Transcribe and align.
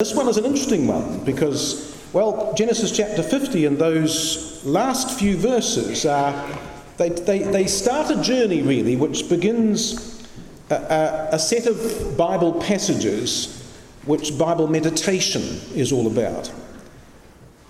This 0.00 0.14
one 0.14 0.28
is 0.28 0.36
an 0.36 0.44
interesting 0.44 0.86
one 0.86 1.24
because, 1.24 1.92
well, 2.12 2.54
Genesis 2.54 2.96
chapter 2.96 3.20
50 3.20 3.64
and 3.64 3.76
those 3.76 4.64
last 4.64 5.18
few 5.18 5.36
verses 5.36 6.06
are, 6.06 6.56
they, 6.98 7.08
they, 7.08 7.40
they 7.40 7.66
start 7.66 8.08
a 8.08 8.22
journey 8.22 8.62
really 8.62 8.94
which 8.94 9.28
begins 9.28 10.24
a, 10.70 10.76
a, 10.76 11.28
a 11.32 11.38
set 11.40 11.66
of 11.66 12.16
Bible 12.16 12.60
passages 12.60 13.76
which 14.06 14.38
Bible 14.38 14.68
meditation 14.68 15.42
is 15.74 15.90
all 15.90 16.06
about. 16.06 16.52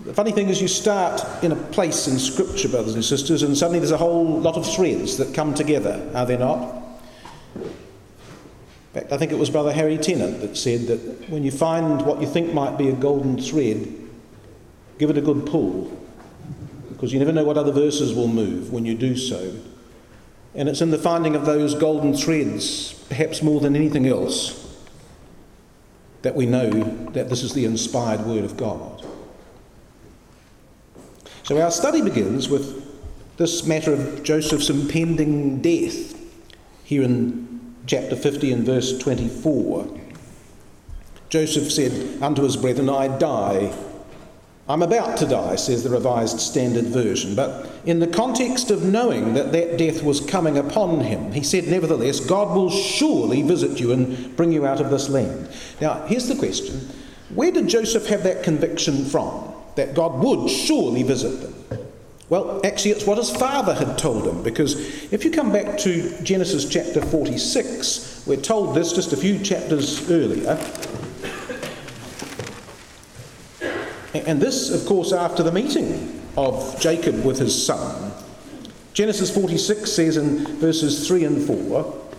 The 0.01 0.13
funny 0.13 0.31
thing 0.31 0.49
is, 0.49 0.61
you 0.61 0.67
start 0.67 1.43
in 1.43 1.51
a 1.51 1.55
place 1.55 2.07
in 2.07 2.19
Scripture, 2.19 2.69
brothers 2.69 2.93
and 2.93 3.03
sisters, 3.03 3.41
and 3.41 3.57
suddenly 3.57 3.79
there's 3.79 3.89
a 3.89 3.97
whole 3.97 4.39
lot 4.39 4.55
of 4.55 4.71
threads 4.71 5.17
that 5.17 5.33
come 5.33 5.55
together, 5.55 6.07
are 6.13 6.27
there 6.27 6.37
not? 6.37 6.78
Fact, 8.99 9.13
I 9.13 9.17
think 9.17 9.31
it 9.31 9.37
was 9.37 9.49
Brother 9.49 9.71
Harry 9.71 9.97
Tennant 9.97 10.41
that 10.41 10.57
said 10.57 10.87
that 10.87 11.29
when 11.29 11.43
you 11.43 11.51
find 11.51 12.05
what 12.05 12.19
you 12.19 12.27
think 12.27 12.53
might 12.53 12.77
be 12.77 12.89
a 12.89 12.93
golden 12.93 13.39
thread, 13.39 13.87
give 14.97 15.09
it 15.09 15.17
a 15.17 15.21
good 15.21 15.45
pull, 15.45 15.97
because 16.89 17.13
you 17.13 17.19
never 17.19 17.31
know 17.31 17.45
what 17.45 17.57
other 17.57 17.71
verses 17.71 18.13
will 18.13 18.27
move 18.27 18.73
when 18.73 18.85
you 18.85 18.95
do 18.95 19.15
so. 19.15 19.55
And 20.53 20.67
it's 20.67 20.81
in 20.81 20.91
the 20.91 20.97
finding 20.97 21.33
of 21.33 21.45
those 21.45 21.75
golden 21.75 22.13
threads, 22.13 22.93
perhaps 23.07 23.41
more 23.41 23.61
than 23.61 23.73
anything 23.73 24.05
else, 24.05 24.77
that 26.21 26.35
we 26.35 26.45
know 26.45 26.69
that 27.11 27.29
this 27.29 27.41
is 27.41 27.53
the 27.53 27.63
inspired 27.63 28.25
Word 28.25 28.43
of 28.43 28.57
God. 28.57 29.05
So 31.43 31.61
our 31.61 31.71
study 31.71 32.01
begins 32.01 32.49
with 32.49 32.85
this 33.37 33.65
matter 33.65 33.93
of 33.93 34.23
Joseph's 34.23 34.69
impending 34.69 35.61
death 35.61 36.19
here 36.83 37.03
in 37.03 37.48
chapter 37.89 38.15
50 38.15 38.53
and 38.53 38.63
verse 38.63 38.95
24. 38.99 39.99
Joseph 41.29 41.71
said 41.71 42.21
unto 42.21 42.43
his 42.43 42.55
brethren, 42.55 42.87
I 42.87 43.07
die. 43.17 43.75
I'm 44.67 44.83
about 44.83 45.17
to 45.17 45.25
die, 45.25 45.55
says 45.55 45.83
the 45.83 45.89
Revised 45.89 46.39
Standard 46.39 46.85
Version. 46.85 47.33
But 47.33 47.67
in 47.85 47.99
the 47.99 48.05
context 48.05 48.69
of 48.69 48.83
knowing 48.83 49.33
that 49.33 49.51
that 49.53 49.79
death 49.79 50.03
was 50.03 50.21
coming 50.21 50.59
upon 50.59 50.99
him, 50.99 51.31
he 51.31 51.41
said, 51.41 51.67
Nevertheless, 51.67 52.19
God 52.19 52.55
will 52.55 52.69
surely 52.69 53.41
visit 53.41 53.79
you 53.79 53.91
and 53.91 54.35
bring 54.37 54.51
you 54.51 54.67
out 54.67 54.79
of 54.79 54.91
this 54.91 55.09
land. 55.09 55.49
Now, 55.81 56.05
here's 56.05 56.27
the 56.27 56.35
question 56.35 56.87
Where 57.33 57.51
did 57.51 57.67
Joseph 57.67 58.05
have 58.05 58.21
that 58.21 58.43
conviction 58.43 59.05
from? 59.05 59.51
That 59.75 59.95
God 59.95 60.23
would 60.23 60.47
surely 60.47 61.01
visit 61.01 61.41
them? 61.41 61.58
Well, 62.29 62.61
actually, 62.63 62.91
it's 62.91 63.07
what 63.07 63.17
his 63.17 63.31
father 63.31 63.73
had 63.73 63.97
told 63.97 64.27
him, 64.27 64.43
because 64.43 64.75
if 65.11 65.25
you 65.25 65.31
come 65.31 65.51
back 65.51 65.79
to 65.79 66.21
Genesis 66.21 66.69
chapter 66.69 67.01
46, 67.01 68.23
we're 68.27 68.37
told 68.37 68.75
this 68.75 68.93
just 68.93 69.13
a 69.13 69.17
few 69.17 69.39
chapters 69.39 70.09
earlier. 70.11 70.59
And 74.13 74.39
this, 74.39 74.69
of 74.69 74.87
course, 74.87 75.11
after 75.11 75.41
the 75.41 75.51
meeting 75.51 76.21
of 76.37 76.79
Jacob 76.79 77.25
with 77.25 77.39
his 77.39 77.65
son. 77.65 78.11
Genesis 78.93 79.33
46 79.33 79.91
says 79.91 80.17
in 80.17 80.45
verses 80.57 81.07
3 81.07 81.23
and 81.23 81.47
4, 81.47 82.09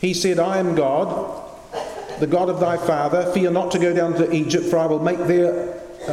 He 0.00 0.14
said, 0.14 0.38
I 0.38 0.58
am 0.58 0.74
God, 0.74 1.42
the 2.20 2.26
God 2.26 2.48
of 2.48 2.58
thy 2.58 2.78
father. 2.78 3.30
Fear 3.32 3.50
not 3.50 3.70
to 3.72 3.78
go 3.78 3.92
down 3.92 4.14
to 4.14 4.32
Egypt, 4.32 4.64
for 4.64 4.78
I 4.78 4.86
will 4.86 4.98
make, 5.00 5.18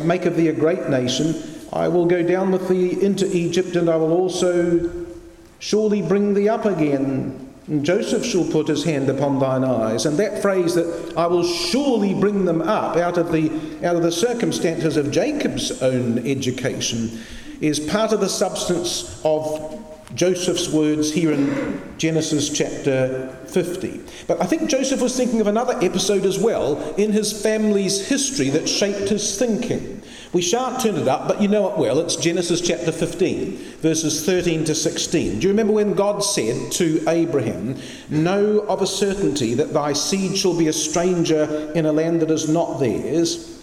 make 0.03 0.25
of 0.25 0.35
thee 0.35 0.49
a 0.49 0.53
great 0.53 0.89
nation 0.89 1.58
I 1.71 1.87
will 1.87 2.05
go 2.05 2.23
down 2.23 2.51
with 2.51 2.67
thee 2.67 3.01
into 3.01 3.29
Egypt, 3.35 3.75
and 3.75 3.89
I 3.89 3.95
will 3.95 4.11
also 4.11 5.07
surely 5.59 6.01
bring 6.01 6.33
thee 6.33 6.49
up 6.49 6.65
again. 6.65 7.47
And 7.67 7.85
Joseph 7.85 8.25
shall 8.25 8.45
put 8.45 8.67
his 8.67 8.83
hand 8.83 9.09
upon 9.09 9.37
thine 9.37 9.63
eyes. 9.63 10.07
And 10.07 10.17
that 10.17 10.41
phrase 10.41 10.73
that 10.73 11.13
I 11.15 11.27
will 11.27 11.43
surely 11.43 12.15
bring 12.15 12.45
them 12.45 12.63
up 12.63 12.97
out 12.97 13.17
of 13.17 13.31
the, 13.31 13.51
out 13.85 13.95
of 13.95 14.01
the 14.01 14.11
circumstances 14.11 14.97
of 14.97 15.11
Jacob's 15.11 15.81
own 15.83 16.25
education 16.25 17.21
is 17.61 17.79
part 17.79 18.11
of 18.11 18.21
the 18.21 18.29
substance 18.29 19.21
of 19.23 19.79
Joseph's 20.15 20.69
words 20.69 21.13
here 21.13 21.31
in 21.31 21.81
Genesis 21.99 22.49
chapter 22.49 23.29
50. 23.47 24.01
But 24.25 24.41
I 24.41 24.45
think 24.45 24.67
Joseph 24.69 25.01
was 25.01 25.15
thinking 25.15 25.39
of 25.39 25.45
another 25.45 25.77
episode 25.83 26.25
as 26.25 26.39
well 26.39 26.95
in 26.95 27.11
his 27.11 27.43
family's 27.43 28.07
history 28.07 28.49
that 28.49 28.67
shaped 28.67 29.09
his 29.09 29.37
thinking. 29.37 29.98
We 30.31 30.43
shan't 30.43 30.79
turn 30.79 30.95
it 30.95 31.07
up, 31.07 31.27
but 31.27 31.41
you 31.41 31.47
know 31.47 31.71
it 31.71 31.79
well. 31.79 31.99
It's 31.99 32.15
Genesis 32.15 32.61
chapter 32.61 32.91
15, 32.91 33.57
verses 33.81 34.23
13 34.23 34.63
to 34.65 34.75
16. 34.75 35.39
Do 35.39 35.47
you 35.47 35.49
remember 35.49 35.73
when 35.73 35.95
God 35.95 36.19
said 36.19 36.71
to 36.73 37.03
Abraham, 37.07 37.77
Know 38.09 38.59
of 38.59 38.83
a 38.83 38.87
certainty 38.87 39.55
that 39.55 39.73
thy 39.73 39.93
seed 39.93 40.37
shall 40.37 40.55
be 40.55 40.67
a 40.67 40.73
stranger 40.73 41.71
in 41.73 41.87
a 41.87 41.91
land 41.91 42.21
that 42.21 42.31
is 42.31 42.47
not 42.47 42.79
theirs? 42.79 43.55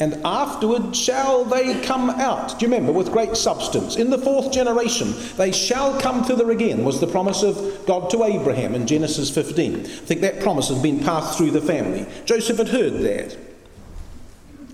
and 0.00 0.14
afterward 0.24 0.96
shall 0.96 1.44
they 1.44 1.78
come 1.82 2.08
out. 2.08 2.58
Do 2.58 2.64
you 2.64 2.72
remember? 2.72 2.90
With 2.90 3.12
great 3.12 3.36
substance. 3.36 3.96
In 3.96 4.08
the 4.08 4.16
fourth 4.16 4.50
generation, 4.50 5.12
they 5.36 5.52
shall 5.52 6.00
come 6.00 6.24
thither 6.24 6.50
again, 6.50 6.84
was 6.84 7.00
the 7.00 7.06
promise 7.06 7.42
of 7.42 7.84
God 7.86 8.08
to 8.10 8.24
Abraham 8.24 8.74
in 8.74 8.86
Genesis 8.86 9.28
15. 9.28 9.80
I 9.80 9.82
think 9.82 10.22
that 10.22 10.40
promise 10.40 10.70
has 10.70 10.80
been 10.82 11.00
passed 11.00 11.36
through 11.36 11.50
the 11.50 11.60
family. 11.60 12.06
Joseph 12.24 12.56
had 12.56 12.68
heard 12.68 12.94
that. 13.00 13.49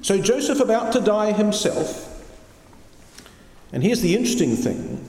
So 0.07 0.21
Joseph, 0.21 0.61
about 0.61 0.93
to 0.93 1.01
die 1.01 1.33
himself, 1.33 2.25
and 3.73 3.83
here's 3.83 4.03
the 4.03 4.15
interesting 4.15 4.55
thing, 4.55 5.05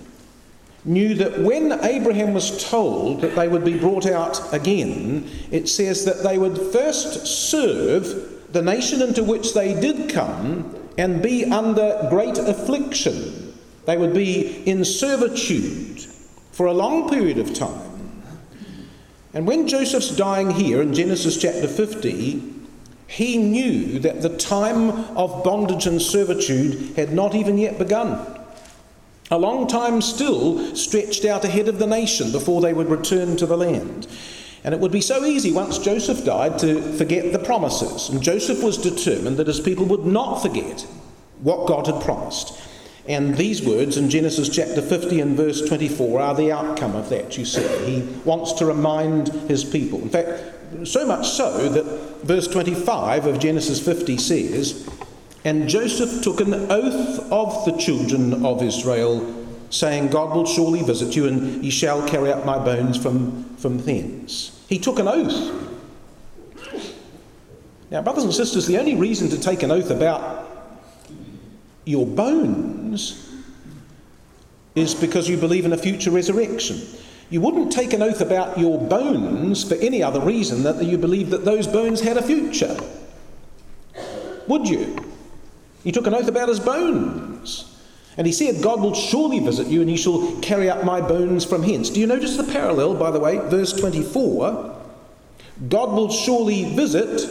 knew 0.86 1.14
that 1.14 1.38
when 1.38 1.72
Abraham 1.84 2.34
was 2.34 2.68
told 2.68 3.22
that 3.22 3.36
they 3.36 3.48
would 3.48 3.64
be 3.64 3.78
brought 3.78 4.08
out 4.08 4.52
again, 4.52 5.30
it 5.52 5.70
says 5.70 6.04
that 6.06 6.24
they 6.24 6.40
would 6.40 6.58
first 6.74 7.28
serve 7.28 8.52
the 8.52 8.64
nation 8.64 9.04
into 9.04 9.24
which 9.24 9.54
they 9.54 9.80
did 9.80 10.10
come 10.10 10.76
and 10.98 11.22
be 11.22 11.46
under 11.46 12.08
great 12.10 12.40
affliction. 12.40 13.54
They 13.86 13.98
would 13.98 14.16
be 14.16 14.64
in 14.68 14.84
servitude 14.84 16.02
for 16.52 16.66
a 16.66 16.74
long 16.74 17.08
period 17.08 17.38
of 17.38 17.54
time. 17.54 18.24
And 19.36 19.46
when 19.46 19.68
Joseph's 19.68 20.16
dying 20.16 20.50
here 20.50 20.82
in 20.82 20.96
Genesis 20.96 21.40
chapter 21.40 21.68
50, 21.68 22.57
he 23.08 23.38
knew 23.38 24.00
that 24.00 24.22
the 24.22 24.38
time 24.38 24.90
of 25.18 25.44
bondage 25.44 25.88
and 25.88 26.02
servitude 26.02 26.96
had 26.96 27.14
not 27.14 27.34
even 27.34 27.58
yet 27.58 27.78
begun. 27.78 28.38
A 29.32 29.38
long 29.38 29.68
time 29.68 30.02
still 30.02 30.76
stretched 30.76 31.26
out 31.26 31.44
ahead 31.44 31.68
of 31.68 31.80
the 31.80 31.88
nation 31.88 32.32
before 32.32 32.62
they 32.62 32.74
would 32.74 32.90
return 32.90 33.36
to 33.38 33.46
the 33.46 33.58
land. 33.58 34.08
And 34.64 34.74
it 34.74 34.82
would 34.82 34.92
be 34.92 35.02
so 35.02 35.24
easy 35.24 35.52
once 35.52 35.78
Joseph 35.78 36.26
died 36.26 36.60
to 36.60 36.82
forget 36.98 37.32
the 37.32 37.40
promises. 37.40 38.10
And 38.10 38.22
Joseph 38.22 38.64
was 38.64 38.78
determined 38.78 39.38
that 39.38 39.48
his 39.48 39.60
people 39.60 39.86
would 39.86 40.06
not 40.06 40.42
forget 40.42 40.82
what 41.42 41.68
God 41.68 41.88
had 41.88 42.02
promised. 42.02 42.60
And 43.08 43.38
these 43.38 43.62
words 43.62 43.96
in 43.96 44.10
Genesis 44.10 44.50
chapter 44.50 44.82
50 44.82 45.22
and 45.22 45.38
verse 45.38 45.62
24 45.62 46.20
are 46.20 46.36
the 46.36 46.52
outcome 46.52 46.96
of 46.96 47.08
that, 47.10 47.38
you 47.38 47.46
see. 47.46 47.66
He 47.86 48.02
wants 48.26 48.52
to 48.54 48.66
remind 48.66 49.30
his 49.50 49.64
people. 49.64 50.02
In 50.02 50.10
fact, 50.10 50.57
so 50.84 51.06
much 51.06 51.30
so 51.30 51.70
that 51.70 51.86
verse 52.24 52.48
25 52.48 53.26
of 53.26 53.40
Genesis 53.40 53.84
50 53.84 54.18
says, 54.18 54.88
And 55.44 55.68
Joseph 55.68 56.24
took 56.24 56.42
an 56.42 56.54
oath 56.54 57.32
of 57.32 57.66
the 57.66 57.78
children 57.78 58.46
of 58.46 58.62
Israel, 58.62 59.46
saying, 59.70 60.10
God 60.10 60.36
will 60.36 60.46
surely 60.46 60.82
visit 60.84 61.16
you, 61.16 61.28
and 61.28 61.64
ye 61.64 61.70
shall 61.70 62.08
carry 62.08 62.32
up 62.32 62.46
my 62.46 62.58
bones 62.58 62.98
from, 62.98 63.56
from 63.56 63.80
thence. 63.80 64.64
He 64.68 64.80
took 64.80 65.00
an 65.00 65.08
oath. 65.08 65.66
Now, 67.90 68.02
brothers 68.02 68.26
and 68.26 68.34
sisters, 68.34 68.68
the 68.68 68.78
only 68.78 68.96
reason 68.96 69.30
to 69.30 69.40
take 69.40 69.64
an 69.64 69.72
oath 69.72 69.90
about 69.90 70.46
your 71.86 72.06
bones 72.06 73.24
is 74.76 74.94
because 74.94 75.30
you 75.30 75.38
believe 75.38 75.66
in 75.66 75.74
a 75.74 75.78
future 75.78 76.12
resurrection. 76.12 76.82
You 77.30 77.42
wouldn't 77.42 77.72
take 77.72 77.94
an 77.94 78.02
oath 78.02 78.22
about 78.22 78.58
your 78.58 78.80
bones 78.80 79.64
for 79.64 79.76
any 79.76 80.02
other 80.02 80.22
reason 80.22 80.64
than 80.64 80.78
that 80.78 80.86
you 80.86 80.98
believe 80.98 81.30
that 81.32 81.44
those 81.44 81.68
bones 81.68 82.02
had 82.02 82.18
a 82.18 82.22
future. 82.22 82.78
Would 84.48 84.70
you? 84.70 84.96
He 85.84 85.92
took 85.92 86.08
an 86.08 86.14
oath 86.14 86.28
about 86.28 86.50
his 86.50 86.60
bones. 86.60 87.74
And 88.18 88.26
he 88.26 88.34
said, 88.34 88.64
God 88.64 88.82
will 88.82 88.96
surely 88.96 89.40
visit 89.40 89.68
you, 89.68 89.82
and 89.82 89.90
he 89.90 89.98
shall 89.98 90.40
carry 90.42 90.70
up 90.70 90.84
my 90.84 91.02
bones 91.02 91.46
from 91.46 91.62
hence. 91.62 91.90
Do 91.90 92.00
you 92.00 92.08
notice 92.08 92.36
the 92.36 92.44
parallel, 92.44 92.96
by 92.96 93.12
the 93.12 93.20
way? 93.20 93.38
Verse 93.38 93.74
24 93.74 94.76
God 95.70 95.92
will 95.92 96.10
surely 96.10 96.76
visit, 96.76 97.30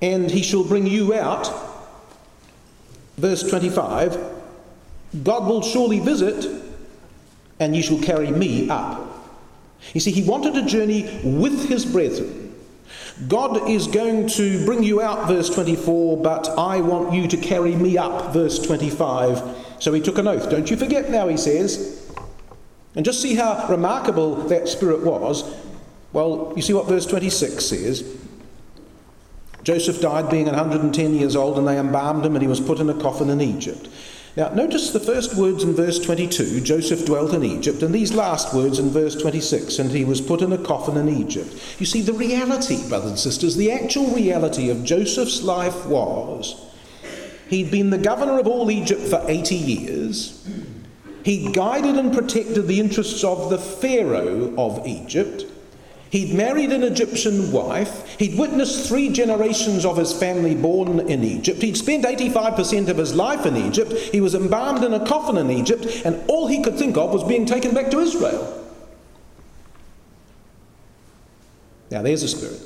and 0.00 0.30
he 0.30 0.42
shall 0.42 0.64
bring 0.64 0.86
you 0.86 1.14
out. 1.14 1.50
Verse 3.16 3.42
25 3.42 4.18
God 5.24 5.46
will 5.46 5.62
surely 5.62 5.98
visit, 5.98 6.46
and 7.60 7.76
ye 7.76 7.82
shall 7.82 8.00
carry 8.00 8.30
me 8.30 8.68
up. 8.68 9.06
You 9.94 10.00
see, 10.00 10.10
he 10.10 10.28
wanted 10.28 10.56
a 10.56 10.66
journey 10.66 11.20
with 11.22 11.68
his 11.68 11.86
brethren. 11.86 12.54
God 13.28 13.68
is 13.68 13.86
going 13.86 14.28
to 14.28 14.64
bring 14.64 14.82
you 14.82 15.00
out, 15.00 15.28
verse 15.28 15.50
24, 15.50 16.22
but 16.22 16.48
I 16.58 16.80
want 16.80 17.12
you 17.12 17.28
to 17.28 17.36
carry 17.36 17.76
me 17.76 17.98
up, 17.98 18.32
verse 18.32 18.58
25. 18.58 19.76
So 19.78 19.92
he 19.92 20.00
took 20.00 20.18
an 20.18 20.26
oath. 20.26 20.50
Don't 20.50 20.70
you 20.70 20.76
forget 20.76 21.10
now, 21.10 21.28
he 21.28 21.36
says. 21.36 22.10
And 22.94 23.04
just 23.04 23.20
see 23.20 23.34
how 23.34 23.66
remarkable 23.68 24.36
that 24.48 24.68
spirit 24.68 25.04
was. 25.04 25.44
Well, 26.12 26.52
you 26.56 26.62
see 26.62 26.72
what 26.72 26.88
verse 26.88 27.06
26 27.06 27.64
says. 27.64 28.16
Joseph 29.62 30.00
died 30.00 30.30
being 30.30 30.46
110 30.46 31.14
years 31.14 31.36
old, 31.36 31.58
and 31.58 31.68
they 31.68 31.78
embalmed 31.78 32.24
him, 32.24 32.34
and 32.34 32.42
he 32.42 32.48
was 32.48 32.60
put 32.60 32.80
in 32.80 32.88
a 32.88 33.00
coffin 33.00 33.28
in 33.28 33.40
Egypt. 33.40 33.88
Now, 34.36 34.50
notice 34.50 34.90
the 34.90 35.00
first 35.00 35.34
words 35.34 35.64
in 35.64 35.74
verse 35.74 35.98
22 35.98 36.60
Joseph 36.60 37.04
dwelt 37.04 37.34
in 37.34 37.42
Egypt, 37.42 37.82
and 37.82 37.92
these 37.92 38.14
last 38.14 38.54
words 38.54 38.78
in 38.78 38.90
verse 38.90 39.16
26 39.16 39.78
and 39.80 39.90
he 39.90 40.04
was 40.04 40.20
put 40.20 40.40
in 40.40 40.52
a 40.52 40.58
coffin 40.58 40.96
in 40.96 41.08
Egypt. 41.08 41.52
You 41.80 41.86
see, 41.86 42.00
the 42.00 42.12
reality, 42.12 42.88
brothers 42.88 43.10
and 43.10 43.18
sisters, 43.18 43.56
the 43.56 43.72
actual 43.72 44.06
reality 44.08 44.70
of 44.70 44.84
Joseph's 44.84 45.42
life 45.42 45.84
was 45.86 46.60
he'd 47.48 47.72
been 47.72 47.90
the 47.90 47.98
governor 47.98 48.38
of 48.38 48.46
all 48.46 48.70
Egypt 48.70 49.02
for 49.02 49.24
80 49.26 49.56
years, 49.56 50.48
he 51.24 51.50
guided 51.52 51.96
and 51.96 52.14
protected 52.14 52.66
the 52.66 52.80
interests 52.80 53.24
of 53.24 53.50
the 53.50 53.58
Pharaoh 53.58 54.54
of 54.56 54.86
Egypt. 54.86 55.44
He'd 56.10 56.34
married 56.34 56.72
an 56.72 56.82
Egyptian 56.82 57.52
wife. 57.52 58.16
He'd 58.18 58.36
witnessed 58.36 58.88
three 58.88 59.10
generations 59.10 59.84
of 59.84 59.96
his 59.96 60.12
family 60.12 60.56
born 60.56 61.08
in 61.08 61.22
Egypt. 61.22 61.62
He'd 61.62 61.76
spent 61.76 62.04
85% 62.04 62.88
of 62.88 62.96
his 62.96 63.14
life 63.14 63.46
in 63.46 63.56
Egypt. 63.56 63.92
He 63.92 64.20
was 64.20 64.34
embalmed 64.34 64.82
in 64.82 64.92
a 64.92 65.06
coffin 65.06 65.38
in 65.38 65.50
Egypt, 65.50 65.86
and 66.04 66.20
all 66.28 66.48
he 66.48 66.62
could 66.62 66.76
think 66.76 66.96
of 66.96 67.12
was 67.12 67.22
being 67.22 67.46
taken 67.46 67.74
back 67.74 67.92
to 67.92 68.00
Israel. 68.00 68.56
Now, 71.92 72.02
there's 72.02 72.24
a 72.24 72.28
spirit. 72.28 72.60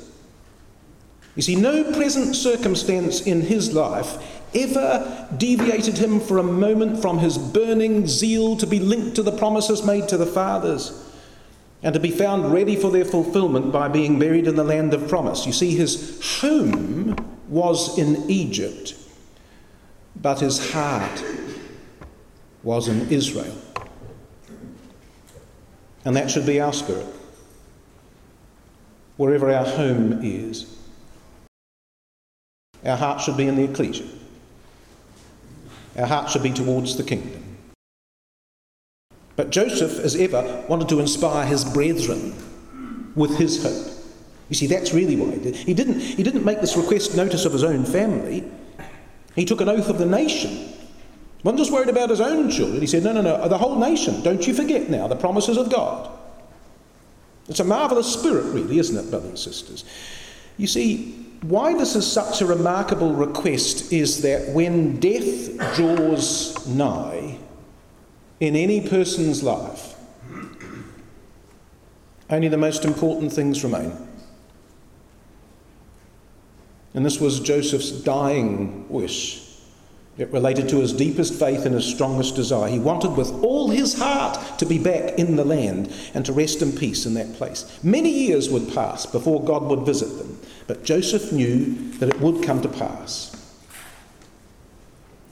You 1.35 1.43
see, 1.43 1.55
no 1.55 1.83
present 1.93 2.35
circumstance 2.35 3.21
in 3.21 3.41
his 3.41 3.73
life 3.73 4.17
ever 4.55 5.27
deviated 5.37 5.97
him 5.97 6.19
for 6.19 6.39
a 6.39 6.43
moment 6.43 6.99
from 6.99 7.19
his 7.19 7.37
burning 7.37 8.07
zeal 8.07 8.55
to 8.57 8.65
be 8.65 8.79
linked 8.79 9.15
to 9.17 9.23
the 9.23 9.31
promises 9.31 9.85
made 9.85 10.07
to 10.07 10.17
the 10.17 10.25
fathers 10.25 11.04
and 11.85 11.93
to 11.93 11.99
be 11.99 12.09
found 12.09 12.51
ready 12.51 12.75
for 12.75 12.89
their 12.89 13.05
fulfillment 13.05 13.71
by 13.71 13.87
being 13.87 14.17
buried 14.17 14.47
in 14.47 14.55
the 14.55 14.63
land 14.63 14.91
of 14.95 15.07
promise. 15.07 15.45
You 15.45 15.53
see, 15.53 15.75
his 15.75 16.19
home 16.39 17.15
was 17.47 17.99
in 17.99 18.27
Egypt, 18.27 18.95
but 20.19 20.39
his 20.39 20.71
heart 20.71 21.23
was 22.63 22.87
in 22.87 23.07
Israel. 23.09 23.55
And 26.05 26.15
that 26.15 26.31
should 26.31 26.47
be 26.47 26.59
our 26.59 26.73
spirit, 26.73 27.05
wherever 29.17 29.51
our 29.51 29.65
home 29.65 30.21
is. 30.23 30.75
Our 32.83 32.97
heart 32.97 33.21
should 33.21 33.37
be 33.37 33.47
in 33.47 33.57
the 33.57 33.63
ecclesia. 33.65 34.07
Our 35.99 36.07
heart 36.07 36.31
should 36.31 36.41
be 36.41 36.51
towards 36.51 36.97
the 36.97 37.03
kingdom. 37.03 37.44
But 39.35 39.49
Joseph, 39.49 39.99
as 39.99 40.15
ever, 40.15 40.65
wanted 40.67 40.89
to 40.89 40.99
inspire 40.99 41.45
his 41.45 41.65
brethren 41.65 42.35
with 43.15 43.37
his 43.37 43.63
hope. 43.63 43.93
You 44.49 44.55
see, 44.55 44.67
that's 44.67 44.93
really 44.93 45.15
why 45.15 45.31
he 45.31 45.39
did. 45.39 45.55
He 45.55 45.73
didn't, 45.73 45.99
he 45.99 46.23
didn't 46.23 46.45
make 46.45 46.61
this 46.61 46.77
request 46.77 47.15
notice 47.15 47.45
of 47.45 47.53
his 47.53 47.63
own 47.63 47.83
family. 47.83 48.49
He 49.35 49.45
took 49.45 49.61
an 49.61 49.69
oath 49.69 49.89
of 49.89 49.97
the 49.97 50.05
nation. 50.05 50.51
He 50.51 51.43
wasn't 51.43 51.59
just 51.59 51.71
worried 51.71 51.89
about 51.89 52.09
his 52.09 52.21
own 52.21 52.49
children. 52.49 52.79
He 52.79 52.87
said, 52.87 53.03
No, 53.03 53.11
no, 53.11 53.21
no, 53.21 53.47
the 53.47 53.57
whole 53.57 53.77
nation. 53.77 54.21
Don't 54.21 54.45
you 54.47 54.53
forget 54.53 54.89
now 54.89 55.07
the 55.07 55.15
promises 55.15 55.57
of 55.57 55.71
God. 55.71 56.11
It's 57.49 57.59
a 57.59 57.63
marvellous 57.63 58.11
spirit, 58.11 58.45
really, 58.45 58.79
isn't 58.79 58.97
it, 58.97 59.09
brothers 59.09 59.29
and 59.29 59.39
sisters? 59.39 59.85
You 60.57 60.67
see, 60.67 61.25
why 61.41 61.73
this 61.73 61.95
is 61.95 62.09
such 62.09 62.41
a 62.41 62.45
remarkable 62.45 63.13
request 63.13 63.91
is 63.91 64.21
that 64.21 64.49
when 64.49 64.99
death 64.99 65.75
draws 65.75 66.65
nigh, 66.67 67.37
in 68.39 68.55
any 68.55 68.87
person's 68.87 69.43
life, 69.43 69.95
only 72.29 72.47
the 72.47 72.57
most 72.57 72.85
important 72.85 73.31
things 73.31 73.63
remain. 73.63 73.93
And 76.93 77.05
this 77.05 77.19
was 77.19 77.39
Joseph's 77.39 77.91
dying 77.91 78.87
wish. 78.89 79.41
It 80.17 80.31
related 80.31 80.69
to 80.69 80.79
his 80.79 80.93
deepest 80.93 81.37
faith 81.37 81.65
and 81.65 81.75
his 81.75 81.85
strongest 81.85 82.35
desire. 82.35 82.69
He 82.69 82.79
wanted 82.79 83.17
with 83.17 83.31
all 83.43 83.69
his 83.69 83.99
heart 83.99 84.59
to 84.59 84.65
be 84.65 84.79
back 84.79 85.19
in 85.19 85.35
the 85.35 85.43
land 85.43 85.93
and 86.13 86.25
to 86.25 86.31
rest 86.31 86.61
in 86.61 86.71
peace 86.71 87.05
in 87.05 87.13
that 87.15 87.33
place. 87.33 87.79
Many 87.83 88.09
years 88.09 88.49
would 88.49 88.73
pass 88.73 89.05
before 89.05 89.43
God 89.43 89.63
would 89.63 89.81
visit 89.81 90.17
them, 90.17 90.39
but 90.67 90.85
Joseph 90.85 91.33
knew 91.33 91.91
that 91.99 92.07
it 92.07 92.21
would 92.21 92.45
come 92.45 92.61
to 92.61 92.69
pass. 92.69 93.35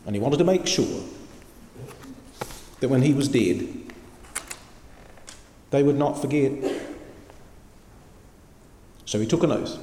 And 0.06 0.16
he 0.16 0.22
wanted 0.22 0.38
to 0.40 0.44
make 0.44 0.68
sure 0.68 1.02
that 2.84 2.90
when 2.90 3.02
he 3.02 3.14
was 3.14 3.30
dead, 3.30 3.66
they 5.72 5.82
would 5.82 5.98
not 5.98 6.20
forget. 6.20 6.52
So 9.06 9.22
he 9.22 9.26
took 9.26 9.44
an 9.44 9.54
oath. 9.54 9.78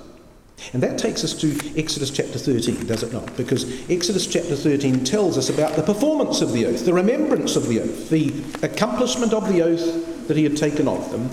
And 0.74 0.82
that 0.82 0.98
takes 0.98 1.24
us 1.24 1.32
to 1.40 1.48
Exodus 1.78 2.10
chapter 2.10 2.38
13, 2.38 2.86
does 2.86 3.02
it 3.02 3.10
not? 3.10 3.34
Because 3.38 3.88
Exodus 3.88 4.26
chapter 4.26 4.54
13 4.54 5.02
tells 5.02 5.38
us 5.38 5.48
about 5.48 5.76
the 5.76 5.82
performance 5.82 6.42
of 6.42 6.52
the 6.52 6.66
oath, 6.66 6.84
the 6.84 6.92
remembrance 6.92 7.56
of 7.56 7.68
the 7.68 7.80
oath, 7.80 8.10
the 8.10 8.34
accomplishment 8.62 9.32
of 9.32 9.50
the 9.50 9.62
oath 9.62 10.28
that 10.28 10.36
he 10.36 10.44
had 10.44 10.58
taken 10.58 10.86
of 10.86 11.10
them, 11.10 11.30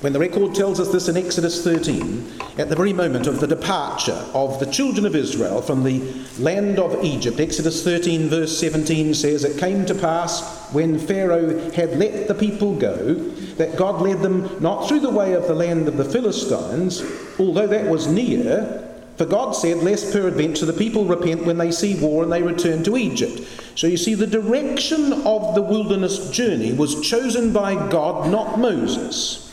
when 0.00 0.12
the 0.12 0.18
record 0.20 0.54
tells 0.54 0.78
us 0.78 0.92
this 0.92 1.08
in 1.08 1.16
Exodus 1.16 1.64
13, 1.64 2.24
at 2.56 2.68
the 2.68 2.76
very 2.76 2.92
moment 2.92 3.26
of 3.26 3.40
the 3.40 3.48
departure 3.48 4.24
of 4.32 4.60
the 4.60 4.66
children 4.66 5.04
of 5.04 5.16
Israel 5.16 5.60
from 5.60 5.82
the 5.82 6.00
land 6.38 6.78
of 6.78 7.02
Egypt, 7.02 7.40
Exodus 7.40 7.82
13, 7.82 8.28
verse 8.28 8.56
17 8.58 9.12
says, 9.12 9.42
It 9.42 9.58
came 9.58 9.84
to 9.86 9.96
pass 9.96 10.70
when 10.72 11.00
Pharaoh 11.00 11.70
had 11.72 11.98
let 11.98 12.28
the 12.28 12.34
people 12.34 12.76
go 12.76 13.14
that 13.56 13.76
God 13.76 14.00
led 14.00 14.22
them 14.22 14.48
not 14.60 14.86
through 14.86 15.00
the 15.00 15.10
way 15.10 15.32
of 15.32 15.48
the 15.48 15.54
land 15.54 15.88
of 15.88 15.96
the 15.96 16.04
Philistines, 16.04 17.02
although 17.40 17.66
that 17.66 17.90
was 17.90 18.06
near, 18.06 18.84
for 19.16 19.26
God 19.26 19.50
said, 19.50 19.78
Lest 19.78 20.12
peradventure 20.12 20.66
the 20.66 20.72
people 20.72 21.06
repent 21.06 21.44
when 21.44 21.58
they 21.58 21.72
see 21.72 21.98
war 21.98 22.22
and 22.22 22.30
they 22.30 22.44
return 22.44 22.84
to 22.84 22.96
Egypt. 22.96 23.40
So 23.74 23.88
you 23.88 23.96
see, 23.96 24.14
the 24.14 24.28
direction 24.28 25.12
of 25.12 25.56
the 25.56 25.62
wilderness 25.62 26.30
journey 26.30 26.72
was 26.72 27.00
chosen 27.00 27.52
by 27.52 27.74
God, 27.88 28.30
not 28.30 28.60
Moses. 28.60 29.47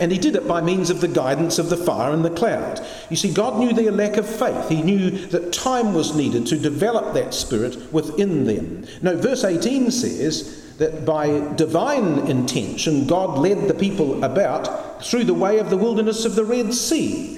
And 0.00 0.12
he 0.12 0.18
did 0.18 0.36
it 0.36 0.46
by 0.46 0.60
means 0.60 0.90
of 0.90 1.00
the 1.00 1.08
guidance 1.08 1.58
of 1.58 1.70
the 1.70 1.76
fire 1.76 2.12
and 2.12 2.24
the 2.24 2.30
cloud. 2.30 2.84
You 3.10 3.16
see, 3.16 3.32
God 3.32 3.58
knew 3.58 3.72
their 3.72 3.90
lack 3.90 4.16
of 4.16 4.28
faith. 4.28 4.68
He 4.68 4.82
knew 4.82 5.10
that 5.28 5.52
time 5.52 5.94
was 5.94 6.14
needed 6.14 6.46
to 6.46 6.58
develop 6.58 7.14
that 7.14 7.34
spirit 7.34 7.92
within 7.92 8.44
them. 8.44 8.86
Now, 9.02 9.14
verse 9.14 9.44
18 9.44 9.90
says 9.90 10.76
that 10.78 11.04
by 11.04 11.40
divine 11.54 12.18
intention, 12.28 13.06
God 13.06 13.38
led 13.38 13.66
the 13.66 13.74
people 13.74 14.22
about 14.22 15.04
through 15.04 15.24
the 15.24 15.34
way 15.34 15.58
of 15.58 15.70
the 15.70 15.76
wilderness 15.76 16.24
of 16.24 16.36
the 16.36 16.44
Red 16.44 16.72
Sea. 16.72 17.37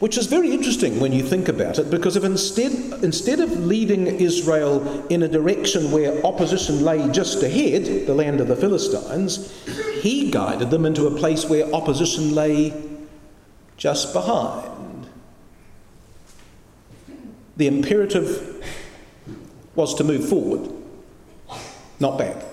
Which 0.00 0.16
is 0.16 0.26
very 0.26 0.50
interesting 0.50 0.98
when 0.98 1.12
you 1.12 1.22
think 1.22 1.48
about 1.48 1.78
it, 1.78 1.90
because 1.90 2.16
if 2.16 2.24
instead, 2.24 2.72
instead 3.04 3.38
of 3.38 3.66
leading 3.66 4.06
Israel 4.06 5.06
in 5.08 5.22
a 5.22 5.28
direction 5.28 5.92
where 5.92 6.24
opposition 6.24 6.82
lay 6.82 7.06
just 7.10 7.42
ahead, 7.42 8.06
the 8.06 8.14
land 8.14 8.40
of 8.40 8.48
the 8.48 8.56
Philistines, 8.56 9.52
he 10.00 10.30
guided 10.30 10.70
them 10.70 10.86
into 10.86 11.06
a 11.06 11.10
place 11.10 11.44
where 11.44 11.70
opposition 11.74 12.34
lay 12.34 12.72
just 13.76 14.14
behind. 14.14 15.06
The 17.58 17.66
imperative 17.66 18.64
was 19.74 19.94
to 19.96 20.04
move 20.04 20.26
forward, 20.26 20.72
not 22.00 22.16
back. 22.16 22.49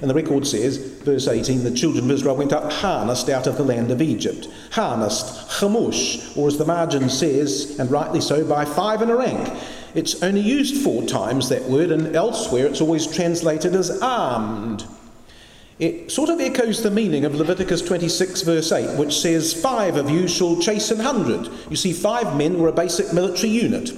And 0.00 0.08
the 0.08 0.14
record 0.14 0.46
says, 0.46 0.78
verse 0.78 1.28
18, 1.28 1.64
the 1.64 1.70
children 1.70 2.06
of 2.06 2.10
Israel 2.10 2.36
went 2.36 2.52
up 2.52 2.72
harnessed 2.72 3.28
out 3.28 3.46
of 3.46 3.58
the 3.58 3.64
land 3.64 3.90
of 3.90 4.00
Egypt. 4.00 4.48
Harnessed, 4.70 5.50
chamush, 5.50 6.34
or 6.36 6.48
as 6.48 6.56
the 6.56 6.64
margin 6.64 7.10
says, 7.10 7.78
and 7.78 7.90
rightly 7.90 8.20
so, 8.20 8.46
by 8.46 8.64
five 8.64 9.02
in 9.02 9.10
a 9.10 9.16
rank. 9.16 9.52
It's 9.94 10.22
only 10.22 10.40
used 10.40 10.82
four 10.82 11.02
times, 11.02 11.50
that 11.50 11.64
word, 11.64 11.90
and 11.90 12.16
elsewhere 12.16 12.66
it's 12.66 12.80
always 12.80 13.06
translated 13.06 13.74
as 13.74 14.00
armed. 14.00 14.86
It 15.78 16.10
sort 16.10 16.30
of 16.30 16.40
echoes 16.40 16.82
the 16.82 16.90
meaning 16.90 17.24
of 17.24 17.34
Leviticus 17.34 17.82
26, 17.82 18.42
verse 18.42 18.72
8, 18.72 18.98
which 18.98 19.18
says, 19.18 19.52
Five 19.52 19.96
of 19.96 20.08
you 20.08 20.26
shall 20.26 20.58
chase 20.60 20.90
an 20.90 21.00
hundred. 21.00 21.50
You 21.68 21.76
see, 21.76 21.92
five 21.92 22.36
men 22.36 22.58
were 22.58 22.68
a 22.68 22.72
basic 22.72 23.12
military 23.12 23.50
unit. 23.50 23.90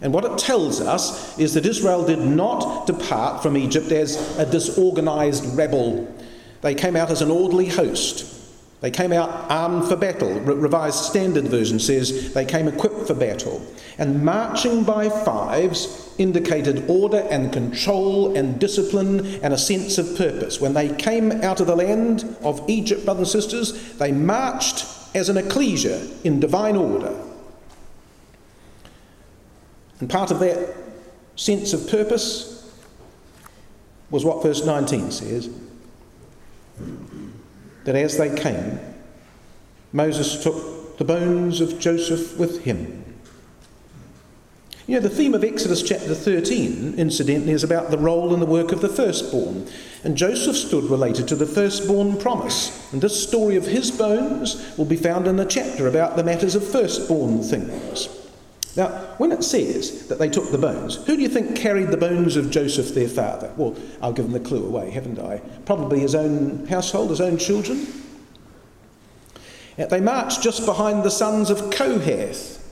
And 0.00 0.12
what 0.12 0.24
it 0.24 0.38
tells 0.38 0.80
us 0.80 1.38
is 1.38 1.54
that 1.54 1.66
Israel 1.66 2.04
did 2.04 2.20
not 2.20 2.86
depart 2.86 3.42
from 3.42 3.56
Egypt 3.56 3.90
as 3.90 4.38
a 4.38 4.46
disorganized 4.46 5.56
rebel. 5.56 6.12
They 6.60 6.74
came 6.74 6.96
out 6.96 7.10
as 7.10 7.22
an 7.22 7.30
orderly 7.30 7.66
host. 7.66 8.34
They 8.80 8.90
came 8.92 9.12
out 9.12 9.50
armed 9.50 9.88
for 9.88 9.96
battle. 9.96 10.32
Re- 10.40 10.54
Revised 10.54 11.04
Standard 11.04 11.48
Version 11.48 11.80
says 11.80 12.32
they 12.32 12.44
came 12.44 12.68
equipped 12.68 13.08
for 13.08 13.14
battle. 13.14 13.60
And 13.98 14.24
marching 14.24 14.84
by 14.84 15.08
fives 15.08 16.14
indicated 16.18 16.88
order 16.88 17.26
and 17.30 17.52
control 17.52 18.36
and 18.36 18.60
discipline 18.60 19.26
and 19.42 19.52
a 19.52 19.58
sense 19.58 19.98
of 19.98 20.16
purpose. 20.16 20.60
When 20.60 20.74
they 20.74 20.94
came 20.94 21.32
out 21.42 21.58
of 21.58 21.66
the 21.66 21.74
land 21.74 22.36
of 22.42 22.62
Egypt, 22.68 23.04
brothers 23.04 23.34
and 23.34 23.42
sisters, 23.42 23.94
they 23.94 24.12
marched 24.12 24.86
as 25.14 25.28
an 25.28 25.36
ecclesia 25.36 26.06
in 26.22 26.38
divine 26.38 26.76
order. 26.76 27.16
And 30.00 30.08
part 30.08 30.30
of 30.30 30.40
that 30.40 30.76
sense 31.36 31.72
of 31.72 31.88
purpose 31.88 32.54
was 34.10 34.24
what 34.24 34.42
verse 34.42 34.64
19 34.64 35.10
says 35.10 35.50
that 37.84 37.96
as 37.96 38.16
they 38.16 38.34
came, 38.34 38.78
Moses 39.92 40.42
took 40.42 40.98
the 40.98 41.04
bones 41.04 41.60
of 41.60 41.78
Joseph 41.78 42.38
with 42.38 42.64
him. 42.64 43.04
You 44.86 44.94
know, 44.94 45.00
the 45.00 45.10
theme 45.10 45.34
of 45.34 45.44
Exodus 45.44 45.82
chapter 45.82 46.14
13, 46.14 46.94
incidentally, 46.96 47.52
is 47.52 47.62
about 47.62 47.90
the 47.90 47.98
role 47.98 48.32
and 48.32 48.40
the 48.40 48.46
work 48.46 48.72
of 48.72 48.80
the 48.80 48.88
firstborn. 48.88 49.66
And 50.02 50.16
Joseph 50.16 50.56
stood 50.56 50.84
related 50.84 51.28
to 51.28 51.36
the 51.36 51.46
firstborn 51.46 52.16
promise. 52.16 52.90
And 52.92 53.02
this 53.02 53.22
story 53.22 53.56
of 53.56 53.66
his 53.66 53.90
bones 53.90 54.76
will 54.78 54.86
be 54.86 54.96
found 54.96 55.26
in 55.26 55.36
the 55.36 55.44
chapter 55.44 55.88
about 55.88 56.16
the 56.16 56.24
matters 56.24 56.54
of 56.54 56.66
firstborn 56.66 57.42
things. 57.42 58.08
Now, 58.78 58.90
when 59.18 59.32
it 59.32 59.42
says 59.42 60.06
that 60.06 60.20
they 60.20 60.28
took 60.28 60.52
the 60.52 60.56
bones, 60.56 61.04
who 61.04 61.16
do 61.16 61.22
you 61.22 61.28
think 61.28 61.56
carried 61.56 61.88
the 61.88 61.96
bones 61.96 62.36
of 62.36 62.48
Joseph 62.48 62.94
their 62.94 63.08
father? 63.08 63.52
Well, 63.56 63.76
I've 64.00 64.14
given 64.14 64.30
the 64.30 64.38
clue 64.38 64.64
away, 64.64 64.90
haven't 64.90 65.18
I? 65.18 65.38
Probably 65.66 65.98
his 65.98 66.14
own 66.14 66.64
household, 66.68 67.10
his 67.10 67.20
own 67.20 67.38
children. 67.38 67.88
Yet 69.76 69.90
They 69.90 70.00
marched 70.00 70.42
just 70.42 70.64
behind 70.64 71.02
the 71.02 71.10
sons 71.10 71.50
of 71.50 71.70
Kohath, 71.70 72.64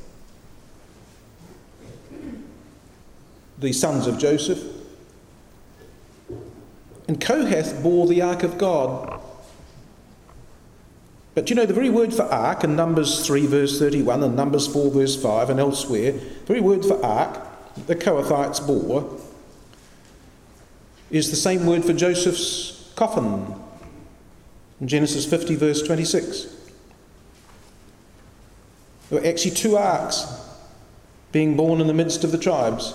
the 3.58 3.72
sons 3.72 4.06
of 4.06 4.16
Joseph. 4.16 4.62
And 7.08 7.20
Kohath 7.20 7.82
bore 7.82 8.06
the 8.06 8.22
ark 8.22 8.44
of 8.44 8.58
God. 8.58 9.15
But 11.36 11.50
you 11.50 11.54
know, 11.54 11.66
the 11.66 11.74
very 11.74 11.90
word 11.90 12.14
for 12.14 12.22
ark 12.22 12.64
in 12.64 12.76
Numbers 12.76 13.26
3, 13.26 13.44
verse 13.46 13.78
31, 13.78 14.22
and 14.22 14.34
Numbers 14.34 14.66
4, 14.66 14.90
verse 14.90 15.20
5, 15.20 15.50
and 15.50 15.60
elsewhere, 15.60 16.12
the 16.12 16.46
very 16.46 16.60
word 16.60 16.82
for 16.82 17.04
ark 17.04 17.46
the 17.86 17.94
Kohathites 17.94 18.66
bore 18.66 19.20
is 21.10 21.28
the 21.28 21.36
same 21.36 21.66
word 21.66 21.84
for 21.84 21.92
Joseph's 21.92 22.90
coffin 22.96 23.54
in 24.80 24.88
Genesis 24.88 25.26
50, 25.26 25.56
verse 25.56 25.82
26. 25.82 26.56
There 29.10 29.20
were 29.20 29.26
actually 29.26 29.50
two 29.50 29.76
arks 29.76 30.24
being 31.32 31.54
borne 31.54 31.82
in 31.82 31.86
the 31.86 31.92
midst 31.92 32.24
of 32.24 32.32
the 32.32 32.38
tribes. 32.38 32.94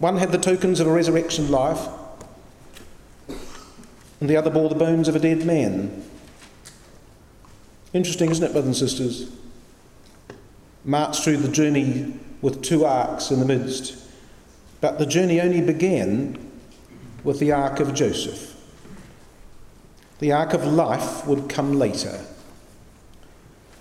One 0.00 0.16
had 0.16 0.32
the 0.32 0.38
tokens 0.38 0.80
of 0.80 0.88
a 0.88 0.92
resurrection 0.92 1.52
life, 1.52 1.86
and 4.20 4.28
the 4.28 4.36
other 4.36 4.50
bore 4.50 4.68
the 4.68 4.74
bones 4.74 5.06
of 5.06 5.14
a 5.14 5.20
dead 5.20 5.46
man. 5.46 6.02
Interesting, 7.92 8.30
isn't 8.30 8.44
it, 8.44 8.52
brothers 8.52 8.80
and 8.80 8.90
sisters? 8.90 9.30
Marched 10.84 11.24
through 11.24 11.38
the 11.38 11.48
journey 11.50 12.18
with 12.42 12.62
two 12.62 12.84
arks 12.84 13.30
in 13.30 13.40
the 13.40 13.46
midst. 13.46 13.96
But 14.80 14.98
the 14.98 15.06
journey 15.06 15.40
only 15.40 15.60
began 15.60 16.38
with 17.24 17.40
the 17.40 17.52
ark 17.52 17.80
of 17.80 17.94
Joseph. 17.94 18.54
The 20.18 20.32
ark 20.32 20.52
of 20.52 20.64
life 20.64 21.26
would 21.26 21.48
come 21.48 21.72
later. 21.78 22.24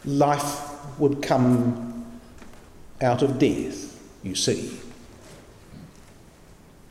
Life 0.03 0.99
would 0.99 1.21
come 1.21 2.05
out 3.01 3.21
of 3.21 3.39
death, 3.39 3.99
you 4.23 4.35
see. 4.35 4.79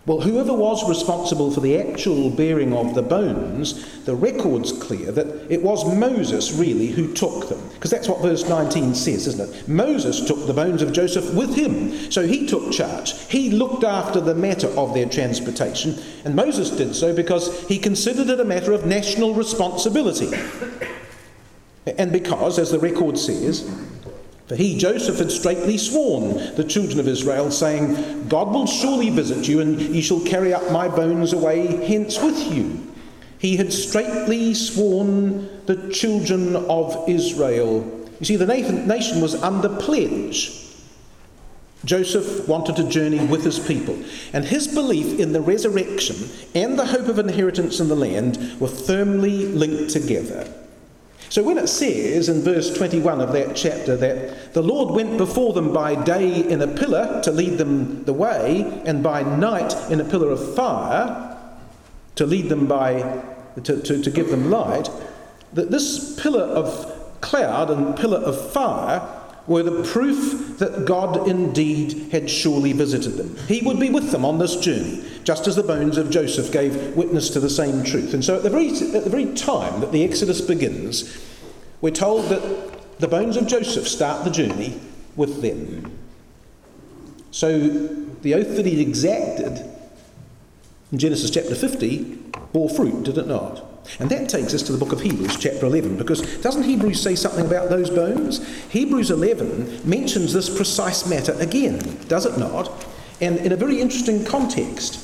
Well, 0.07 0.21
whoever 0.21 0.53
was 0.53 0.87
responsible 0.87 1.51
for 1.51 1.61
the 1.61 1.79
actual 1.79 2.29
bearing 2.29 2.75
of 2.75 2.95
the 2.95 3.01
bones, 3.01 4.03
the 4.05 4.15
record's 4.15 4.71
clear 4.71 5.11
that 5.11 5.51
it 5.51 5.63
was 5.63 5.91
Moses 5.97 6.53
really 6.53 6.89
who 6.89 7.15
took 7.15 7.49
them. 7.49 7.71
Because 7.73 7.91
that's 7.91 8.07
what 8.07 8.21
verse 8.21 8.47
19 8.47 8.95
says, 8.95 9.27
isn't 9.27 9.49
it? 9.49 9.67
Moses 9.67 10.27
took 10.27 10.47
the 10.47 10.53
bones 10.53 10.83
of 10.83 10.93
Joseph 10.93 11.33
with 11.33 11.55
him. 11.55 12.11
So 12.13 12.27
he 12.27 12.47
took 12.47 12.71
charge. 12.71 13.19
He 13.29 13.49
looked 13.49 13.83
after 13.83 14.21
the 14.21 14.35
matter 14.35 14.69
of 14.79 14.93
their 14.93 15.09
transportation. 15.09 15.99
And 16.27 16.37
Moses 16.37 16.69
did 16.69 16.95
so 16.95 17.15
because 17.15 17.67
he 17.67 17.79
considered 17.79 18.29
it 18.29 18.41
a 18.41 18.45
matter 18.45 18.73
of 18.73 18.85
national 18.85 19.33
responsibility. 19.33 20.29
And 21.87 22.13
because, 22.13 22.59
as 22.59 22.71
the 22.71 22.79
record 22.79 23.19
says, 23.19 23.71
for 24.47 24.57
he, 24.57 24.77
Joseph, 24.77 25.19
had 25.19 25.31
straitly 25.31 25.79
sworn 25.79 26.55
the 26.55 26.65
children 26.65 27.01
of 27.01 27.09
Israel, 27.09 27.51
saying, 27.51 28.29
God 28.29 28.53
will 28.53 28.67
surely 28.67 29.09
visit 29.09 29.49
you, 29.49 29.61
and 29.61 29.81
ye 29.81 30.03
shall 30.03 30.21
carry 30.21 30.53
up 30.53 30.71
my 30.71 30.87
bones 30.87 31.33
away 31.33 31.87
hence 31.87 32.21
with 32.21 32.53
you. 32.53 32.93
He 33.39 33.57
had 33.57 33.73
straitly 33.73 34.53
sworn 34.53 35.49
the 35.67 35.91
children 35.91 36.57
of 36.57 37.09
Israel. 37.09 38.07
You 38.21 38.27
see, 38.27 38.37
the 38.37 38.47
nation 38.47 39.21
was 39.21 39.35
under 39.43 39.69
pledge. 39.69 40.61
Joseph 41.85 42.49
wanted 42.49 42.77
to 42.77 42.89
journey 42.89 43.25
with 43.27 43.45
his 43.45 43.59
people, 43.59 43.99
and 44.33 44.45
his 44.45 44.69
belief 44.69 45.19
in 45.21 45.33
the 45.33 45.41
resurrection 45.41 46.17
and 46.55 46.79
the 46.79 46.87
hope 46.87 47.09
of 47.09 47.19
inheritance 47.19 47.81
in 47.81 47.89
the 47.89 47.97
land 47.97 48.59
were 48.59 48.69
firmly 48.69 49.47
linked 49.47 49.91
together. 49.91 50.51
So 51.35 51.43
when 51.43 51.59
it 51.59 51.67
says 51.67 52.29
in 52.29 52.43
verse 52.43 52.73
21 52.73 53.21
of 53.21 53.33
that 53.33 53.57
chapter 53.57 53.97
that 53.97 54.53
the 54.55 54.63
Lord 54.63 54.95
went 54.95 55.19
before 55.19 55.53
them 55.53 55.73
by 55.73 56.01
day 56.01 56.49
in 56.49 56.63
a 56.63 56.69
pillar 56.69 57.21
to 57.25 57.33
lead 57.33 57.59
them 57.59 58.05
the 58.05 58.13
way, 58.13 58.81
and 58.87 59.03
by 59.03 59.25
night 59.25 59.75
in 59.91 60.01
a 60.01 60.05
pillar 60.05 60.31
of 60.31 60.55
fire 60.55 61.37
to 62.15 62.25
lead 62.25 62.51
them 62.51 62.69
by, 62.69 63.21
to, 63.65 63.83
to, 63.83 64.01
to 64.01 64.11
give 64.13 64.29
them 64.29 64.49
light, 64.49 64.89
that 65.55 65.73
this 65.73 66.23
pillar 66.23 66.45
of 66.45 67.21
cloud 67.21 67.69
and 67.69 67.97
pillar 67.97 68.19
of 68.19 68.53
fire 68.53 69.01
were 69.47 69.63
the 69.63 69.83
proof 69.83 70.59
that 70.59 70.87
God 70.87 71.29
indeed 71.29 72.11
had 72.13 72.31
surely 72.31 72.73
visited 72.73 73.13
them. 73.13 73.37
He 73.47 73.61
would 73.61 73.79
be 73.79 73.91
with 73.91 74.11
them 74.11 74.25
on 74.25 74.39
this 74.39 74.57
journey, 74.57 75.05
just 75.25 75.47
as 75.47 75.57
the 75.57 75.63
bones 75.63 75.99
of 75.99 76.11
Joseph 76.11 76.51
gave 76.51 76.97
witness 76.97 77.31
to 77.31 77.41
the 77.41 77.51
same 77.51 77.85
truth. 77.85 78.15
And 78.15 78.25
so, 78.25 78.37
at 78.37 78.43
the 78.43 78.51
very, 78.51 78.69
at 78.69 79.05
the 79.05 79.11
very 79.11 79.35
time 79.35 79.81
that 79.81 79.93
the 79.93 80.05
Exodus 80.05 80.41
begins, 80.41 81.23
we're 81.81 81.91
told 81.91 82.31
that 82.31 82.99
the 83.01 83.09
bones 83.09 83.37
of 83.37 83.47
Joseph 83.47 83.87
start 83.87 84.25
the 84.25 84.31
journey 84.31 84.81
with 85.17 85.43
them. 85.43 85.99
So, 87.31 87.69
the 88.23 88.35
oath 88.35 88.57
that 88.57 88.65
he 88.65 88.81
exacted 88.81 89.71
in 90.91 90.99
Genesis 90.99 91.31
chapter 91.31 91.55
50 91.55 92.05
bore 92.53 92.71
fruit, 92.71 93.03
did 93.03 93.19
it 93.19 93.27
not? 93.27 93.74
And 93.99 94.11
that 94.11 94.29
takes 94.29 94.55
us 94.55 94.63
to 94.65 94.73
the 94.73 94.79
book 94.79 94.93
of 94.93 95.01
Hebrews, 95.01 95.37
chapter 95.37 95.67
11, 95.67 95.97
because 95.97 96.23
doesn't 96.39 96.63
Hebrews 96.63 97.01
say 97.01 97.15
something 97.15 97.47
about 97.47 97.69
those 97.69 97.91
bones? 97.91 98.47
Hebrews 98.71 99.11
11 99.11 99.89
mentions 99.89 100.33
this 100.33 100.55
precise 100.55 101.07
matter 101.09 101.33
again, 101.39 101.99
does 102.09 102.27
it 102.27 102.39
not? 102.39 102.87
And 103.21 103.39
in 103.39 103.53
a 103.53 103.57
very 103.57 103.81
interesting 103.81 104.25
context. 104.25 105.01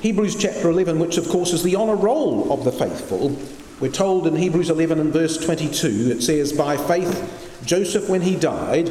Hebrews 0.00 0.36
chapter 0.36 0.68
11, 0.68 0.98
which 0.98 1.16
of 1.16 1.28
course 1.28 1.52
is 1.52 1.62
the 1.62 1.76
honour 1.76 1.96
roll 1.96 2.52
of 2.52 2.64
the 2.64 2.72
faithful, 2.72 3.38
we're 3.80 3.90
told 3.90 4.26
in 4.26 4.36
Hebrews 4.36 4.70
11 4.70 5.00
and 5.00 5.12
verse 5.12 5.36
22, 5.44 6.12
it 6.12 6.22
says, 6.22 6.52
By 6.52 6.76
faith, 6.76 7.60
Joseph, 7.64 8.08
when 8.08 8.20
he 8.20 8.36
died, 8.36 8.90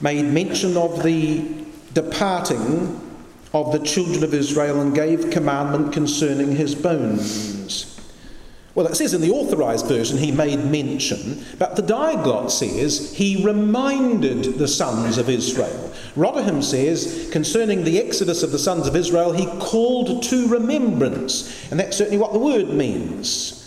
made 0.00 0.24
mention 0.24 0.76
of 0.76 1.02
the 1.02 1.64
departing 1.92 3.05
of 3.56 3.72
the 3.72 3.86
children 3.86 4.22
of 4.22 4.34
Israel 4.34 4.80
and 4.80 4.94
gave 4.94 5.30
commandment 5.30 5.92
concerning 5.92 6.54
his 6.54 6.74
bones. 6.74 7.92
Well, 8.74 8.86
it 8.86 8.94
says 8.94 9.14
in 9.14 9.22
the 9.22 9.30
authorized 9.30 9.86
version 9.86 10.18
he 10.18 10.30
made 10.30 10.62
mention, 10.62 11.42
but 11.58 11.76
the 11.76 11.82
Diaglott 11.82 12.50
says 12.50 13.14
he 13.14 13.42
reminded 13.42 14.58
the 14.58 14.68
sons 14.68 15.16
of 15.16 15.30
Israel. 15.30 15.94
Rotherham 16.14 16.60
says 16.60 17.30
concerning 17.32 17.84
the 17.84 17.98
exodus 17.98 18.42
of 18.42 18.52
the 18.52 18.58
sons 18.58 18.86
of 18.86 18.94
Israel, 18.94 19.32
he 19.32 19.46
called 19.60 20.22
to 20.24 20.46
remembrance. 20.48 21.70
And 21.70 21.80
that's 21.80 21.96
certainly 21.96 22.18
what 22.18 22.34
the 22.34 22.38
word 22.38 22.68
means. 22.68 23.62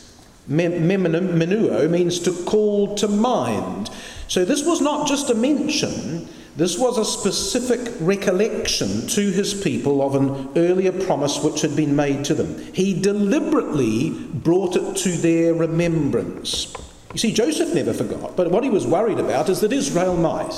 Menuo 0.48 1.89
means 1.89 2.19
to 2.19 2.31
call 2.46 2.93
to 2.96 3.08
mind. 3.08 3.89
So 4.27 4.46
this 4.46 4.63
was 4.63 4.79
not 4.79 5.08
just 5.08 5.31
a 5.31 5.36
mention, 5.36 6.27
this 6.56 6.77
was 6.77 6.98
a 6.98 7.06
specific 7.06 7.94
recollection 8.00 9.08
to 9.08 9.32
his 9.32 9.53
people 9.53 10.01
of 10.01 10.15
an 10.15 10.50
earlier 10.58 10.91
promise 10.91 11.44
which 11.44 11.62
had 11.62 11.75
been 11.75 11.96
made 11.96 12.25
to 12.25 12.34
them. 12.34 12.58
He 12.74 13.00
deliberately 13.00 14.10
brought 14.10 14.75
it 14.75 14.98
to 14.98 15.10
their 15.10 15.53
remembrance. 15.53 16.74
You 17.13 17.20
see, 17.20 17.32
Joseph 17.32 17.74
never 17.74 17.94
forgot, 17.94 18.36
but 18.36 18.51
what 18.51 18.63
he 18.63 18.70
was 18.70 18.86
worried 18.86 19.20
about 19.20 19.50
is 19.50 19.62
that 19.62 19.74
Israel 19.74 20.15
might. 20.15 20.53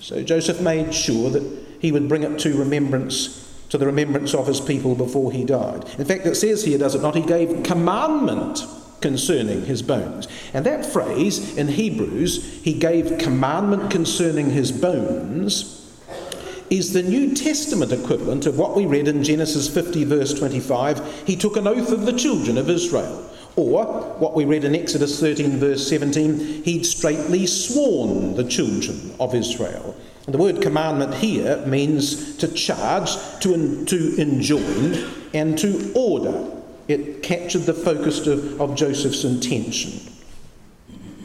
So 0.00 0.22
Joseph 0.22 0.60
made 0.60 0.94
sure 0.94 1.30
that 1.30 1.42
he 1.80 1.92
would 1.92 2.08
bring 2.08 2.22
it 2.22 2.38
to 2.40 2.56
remembrance, 2.56 3.44
to 3.70 3.78
the 3.78 3.86
remembrance 3.86 4.34
of 4.34 4.46
his 4.46 4.60
people 4.60 4.94
before 4.94 5.32
he 5.32 5.44
died. 5.44 5.84
In 5.98 6.04
fact, 6.04 6.26
it 6.26 6.36
says 6.36 6.64
here, 6.64 6.78
does 6.78 6.94
it 6.94 7.02
not? 7.02 7.14
He 7.14 7.22
gave 7.22 7.62
commandment 7.64 8.60
concerning 9.00 9.64
his 9.66 9.82
bones. 9.82 10.28
And 10.52 10.66
that 10.66 10.84
phrase 10.84 11.56
in 11.56 11.68
Hebrews, 11.68 12.62
he 12.62 12.74
gave 12.74 13.18
commandment 13.18 13.90
concerning 13.90 14.50
his 14.50 14.72
bones, 14.72 15.74
is 16.70 16.92
the 16.92 17.02
New 17.02 17.34
Testament 17.34 17.92
equivalent 17.92 18.46
of 18.46 18.58
what 18.58 18.76
we 18.76 18.84
read 18.84 19.08
in 19.08 19.24
Genesis 19.24 19.72
50, 19.72 20.04
verse 20.04 20.34
25. 20.34 21.26
He 21.26 21.36
took 21.36 21.56
an 21.56 21.66
oath 21.66 21.90
of 21.90 22.04
the 22.04 22.12
children 22.12 22.58
of 22.58 22.68
Israel. 22.68 23.24
Or 23.56 23.84
what 24.18 24.34
we 24.34 24.44
read 24.44 24.64
in 24.64 24.76
Exodus 24.76 25.18
13, 25.18 25.58
verse 25.58 25.88
17, 25.88 26.62
he'd 26.62 26.86
straitly 26.86 27.46
sworn 27.46 28.36
the 28.36 28.44
children 28.44 29.14
of 29.18 29.34
Israel. 29.34 29.96
And 30.26 30.34
the 30.34 30.38
word 30.38 30.60
commandment 30.60 31.14
here 31.14 31.56
means 31.66 32.36
to 32.36 32.48
charge, 32.48 33.16
to, 33.40 33.84
to 33.86 34.20
enjoin, 34.20 35.10
and 35.34 35.58
to 35.58 35.90
order. 35.94 36.57
It 36.88 37.22
captured 37.22 37.62
the 37.62 37.74
focus 37.74 38.26
of, 38.26 38.60
of 38.60 38.74
Joseph's 38.74 39.24
intention. 39.24 40.12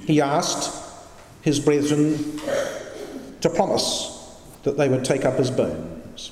He 0.05 0.22
asked 0.22 0.82
his 1.41 1.60
brethren 1.60 2.39
to 3.41 3.50
promise 3.50 4.38
that 4.63 4.77
they 4.77 4.89
would 4.89 5.05
take 5.05 5.25
up 5.25 5.38
his 5.38 5.50
bones. 5.50 6.32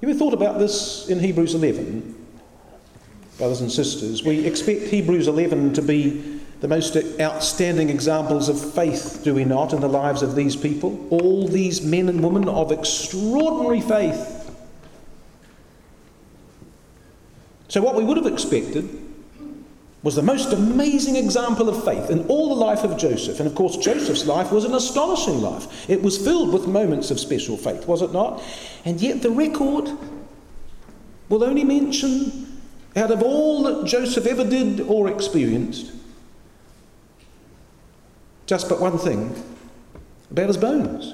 You 0.00 0.10
ever 0.10 0.18
thought 0.18 0.34
about 0.34 0.58
this 0.58 1.08
in 1.08 1.20
Hebrews 1.20 1.54
11? 1.54 2.14
Brothers 3.38 3.60
and 3.60 3.70
sisters, 3.70 4.22
we 4.22 4.46
expect 4.46 4.82
Hebrews 4.82 5.28
11 5.28 5.74
to 5.74 5.82
be 5.82 6.40
the 6.60 6.68
most 6.68 6.96
outstanding 7.20 7.90
examples 7.90 8.48
of 8.48 8.74
faith, 8.74 9.20
do 9.22 9.34
we 9.34 9.44
not, 9.44 9.72
in 9.72 9.80
the 9.80 9.88
lives 9.88 10.22
of 10.22 10.34
these 10.34 10.56
people? 10.56 11.06
All 11.10 11.46
these 11.46 11.82
men 11.82 12.08
and 12.08 12.22
women 12.22 12.48
of 12.48 12.72
extraordinary 12.72 13.80
faith. 13.80 14.35
So, 17.76 17.82
what 17.82 17.94
we 17.94 18.04
would 18.04 18.16
have 18.16 18.24
expected 18.24 18.88
was 20.02 20.14
the 20.14 20.22
most 20.22 20.50
amazing 20.50 21.14
example 21.16 21.68
of 21.68 21.84
faith 21.84 22.08
in 22.08 22.26
all 22.26 22.48
the 22.48 22.54
life 22.54 22.84
of 22.84 22.96
Joseph. 22.96 23.38
And 23.38 23.46
of 23.46 23.54
course, 23.54 23.76
Joseph's 23.76 24.24
life 24.24 24.50
was 24.50 24.64
an 24.64 24.72
astonishing 24.72 25.42
life. 25.42 25.90
It 25.90 26.00
was 26.00 26.16
filled 26.16 26.54
with 26.54 26.66
moments 26.66 27.10
of 27.10 27.20
special 27.20 27.58
faith, 27.58 27.86
was 27.86 28.00
it 28.00 28.14
not? 28.14 28.42
And 28.86 28.98
yet, 28.98 29.20
the 29.20 29.30
record 29.30 29.90
will 31.28 31.44
only 31.44 31.64
mention, 31.64 32.62
out 32.96 33.10
of 33.10 33.22
all 33.22 33.64
that 33.64 33.84
Joseph 33.84 34.24
ever 34.24 34.48
did 34.48 34.80
or 34.80 35.10
experienced, 35.10 35.92
just 38.46 38.70
but 38.70 38.80
one 38.80 38.96
thing 38.96 39.34
about 40.30 40.46
his 40.46 40.56
bones. 40.56 41.12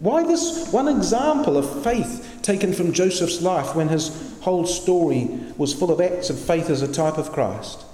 Why 0.00 0.22
this 0.24 0.68
one 0.72 0.88
example 0.88 1.56
of 1.56 1.82
faith 1.82 2.40
taken 2.42 2.72
from 2.72 2.92
Joseph's 2.92 3.42
life 3.42 3.74
when 3.74 3.88
his 3.88 4.36
whole 4.40 4.66
story 4.66 5.28
was 5.56 5.72
full 5.72 5.90
of 5.90 6.00
acts 6.00 6.30
of 6.30 6.38
faith 6.38 6.70
as 6.70 6.82
a 6.82 6.92
type 6.92 7.18
of 7.18 7.32
Christ? 7.32 7.84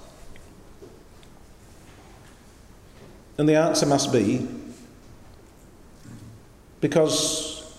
And 3.37 3.47
the 3.47 3.55
answer 3.55 3.85
must 3.85 4.11
be 4.11 4.47
because 6.79 7.75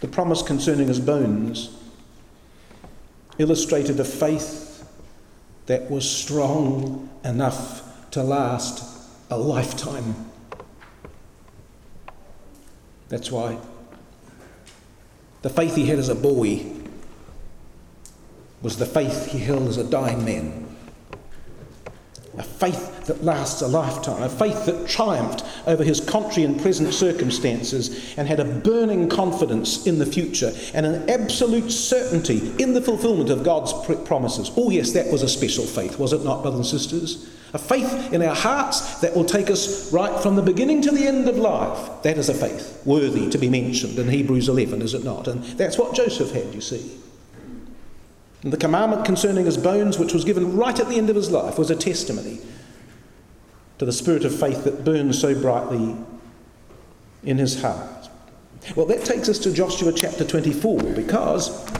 the 0.00 0.08
promise 0.08 0.42
concerning 0.42 0.88
his 0.88 1.00
bones 1.00 1.70
illustrated 3.38 4.00
a 4.00 4.04
faith 4.04 4.88
that 5.66 5.90
was 5.90 6.08
strong 6.08 7.08
enough 7.24 8.10
to 8.12 8.22
last 8.22 8.84
a 9.30 9.36
lifetime. 9.36 10.25
That's 13.08 13.30
why 13.30 13.58
the 15.42 15.50
faith 15.50 15.76
he 15.76 15.86
had 15.86 15.98
as 15.98 16.08
a 16.08 16.14
boy 16.14 16.64
was 18.62 18.78
the 18.78 18.86
faith 18.86 19.26
he 19.26 19.38
held 19.38 19.68
as 19.68 19.76
a 19.76 19.84
dying 19.84 20.24
man. 20.24 20.64
A 22.36 22.42
faith 22.42 23.06
that 23.06 23.22
lasts 23.24 23.62
a 23.62 23.68
lifetime, 23.68 24.22
a 24.22 24.28
faith 24.28 24.66
that 24.66 24.88
triumphed 24.88 25.44
over 25.66 25.84
his 25.84 26.00
contrary 26.00 26.44
and 26.44 26.60
present 26.60 26.92
circumstances 26.92 28.14
and 28.18 28.28
had 28.28 28.40
a 28.40 28.44
burning 28.44 29.08
confidence 29.08 29.86
in 29.86 29.98
the 29.98 30.04
future 30.04 30.52
and 30.74 30.84
an 30.84 31.08
absolute 31.08 31.70
certainty 31.70 32.52
in 32.58 32.74
the 32.74 32.82
fulfillment 32.82 33.30
of 33.30 33.44
God's 33.44 33.72
promises. 34.04 34.50
Oh, 34.56 34.70
yes, 34.70 34.92
that 34.92 35.10
was 35.10 35.22
a 35.22 35.28
special 35.28 35.64
faith, 35.64 35.98
was 35.98 36.12
it 36.12 36.24
not, 36.24 36.42
brothers 36.42 36.72
and 36.72 36.80
sisters? 36.80 37.30
A 37.52 37.58
faith 37.58 38.12
in 38.12 38.22
our 38.22 38.34
hearts 38.34 39.00
that 39.00 39.14
will 39.14 39.24
take 39.24 39.50
us 39.50 39.92
right 39.92 40.20
from 40.20 40.36
the 40.36 40.42
beginning 40.42 40.82
to 40.82 40.90
the 40.90 41.06
end 41.06 41.28
of 41.28 41.36
life. 41.36 42.02
That 42.02 42.18
is 42.18 42.28
a 42.28 42.34
faith 42.34 42.82
worthy 42.84 43.30
to 43.30 43.38
be 43.38 43.48
mentioned 43.48 43.98
in 43.98 44.08
Hebrews 44.08 44.48
11, 44.48 44.82
is 44.82 44.94
it 44.94 45.04
not? 45.04 45.28
And 45.28 45.42
that's 45.56 45.78
what 45.78 45.94
Joseph 45.94 46.32
had, 46.32 46.54
you 46.54 46.60
see. 46.60 46.98
And 48.42 48.52
the 48.52 48.56
commandment 48.56 49.04
concerning 49.04 49.46
his 49.46 49.56
bones, 49.56 49.98
which 49.98 50.12
was 50.12 50.24
given 50.24 50.56
right 50.56 50.78
at 50.78 50.88
the 50.88 50.96
end 50.96 51.08
of 51.10 51.16
his 51.16 51.30
life, 51.30 51.58
was 51.58 51.70
a 51.70 51.76
testimony 51.76 52.40
to 53.78 53.84
the 53.84 53.92
spirit 53.92 54.24
of 54.24 54.38
faith 54.38 54.64
that 54.64 54.84
burns 54.84 55.20
so 55.20 55.34
brightly 55.40 55.96
in 57.22 57.38
his 57.38 57.60
heart. 57.60 58.08
Well, 58.74 58.86
that 58.86 59.04
takes 59.04 59.28
us 59.28 59.38
to 59.40 59.52
Joshua 59.52 59.92
chapter 59.92 60.24
24 60.24 60.82
because 60.94 61.70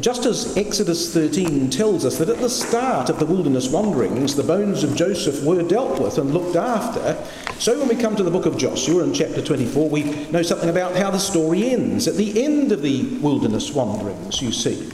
just 0.00 0.26
as 0.26 0.54
Exodus 0.56 1.14
13 1.14 1.70
tells 1.70 2.04
us 2.04 2.18
that 2.18 2.28
at 2.28 2.38
the 2.38 2.50
start 2.50 3.08
of 3.08 3.18
the 3.18 3.24
wilderness 3.24 3.70
wanderings, 3.70 4.36
the 4.36 4.42
bones 4.42 4.84
of 4.84 4.94
Joseph 4.94 5.42
were 5.42 5.62
dealt 5.62 5.98
with 5.98 6.18
and 6.18 6.34
looked 6.34 6.56
after, 6.56 7.16
so 7.58 7.78
when 7.78 7.88
we 7.88 7.96
come 7.96 8.14
to 8.14 8.22
the 8.22 8.30
book 8.30 8.44
of 8.44 8.58
Joshua 8.58 9.02
in 9.02 9.14
chapter 9.14 9.42
24, 9.42 9.88
we 9.88 10.04
know 10.30 10.42
something 10.42 10.68
about 10.68 10.94
how 10.94 11.10
the 11.10 11.18
story 11.18 11.70
ends. 11.70 12.06
At 12.06 12.16
the 12.16 12.44
end 12.44 12.70
of 12.70 12.82
the 12.82 13.18
wilderness 13.18 13.72
wanderings, 13.72 14.42
you 14.42 14.52
see. 14.52 14.90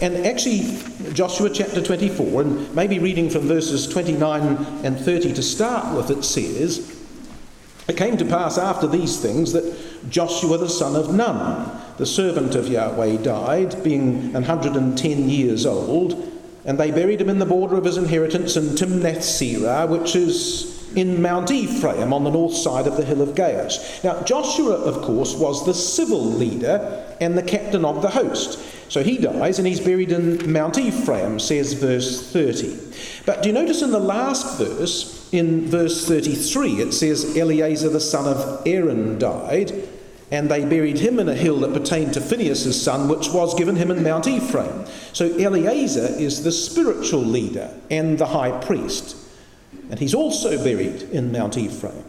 And 0.00 0.26
actually, 0.26 0.80
Joshua 1.12 1.48
chapter 1.50 1.82
24, 1.82 2.42
and 2.42 2.74
maybe 2.74 2.98
reading 2.98 3.28
from 3.30 3.42
verses 3.42 3.86
29 3.86 4.42
and 4.82 4.98
30 4.98 5.34
to 5.34 5.42
start 5.42 5.94
with, 5.94 6.10
it 6.10 6.24
says, 6.24 6.98
It 7.86 7.96
came 7.96 8.16
to 8.16 8.24
pass 8.24 8.58
after 8.58 8.88
these 8.88 9.20
things 9.20 9.52
that 9.52 10.10
Joshua 10.10 10.58
the 10.58 10.68
son 10.68 10.96
of 10.96 11.14
Nun, 11.14 11.75
the 11.98 12.06
servant 12.06 12.54
of 12.54 12.68
Yahweh, 12.68 13.18
died, 13.18 13.82
being 13.82 14.32
110 14.32 15.28
years 15.28 15.66
old, 15.66 16.32
and 16.64 16.78
they 16.78 16.90
buried 16.90 17.20
him 17.20 17.30
in 17.30 17.38
the 17.38 17.46
border 17.46 17.76
of 17.76 17.84
his 17.84 17.96
inheritance 17.96 18.56
in 18.56 18.74
Timnath 18.74 19.18
Serah, 19.18 19.88
which 19.88 20.16
is 20.16 20.76
in 20.96 21.20
Mount 21.20 21.50
Ephraim 21.50 22.12
on 22.12 22.24
the 22.24 22.30
north 22.30 22.54
side 22.54 22.86
of 22.86 22.96
the 22.96 23.04
hill 23.04 23.20
of 23.20 23.30
Gaash. 23.30 24.02
Now, 24.02 24.22
Joshua, 24.22 24.74
of 24.74 25.02
course, 25.02 25.34
was 25.34 25.64
the 25.64 25.74
civil 25.74 26.24
leader 26.24 27.04
and 27.20 27.36
the 27.36 27.42
captain 27.42 27.84
of 27.84 28.02
the 28.02 28.08
host. 28.08 28.58
So 28.88 29.02
he 29.02 29.18
dies 29.18 29.58
and 29.58 29.66
he's 29.66 29.80
buried 29.80 30.12
in 30.12 30.50
Mount 30.50 30.78
Ephraim, 30.78 31.38
says 31.38 31.74
verse 31.74 32.32
30. 32.32 32.78
But 33.26 33.42
do 33.42 33.48
you 33.48 33.54
notice 33.54 33.82
in 33.82 33.90
the 33.90 33.98
last 33.98 34.58
verse, 34.58 35.28
in 35.32 35.66
verse 35.66 36.06
33, 36.06 36.80
it 36.80 36.92
says 36.92 37.36
Eleazar 37.36 37.90
the 37.90 38.00
son 38.00 38.26
of 38.26 38.62
Aaron 38.66 39.18
died, 39.18 39.72
and 40.30 40.50
they 40.50 40.64
buried 40.64 40.98
him 40.98 41.20
in 41.20 41.28
a 41.28 41.34
hill 41.34 41.60
that 41.60 41.72
pertained 41.72 42.14
to 42.14 42.20
Phinehas' 42.20 42.82
son, 42.82 43.08
which 43.08 43.30
was 43.30 43.54
given 43.54 43.76
him 43.76 43.90
in 43.90 44.02
Mount 44.02 44.26
Ephraim. 44.26 44.84
So 45.12 45.36
Eleazar 45.36 46.06
is 46.18 46.42
the 46.42 46.50
spiritual 46.50 47.20
leader 47.20 47.72
and 47.90 48.18
the 48.18 48.26
high 48.26 48.58
priest, 48.64 49.16
and 49.88 50.00
he's 50.00 50.14
also 50.14 50.62
buried 50.62 51.02
in 51.02 51.30
Mount 51.30 51.56
Ephraim. 51.56 52.04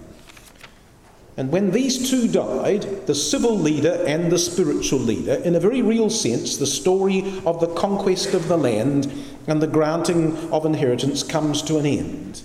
And 1.37 1.51
when 1.51 1.69
these 1.69 2.09
two 2.09 2.27
died, 2.27 3.05
the 3.05 3.13
civil 3.13 3.55
leader 3.55 4.03
and 4.07 4.31
the 4.31 4.39
spiritual 4.39 4.97
leader, 4.97 5.35
in 5.35 5.53
a 5.53 5.59
very 5.59 5.83
real 5.83 6.09
sense, 6.09 6.57
the 6.57 6.65
story 6.65 7.19
of 7.45 7.59
the 7.59 7.71
conquest 7.75 8.33
of 8.33 8.47
the 8.47 8.57
land 8.57 9.13
and 9.45 9.61
the 9.61 9.67
granting 9.67 10.35
of 10.51 10.65
inheritance 10.65 11.21
comes 11.21 11.61
to 11.61 11.77
an 11.77 11.85
end. 11.85 12.41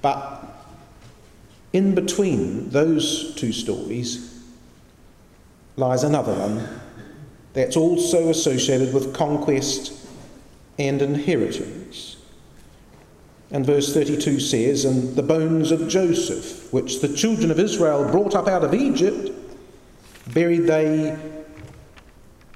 But 0.00 0.44
in 1.72 1.96
between 1.96 2.70
those 2.70 3.34
two 3.34 3.52
stories 3.52 4.37
lies 5.78 6.02
another 6.02 6.34
one 6.34 6.68
that's 7.52 7.76
also 7.76 8.28
associated 8.28 8.92
with 8.92 9.14
conquest 9.14 10.06
and 10.78 11.00
inheritance. 11.00 12.16
And 13.50 13.64
verse 13.64 13.94
32 13.94 14.40
says, 14.40 14.84
And 14.84 15.16
the 15.16 15.22
bones 15.22 15.70
of 15.70 15.88
Joseph, 15.88 16.72
which 16.72 17.00
the 17.00 17.14
children 17.14 17.50
of 17.50 17.58
Israel 17.58 18.10
brought 18.10 18.34
up 18.34 18.46
out 18.46 18.62
of 18.62 18.74
Egypt, 18.74 19.30
buried 20.34 20.66
they 20.66 21.16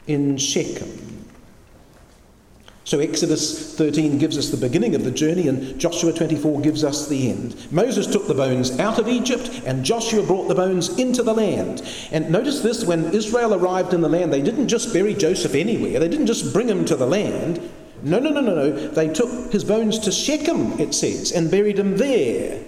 in 0.06 0.36
Shechem. 0.36 1.11
So 2.84 2.98
Exodus 2.98 3.76
13 3.76 4.18
gives 4.18 4.36
us 4.36 4.48
the 4.48 4.56
beginning 4.56 4.96
of 4.96 5.04
the 5.04 5.10
journey, 5.10 5.46
and 5.46 5.78
Joshua 5.78 6.12
24 6.12 6.60
gives 6.62 6.82
us 6.82 7.06
the 7.06 7.30
end. 7.30 7.54
Moses 7.72 8.08
took 8.08 8.26
the 8.26 8.34
bones 8.34 8.78
out 8.80 8.98
of 8.98 9.08
Egypt, 9.08 9.62
and 9.64 9.84
Joshua 9.84 10.24
brought 10.24 10.48
the 10.48 10.54
bones 10.54 10.98
into 10.98 11.22
the 11.22 11.32
land. 11.32 11.82
And 12.10 12.30
notice 12.30 12.60
this 12.60 12.84
when 12.84 13.14
Israel 13.14 13.54
arrived 13.54 13.94
in 13.94 14.00
the 14.00 14.08
land, 14.08 14.32
they 14.32 14.42
didn't 14.42 14.66
just 14.66 14.92
bury 14.92 15.14
Joseph 15.14 15.54
anywhere, 15.54 16.00
they 16.00 16.08
didn't 16.08 16.26
just 16.26 16.52
bring 16.52 16.68
him 16.68 16.84
to 16.86 16.96
the 16.96 17.06
land. 17.06 17.60
No, 18.02 18.18
no, 18.18 18.30
no, 18.30 18.40
no, 18.40 18.54
no. 18.54 18.70
They 18.88 19.12
took 19.12 19.52
his 19.52 19.62
bones 19.62 20.00
to 20.00 20.10
Shechem, 20.10 20.72
it 20.80 20.92
says, 20.92 21.30
and 21.30 21.52
buried 21.52 21.78
him 21.78 21.96
there. 21.96 22.60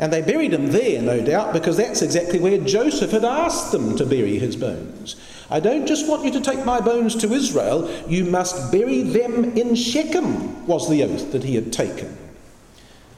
And 0.00 0.12
they 0.12 0.22
buried 0.22 0.54
him 0.54 0.70
there, 0.70 1.02
no 1.02 1.24
doubt, 1.24 1.52
because 1.52 1.76
that's 1.76 2.02
exactly 2.02 2.38
where 2.38 2.58
Joseph 2.58 3.10
had 3.10 3.24
asked 3.24 3.72
them 3.72 3.96
to 3.96 4.06
bury 4.06 4.38
his 4.38 4.54
bones. 4.54 5.16
I 5.50 5.58
don't 5.58 5.86
just 5.86 6.08
want 6.08 6.24
you 6.24 6.30
to 6.32 6.40
take 6.40 6.64
my 6.64 6.80
bones 6.80 7.16
to 7.16 7.32
Israel, 7.32 7.90
you 8.06 8.24
must 8.24 8.70
bury 8.70 9.02
them 9.02 9.56
in 9.56 9.74
Shechem, 9.74 10.66
was 10.66 10.88
the 10.88 11.02
oath 11.02 11.32
that 11.32 11.42
he 11.42 11.56
had 11.56 11.72
taken. 11.72 12.16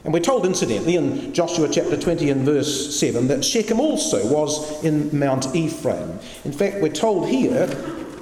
And 0.04 0.14
we're 0.14 0.20
told, 0.20 0.46
incidentally, 0.46 0.96
in 0.96 1.34
Joshua 1.34 1.68
chapter 1.70 1.98
20 1.98 2.30
and 2.30 2.46
verse 2.46 2.98
7, 2.98 3.28
that 3.28 3.44
Shechem 3.44 3.78
also 3.78 4.26
was 4.32 4.82
in 4.82 5.16
Mount 5.18 5.54
Ephraim. 5.54 6.18
In 6.46 6.52
fact, 6.52 6.80
we're 6.80 6.88
told 6.88 7.28
here 7.28 7.66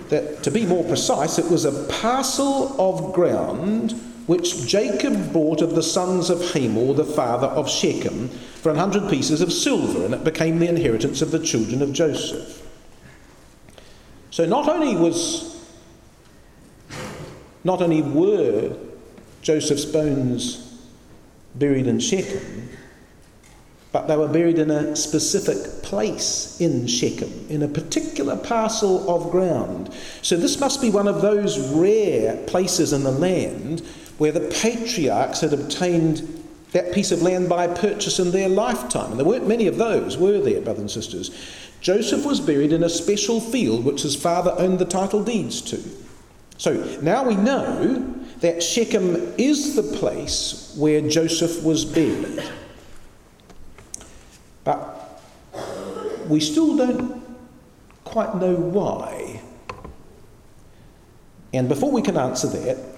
that, 0.08 0.42
to 0.42 0.50
be 0.50 0.66
more 0.66 0.82
precise, 0.82 1.38
it 1.38 1.48
was 1.48 1.64
a 1.64 1.86
parcel 2.00 2.74
of 2.80 3.12
ground 3.12 4.00
which 4.28 4.66
Jacob 4.66 5.32
bought 5.32 5.62
of 5.62 5.74
the 5.74 5.82
sons 5.82 6.28
of 6.28 6.52
Hamor, 6.52 6.92
the 6.92 7.02
father 7.02 7.46
of 7.46 7.68
Shechem, 7.68 8.28
for 8.28 8.70
a 8.70 8.78
hundred 8.78 9.08
pieces 9.08 9.40
of 9.40 9.50
silver, 9.50 10.04
and 10.04 10.12
it 10.12 10.22
became 10.22 10.58
the 10.58 10.68
inheritance 10.68 11.22
of 11.22 11.30
the 11.30 11.38
children 11.38 11.80
of 11.80 11.94
Joseph. 11.94 12.62
So 14.30 14.44
not 14.44 14.68
only 14.68 14.94
was 14.94 15.56
not 17.64 17.80
only 17.80 18.02
were 18.02 18.76
Joseph's 19.40 19.86
bones 19.86 20.78
buried 21.54 21.86
in 21.86 21.98
Shechem, 21.98 22.68
but 23.92 24.08
they 24.08 24.16
were 24.16 24.28
buried 24.28 24.58
in 24.58 24.70
a 24.70 24.94
specific 24.94 25.82
place 25.82 26.60
in 26.60 26.86
Shechem, 26.86 27.46
in 27.48 27.62
a 27.62 27.68
particular 27.68 28.36
parcel 28.36 29.10
of 29.10 29.30
ground. 29.30 29.90
So 30.20 30.36
this 30.36 30.60
must 30.60 30.82
be 30.82 30.90
one 30.90 31.08
of 31.08 31.22
those 31.22 31.58
rare 31.70 32.36
places 32.46 32.92
in 32.92 33.04
the 33.04 33.10
land 33.10 33.82
where 34.18 34.32
the 34.32 34.52
patriarchs 34.62 35.40
had 35.40 35.52
obtained 35.52 36.44
that 36.72 36.92
piece 36.92 37.10
of 37.12 37.22
land 37.22 37.48
by 37.48 37.66
purchase 37.66 38.18
in 38.18 38.30
their 38.30 38.48
lifetime. 38.48 39.10
And 39.10 39.18
there 39.18 39.26
weren't 39.26 39.48
many 39.48 39.66
of 39.66 39.78
those, 39.78 40.18
were 40.18 40.40
there, 40.40 40.60
brothers 40.60 40.80
and 40.80 40.90
sisters? 40.90 41.30
Joseph 41.80 42.26
was 42.26 42.40
buried 42.40 42.72
in 42.72 42.82
a 42.82 42.88
special 42.88 43.40
field 43.40 43.84
which 43.84 44.02
his 44.02 44.16
father 44.16 44.54
owned 44.58 44.78
the 44.78 44.84
title 44.84 45.22
deeds 45.22 45.62
to. 45.62 45.82
So 46.58 46.74
now 47.00 47.24
we 47.24 47.36
know 47.36 48.14
that 48.40 48.62
Shechem 48.62 49.34
is 49.38 49.76
the 49.76 49.82
place 49.82 50.74
where 50.76 51.00
Joseph 51.08 51.62
was 51.62 51.84
buried. 51.84 52.42
But 54.64 55.22
we 56.28 56.40
still 56.40 56.76
don't 56.76 57.24
quite 58.04 58.34
know 58.34 58.54
why. 58.54 59.42
And 61.54 61.68
before 61.68 61.90
we 61.90 62.02
can 62.02 62.16
answer 62.16 62.48
that, 62.48 62.97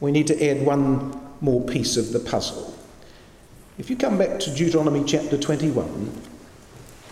we 0.00 0.12
need 0.12 0.26
to 0.26 0.48
add 0.48 0.64
one 0.64 1.20
more 1.40 1.60
piece 1.62 1.96
of 1.96 2.12
the 2.12 2.20
puzzle. 2.20 2.74
If 3.78 3.90
you 3.90 3.96
come 3.96 4.18
back 4.18 4.38
to 4.40 4.54
Deuteronomy 4.54 5.04
chapter 5.04 5.36
21, 5.36 6.12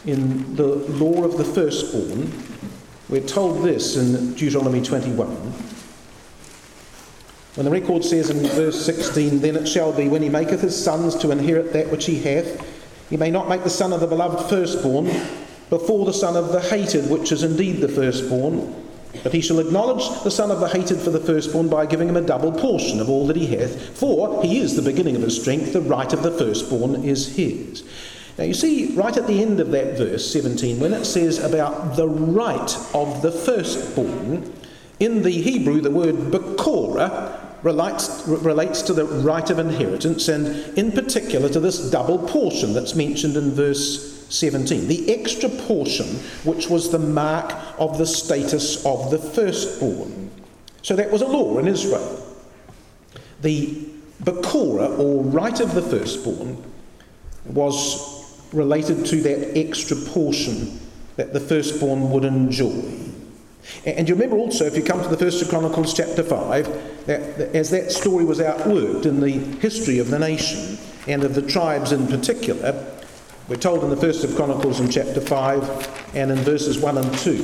in 0.07 0.57
the 0.57 0.67
law 0.67 1.25
of 1.25 1.37
the 1.37 1.45
firstborn, 1.45 2.33
we're 3.09 3.27
told 3.27 3.63
this 3.63 3.97
in 3.97 4.35
Deuteronomy 4.35 4.83
21. 4.83 5.29
When 7.55 7.65
the 7.65 7.71
record 7.71 8.05
says 8.05 8.31
in 8.31 8.39
verse 8.49 8.85
16, 8.85 9.41
Then 9.41 9.57
it 9.57 9.69
shall 9.69 9.93
be 9.93 10.09
when 10.09 10.23
he 10.23 10.29
maketh 10.29 10.61
his 10.61 10.83
sons 10.83 11.15
to 11.17 11.31
inherit 11.31 11.73
that 11.73 11.91
which 11.91 12.07
he 12.07 12.19
hath, 12.21 12.61
he 13.11 13.17
may 13.17 13.31
not 13.31 13.49
make 13.49 13.63
the 13.63 13.71
son 13.71 13.93
of 13.93 14.01
the 14.01 14.07
beloved 14.07 14.49
firstborn 14.51 15.07
before 15.71 16.05
the 16.05 16.13
son 16.13 16.37
of 16.37 16.53
the 16.53 16.61
hated, 16.61 17.09
which 17.09 17.31
is 17.31 17.43
indeed 17.43 17.81
the 17.81 17.89
firstborn, 17.89 18.75
but 19.23 19.33
he 19.33 19.41
shall 19.41 19.59
acknowledge 19.59 20.23
the 20.23 20.31
son 20.31 20.51
of 20.51 20.61
the 20.61 20.69
hated 20.69 20.99
for 20.99 21.11
the 21.11 21.21
firstborn 21.21 21.69
by 21.69 21.87
giving 21.87 22.09
him 22.09 22.17
a 22.17 22.21
double 22.21 22.53
portion 22.53 23.01
of 23.01 23.09
all 23.09 23.27
that 23.27 23.37
he 23.37 23.47
hath, 23.47 23.97
for 23.97 24.43
he 24.43 24.59
is 24.59 24.77
the 24.77 24.83
beginning 24.83 25.17
of 25.17 25.23
his 25.23 25.41
strength, 25.41 25.73
the 25.73 25.81
right 25.81 26.13
of 26.13 26.23
the 26.23 26.31
firstborn 26.31 27.05
is 27.05 27.37
his. 27.37 27.85
Now 28.37 28.45
you 28.45 28.55
see, 28.55 28.95
right 28.95 29.17
at 29.17 29.27
the 29.27 29.41
end 29.41 29.61
of 29.61 29.71
that 29.71 29.97
verse 29.97 30.31
17, 30.33 30.81
when 30.81 30.93
it 30.93 31.05
says 31.05 31.39
about 31.39 31.97
the 31.97 32.09
right 32.09 32.77
of 32.93 33.23
the 33.23 33.31
firstborn, 33.31 34.53
in 34.99 35.23
the 35.23 35.31
Hebrew 35.31 35.81
the 35.81 35.91
word 35.91 36.17
bekora 36.33 37.41
relates, 37.63 38.27
relates 38.27 38.83
to 38.83 38.93
the 38.93 39.07
right 39.07 39.49
of 39.51 39.59
inheritance 39.59 40.29
and 40.29 40.47
in 40.79 40.93
particular 40.93 41.49
to 41.49 41.61
this 41.61 41.91
double 41.91 42.19
portion 42.19 42.73
that's 42.75 42.95
mentioned 42.95 43.37
in 43.37 43.53
verse 43.53 44.24
17. 44.31 44.89
The 44.89 45.13
extra 45.13 45.49
portion 45.49 46.07
which 46.45 46.69
was 46.69 46.91
the 46.91 46.99
mark 46.99 47.55
of 47.79 47.99
the 47.99 48.07
status 48.07 48.85
of 48.85 49.11
the 49.11 49.19
firstborn. 49.19 50.31
So 50.83 50.97
that 50.97 51.11
was 51.11 51.23
a 51.23 51.27
law 51.27 51.59
in 51.59 51.69
Israel. 51.69 52.21
The 53.41 53.87
bekora 54.23 54.99
or 54.99 55.23
right 55.23 55.59
of 55.61 55.75
the 55.75 55.83
firstborn 55.83 56.63
was 57.45 58.15
related 58.53 59.05
to 59.07 59.17
that 59.23 59.59
extra 59.59 59.97
portion 59.97 60.81
that 61.17 61.33
the 61.33 61.41
firstborn 61.41 62.11
would 62.11 62.25
enjoy. 62.25 63.05
And 63.87 64.09
you 64.09 64.15
remember 64.15 64.37
also, 64.37 64.65
if 64.65 64.77
you 64.77 64.83
come 64.83 65.03
to 65.03 65.09
the 65.09 65.17
First 65.17 65.43
of 65.43 65.49
Chronicles 65.49 65.95
chapter 65.95 66.23
5, 66.23 67.07
that, 67.07 67.39
that 67.39 67.55
as 67.55 67.71
that 67.71 67.93
story 67.93 68.25
was 68.25 68.39
outworked 68.39 69.07
in 69.07 69.21
the 69.21 69.31
history 69.61 69.99
of 69.99 70.11
the 70.11 70.19
nation 70.19 70.79
and 71.07 71.25
of 71.25 71.35
the 71.35 71.43
tribes 71.43 71.93
in 71.93 72.07
particular, 72.07 72.73
we're 73.49 73.57
told 73.57 73.85
in 73.85 73.91
the 73.91 73.97
First 73.97 74.25
of 74.25 74.35
Chronicles 74.37 74.81
in 74.81 74.89
chapter 74.91 75.21
5 75.21 76.15
and 76.15 76.31
in 76.31 76.39
verses 76.39 76.79
1 76.79 76.97
and 76.97 77.19
2, 77.19 77.35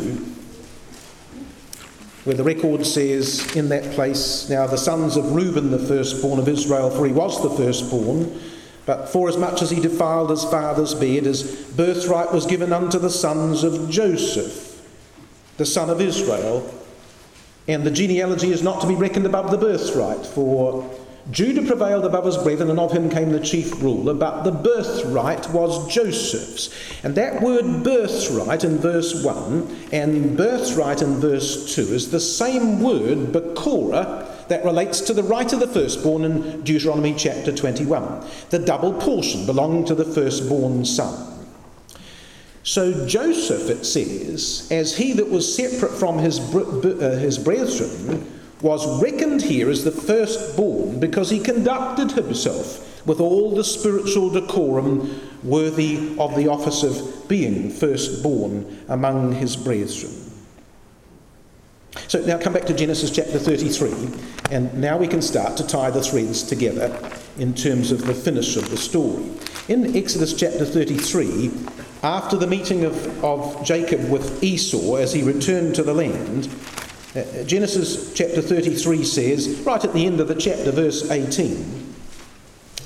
where 2.24 2.36
the 2.36 2.42
record 2.44 2.86
says 2.86 3.54
in 3.54 3.68
that 3.68 3.92
place, 3.94 4.48
Now 4.48 4.66
the 4.66 4.78
sons 4.78 5.16
of 5.16 5.32
Reuben, 5.32 5.70
the 5.70 5.78
firstborn 5.78 6.38
of 6.38 6.48
Israel, 6.48 6.90
for 6.90 7.06
he 7.06 7.12
was 7.12 7.42
the 7.42 7.50
firstborn, 7.50 8.40
but 8.86 9.10
forasmuch 9.10 9.60
as 9.60 9.70
he 9.70 9.80
defiled 9.80 10.30
his 10.30 10.44
father's 10.44 10.94
bed, 10.94 11.24
his 11.24 11.42
birthright 11.76 12.32
was 12.32 12.46
given 12.46 12.72
unto 12.72 12.98
the 12.98 13.10
sons 13.10 13.62
of 13.62 13.90
Joseph, 13.90 14.82
the 15.58 15.66
son 15.66 15.90
of 15.90 16.00
Israel. 16.00 16.74
And 17.68 17.84
the 17.84 17.90
genealogy 17.90 18.52
is 18.52 18.62
not 18.62 18.80
to 18.80 18.88
be 18.88 18.94
reckoned 18.94 19.26
above 19.26 19.50
the 19.50 19.58
birthright, 19.58 20.24
for 20.24 20.90
Judah 21.30 21.62
prevailed 21.62 22.04
above 22.04 22.24
his 22.24 22.36
brethren, 22.36 22.70
and 22.70 22.80
of 22.80 22.92
him 22.92 23.10
came 23.10 23.30
the 23.30 23.40
chief 23.40 23.80
ruler, 23.82 24.14
but 24.14 24.42
the 24.42 24.50
birthright 24.50 25.48
was 25.50 25.92
Joseph's. 25.92 26.70
And 27.04 27.14
that 27.14 27.42
word 27.42 27.84
birthright 27.84 28.64
in 28.64 28.78
verse 28.78 29.22
1 29.22 29.88
and 29.92 30.36
birthright 30.36 31.02
in 31.02 31.20
verse 31.20 31.74
2 31.74 31.82
is 31.82 32.10
the 32.10 32.20
same 32.20 32.80
word, 32.80 33.32
bekora, 33.32 34.26
that 34.48 34.64
relates 34.64 35.00
to 35.02 35.12
the 35.12 35.22
right 35.22 35.52
of 35.52 35.60
the 35.60 35.68
firstborn 35.68 36.24
in 36.24 36.62
Deuteronomy 36.62 37.14
chapter 37.14 37.54
21, 37.54 38.24
the 38.50 38.58
double 38.58 38.92
portion 38.94 39.46
belonging 39.46 39.84
to 39.84 39.94
the 39.94 40.04
firstborn 40.04 40.84
son. 40.84 41.26
So 42.62 43.06
Joseph, 43.06 43.70
it 43.70 43.84
says, 43.84 44.68
as 44.70 44.96
he 44.96 45.12
that 45.14 45.30
was 45.30 45.54
separate 45.54 45.92
from 45.92 46.18
his, 46.18 46.40
uh, 46.54 47.18
his 47.20 47.38
brethren, 47.38 48.39
was 48.62 49.02
reckoned 49.02 49.42
here 49.42 49.70
as 49.70 49.84
the 49.84 49.90
firstborn 49.90 51.00
because 51.00 51.30
he 51.30 51.38
conducted 51.38 52.12
himself 52.12 53.06
with 53.06 53.20
all 53.20 53.54
the 53.54 53.64
spiritual 53.64 54.30
decorum 54.30 55.20
worthy 55.42 56.16
of 56.18 56.36
the 56.36 56.48
office 56.48 56.82
of 56.82 57.28
being 57.28 57.70
firstborn 57.70 58.84
among 58.88 59.32
his 59.32 59.56
brethren. 59.56 60.12
So 62.08 62.20
now 62.24 62.38
come 62.38 62.52
back 62.52 62.66
to 62.66 62.74
Genesis 62.74 63.10
chapter 63.10 63.38
33, 63.38 63.92
and 64.50 64.72
now 64.74 64.96
we 64.96 65.08
can 65.08 65.22
start 65.22 65.56
to 65.56 65.66
tie 65.66 65.90
the 65.90 66.02
threads 66.02 66.42
together 66.42 66.96
in 67.38 67.54
terms 67.54 67.90
of 67.90 68.06
the 68.06 68.14
finish 68.14 68.56
of 68.56 68.70
the 68.70 68.76
story. 68.76 69.24
In 69.68 69.96
Exodus 69.96 70.34
chapter 70.34 70.64
33, 70.64 71.50
after 72.02 72.36
the 72.36 72.46
meeting 72.46 72.84
of, 72.84 73.24
of 73.24 73.64
Jacob 73.64 74.08
with 74.10 74.42
Esau 74.42 74.96
as 74.96 75.12
he 75.12 75.22
returned 75.22 75.74
to 75.76 75.82
the 75.82 75.94
land, 75.94 76.48
uh, 77.14 77.42
Genesis 77.44 78.12
chapter 78.14 78.40
33 78.40 79.04
says, 79.04 79.60
right 79.60 79.84
at 79.84 79.92
the 79.92 80.06
end 80.06 80.20
of 80.20 80.28
the 80.28 80.34
chapter, 80.34 80.70
verse 80.70 81.10
18, 81.10 81.94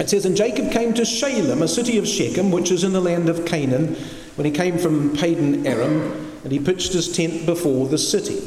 it 0.01 0.11
says, 0.11 0.25
And 0.25 0.37
Jacob 0.37 0.73
came 0.73 0.95
to 0.95 1.05
Shalem, 1.05 1.63
a 1.63 1.69
city 1.69 1.99
of 1.99 2.09
Shechem, 2.09 2.51
which 2.51 2.71
is 2.71 2.85
in 2.85 2.93
the 2.93 3.01
land 3.01 3.29
of 3.29 3.45
Canaan, 3.45 3.97
when 4.37 4.45
he 4.45 4.51
came 4.51 4.79
from 4.79 5.15
Padan 5.15 5.67
Aram, 5.67 6.33
and 6.43 6.53
he 6.53 6.59
pitched 6.59 6.93
his 6.93 7.15
tent 7.15 7.47
before 7.47 7.87
the 7.87 7.99
city. 7.99 8.41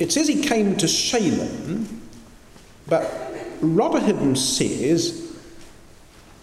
It 0.00 0.12
says 0.12 0.28
he 0.28 0.42
came 0.42 0.76
to 0.76 0.88
Shalem, 0.88 2.02
but 2.88 3.32
Rotherham 3.60 4.36
says, 4.36 5.36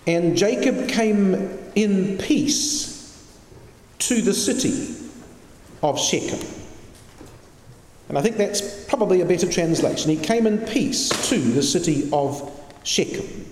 and 0.07 0.35
Jacob 0.35 0.87
came 0.87 1.59
in 1.75 2.17
peace 2.17 3.27
to 3.99 4.21
the 4.21 4.33
city 4.33 4.95
of 5.83 5.99
Shechem. 5.99 6.60
And 8.11 8.17
I 8.17 8.21
think 8.21 8.35
that's 8.35 8.83
probably 8.89 9.21
a 9.21 9.25
better 9.25 9.49
translation. 9.49 10.11
He 10.11 10.17
came 10.17 10.45
in 10.45 10.57
peace 10.65 11.07
to 11.29 11.37
the 11.37 11.63
city 11.63 12.09
of 12.11 12.51
Shechem. 12.83 13.45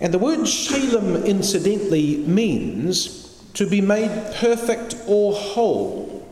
And 0.00 0.12
the 0.12 0.18
word 0.18 0.44
Shalem, 0.48 1.22
incidentally, 1.22 2.16
means 2.16 3.40
to 3.54 3.70
be 3.70 3.80
made 3.80 4.10
perfect 4.34 4.96
or 5.06 5.32
whole 5.32 6.28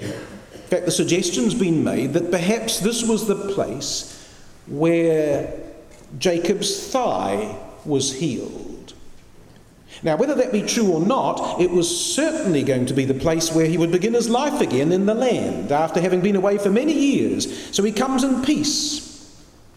In 0.00 0.08
fact, 0.08 0.86
the 0.86 0.90
suggestion's 0.90 1.54
been 1.54 1.84
made 1.84 2.14
that 2.14 2.32
perhaps 2.32 2.80
this 2.80 3.06
was 3.06 3.28
the 3.28 3.36
place 3.54 4.28
where 4.66 5.56
Jacob's 6.18 6.88
thigh 6.88 7.56
was 7.84 8.12
healed. 8.12 8.71
Now, 10.04 10.16
whether 10.16 10.34
that 10.34 10.50
be 10.50 10.62
true 10.62 10.90
or 10.90 11.00
not, 11.00 11.60
it 11.60 11.70
was 11.70 12.14
certainly 12.14 12.64
going 12.64 12.86
to 12.86 12.94
be 12.94 13.04
the 13.04 13.14
place 13.14 13.52
where 13.52 13.66
he 13.66 13.78
would 13.78 13.92
begin 13.92 14.14
his 14.14 14.28
life 14.28 14.60
again 14.60 14.90
in 14.90 15.06
the 15.06 15.14
land 15.14 15.70
after 15.70 16.00
having 16.00 16.20
been 16.20 16.34
away 16.34 16.58
for 16.58 16.70
many 16.70 16.92
years. 16.92 17.74
So 17.74 17.84
he 17.84 17.92
comes 17.92 18.24
in 18.24 18.42
peace 18.42 19.32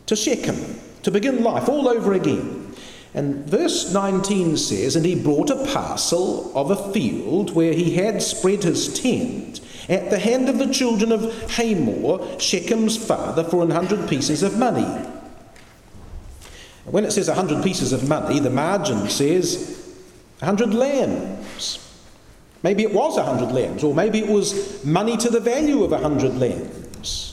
to 0.08 0.16
Shechem 0.16 0.80
to 1.04 1.12
begin 1.12 1.44
life 1.44 1.70
all 1.70 1.88
over 1.88 2.14
again. 2.14 2.74
And 3.14 3.46
verse 3.46 3.94
19 3.94 4.58
says, 4.58 4.96
And 4.96 5.06
he 5.06 5.16
brought 5.16 5.52
a 5.52 5.66
parcel 5.68 6.52
of 6.58 6.72
a 6.72 6.92
field 6.92 7.56
where 7.56 7.74
he 7.74 7.96
had 7.96 8.22
spread 8.22 8.64
his 8.64 9.00
tent 9.00 9.62
at 9.88 10.10
the 10.10 10.18
hand 10.18 10.50
of 10.50 10.58
the 10.58 10.74
children 10.74 11.12
of 11.12 11.52
Hamor, 11.52 12.40
Shechem's 12.40 12.98
father, 12.98 13.44
for 13.44 13.64
an 13.64 13.70
hundred 13.70 14.10
pieces 14.10 14.42
of 14.42 14.58
money. 14.58 14.88
When 16.86 17.06
it 17.06 17.12
says 17.12 17.28
a 17.28 17.36
hundred 17.36 17.64
pieces 17.64 17.94
of 17.94 18.08
money, 18.08 18.40
the 18.40 18.50
margin 18.50 19.10
says 19.10 19.75
a 20.46 20.48
hundred 20.48 20.76
lambs. 20.76 21.80
Maybe 22.62 22.84
it 22.84 22.94
was 22.94 23.18
a 23.18 23.24
hundred 23.24 23.52
lambs, 23.52 23.84
or 23.84 23.96
maybe 23.96 24.20
it 24.20 24.30
was 24.30 24.86
money 24.86 25.18
to 25.18 25.30
the 25.30 25.40
value 25.40 25.84
of 25.84 25.92
a 25.92 25.98
hundred 25.98 26.38
lambs. 26.38 27.32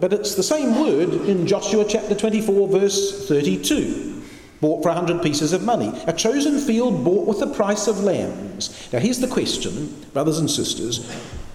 But 0.00 0.14
it's 0.14 0.34
the 0.34 0.42
same 0.42 0.80
word 0.80 1.12
in 1.28 1.46
Joshua 1.46 1.84
chapter 1.86 2.14
24, 2.14 2.68
verse 2.68 3.28
32 3.28 4.14
bought 4.58 4.82
for 4.82 4.88
a 4.88 4.94
hundred 4.94 5.22
pieces 5.22 5.52
of 5.52 5.62
money. 5.64 5.92
A 6.06 6.14
chosen 6.14 6.58
field 6.58 7.04
bought 7.04 7.28
with 7.28 7.40
the 7.40 7.54
price 7.54 7.88
of 7.88 8.02
lambs. 8.02 8.90
Now, 8.90 9.00
here's 9.00 9.18
the 9.18 9.28
question, 9.28 9.94
brothers 10.14 10.38
and 10.38 10.50
sisters 10.50 11.06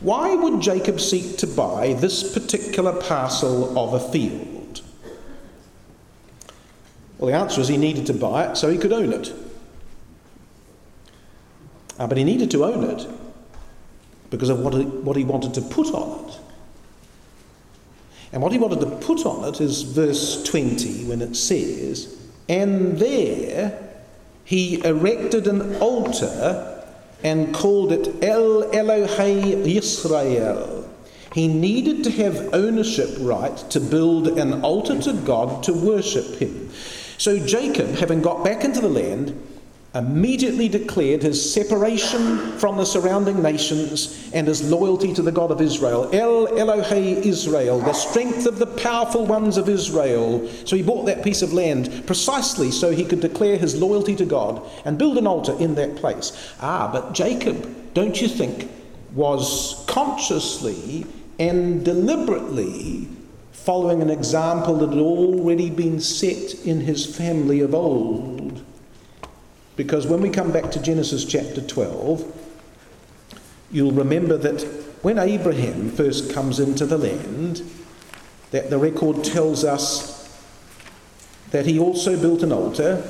why 0.01 0.33
would 0.33 0.61
Jacob 0.61 0.99
seek 0.99 1.37
to 1.37 1.47
buy 1.47 1.93
this 1.93 2.33
particular 2.33 2.99
parcel 3.03 3.77
of 3.77 3.93
a 3.93 4.11
field? 4.11 4.81
Well, 7.17 7.29
the 7.29 7.37
answer 7.37 7.61
is 7.61 7.67
he 7.67 7.77
needed 7.77 8.07
to 8.07 8.13
buy 8.13 8.49
it 8.49 8.57
so 8.57 8.69
he 8.69 8.79
could 8.79 8.93
own 8.93 9.13
it. 9.13 9.31
Uh, 12.01 12.07
but 12.07 12.17
he 12.17 12.23
needed 12.23 12.49
to 12.49 12.65
own 12.65 12.83
it 12.83 13.07
because 14.31 14.49
of 14.49 14.59
what 14.61 14.73
he, 14.73 14.81
what 14.81 15.15
he 15.15 15.23
wanted 15.23 15.53
to 15.53 15.61
put 15.61 15.85
on 15.93 16.27
it. 16.27 16.39
And 18.33 18.41
what 18.41 18.51
he 18.51 18.57
wanted 18.57 18.79
to 18.79 18.87
put 19.05 19.23
on 19.23 19.47
it 19.47 19.61
is 19.61 19.83
verse 19.83 20.41
20 20.45 21.05
when 21.05 21.21
it 21.21 21.35
says, 21.35 22.19
And 22.49 22.97
there 22.97 23.87
he 24.45 24.83
erected 24.83 25.45
an 25.45 25.75
altar 25.75 26.83
and 27.23 27.53
called 27.53 27.91
it 27.91 28.23
El 28.23 28.63
Elohei 28.71 29.63
Yisrael. 29.63 30.89
He 31.35 31.47
needed 31.47 32.03
to 32.05 32.09
have 32.09 32.51
ownership 32.51 33.11
right 33.19 33.55
to 33.69 33.79
build 33.79 34.39
an 34.39 34.63
altar 34.63 34.99
to 35.03 35.13
God 35.13 35.61
to 35.65 35.73
worship 35.73 36.39
him. 36.39 36.71
So 37.19 37.37
Jacob, 37.37 37.93
having 37.97 38.23
got 38.23 38.43
back 38.43 38.63
into 38.63 38.81
the 38.81 38.89
land, 38.89 39.39
immediately 39.93 40.69
declared 40.69 41.21
his 41.21 41.53
separation 41.53 42.57
from 42.57 42.77
the 42.77 42.85
surrounding 42.85 43.41
nations 43.41 44.29
and 44.33 44.47
his 44.47 44.71
loyalty 44.71 45.13
to 45.13 45.21
the 45.21 45.31
God 45.31 45.51
of 45.51 45.59
Israel. 45.59 46.09
El 46.13 46.47
Elohei 46.47 47.17
Israel, 47.25 47.79
the 47.79 47.91
strength 47.91 48.45
of 48.45 48.57
the 48.57 48.67
powerful 48.67 49.25
ones 49.25 49.57
of 49.57 49.67
Israel. 49.67 50.47
So 50.65 50.77
he 50.77 50.81
bought 50.81 51.05
that 51.07 51.23
piece 51.23 51.41
of 51.41 51.51
land 51.51 52.05
precisely 52.07 52.71
so 52.71 52.91
he 52.91 53.03
could 53.03 53.19
declare 53.19 53.57
his 53.57 53.79
loyalty 53.81 54.15
to 54.15 54.25
God 54.25 54.61
and 54.85 54.97
build 54.97 55.17
an 55.17 55.27
altar 55.27 55.57
in 55.59 55.75
that 55.75 55.97
place. 55.97 56.53
Ah, 56.61 56.89
but 56.91 57.13
Jacob, 57.13 57.93
don't 57.93 58.21
you 58.21 58.29
think, 58.29 58.71
was 59.13 59.83
consciously 59.87 61.05
and 61.37 61.83
deliberately 61.83 63.09
following 63.51 64.01
an 64.01 64.09
example 64.09 64.75
that 64.77 64.89
had 64.89 64.99
already 64.99 65.69
been 65.69 65.99
set 65.99 66.53
in 66.65 66.79
his 66.79 67.05
family 67.05 67.59
of 67.59 67.75
old 67.75 68.40
because 69.81 70.05
when 70.05 70.21
we 70.21 70.29
come 70.29 70.51
back 70.51 70.69
to 70.69 70.79
Genesis 70.79 71.25
chapter 71.25 71.59
12, 71.59 72.23
you'll 73.71 73.91
remember 73.91 74.37
that 74.37 74.61
when 75.01 75.17
Abraham 75.17 75.89
first 75.89 76.31
comes 76.31 76.59
into 76.59 76.85
the 76.85 76.99
land, 76.99 77.63
that 78.51 78.69
the 78.69 78.77
record 78.77 79.23
tells 79.23 79.63
us 79.63 80.39
that 81.49 81.65
he 81.65 81.79
also 81.79 82.15
built 82.15 82.43
an 82.43 82.51
altar, 82.51 83.03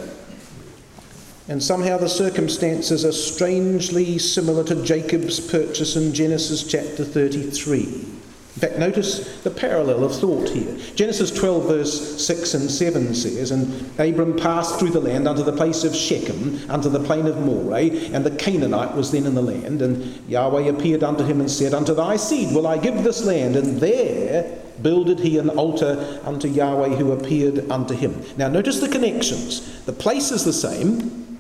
and 1.50 1.62
somehow 1.62 1.98
the 1.98 2.08
circumstances 2.08 3.04
are 3.04 3.12
strangely 3.12 4.18
similar 4.18 4.64
to 4.64 4.82
Jacob's 4.82 5.42
purchase 5.42 5.98
in 5.98 6.14
Genesis 6.14 6.66
chapter 6.66 7.04
33. 7.04 8.21
In 8.56 8.60
fact, 8.60 8.78
notice 8.78 9.42
the 9.44 9.50
parallel 9.50 10.04
of 10.04 10.14
thought 10.14 10.50
here. 10.50 10.78
Genesis 10.94 11.32
12, 11.32 11.68
verse 11.68 12.26
6 12.26 12.54
and 12.54 12.70
7 12.70 13.16
says, 13.16 13.50
And 13.50 13.98
Abram 13.98 14.36
passed 14.36 14.78
through 14.78 14.90
the 14.90 15.00
land 15.00 15.26
unto 15.26 15.42
the 15.42 15.56
place 15.56 15.86
of 15.86 15.96
Shechem, 15.96 16.60
unto 16.70 16.90
the 16.90 17.00
plain 17.00 17.28
of 17.28 17.38
Moreh, 17.38 18.14
and 18.14 18.26
the 18.26 18.36
Canaanite 18.36 18.94
was 18.94 19.10
then 19.10 19.26
in 19.26 19.36
the 19.36 19.42
land. 19.42 19.82
And 19.82 20.30
Yahweh 20.30 20.64
appeared 20.64 21.02
unto 21.02 21.24
him 21.24 21.40
and 21.40 21.50
said, 21.50 21.74
Unto 21.74 21.94
thy 21.94 22.18
seed 22.18 22.54
will 22.54 22.68
I 22.68 22.78
give 22.78 23.04
this 23.04 23.24
land. 23.24 23.56
And 23.56 23.80
there 23.80 24.60
builded 24.82 25.20
he 25.20 25.38
an 25.38 25.50
altar 25.52 26.20
unto 26.26 26.50
Yahweh 26.50 26.96
who 26.96 27.14
appeared 27.14 27.72
unto 27.72 27.94
him. 27.94 28.22
Now, 28.36 28.50
notice 28.50 28.82
the 28.82 28.90
connections. 28.90 29.84
The 29.86 29.94
place 29.94 30.30
is 30.30 30.44
the 30.44 30.52
same. 30.52 31.40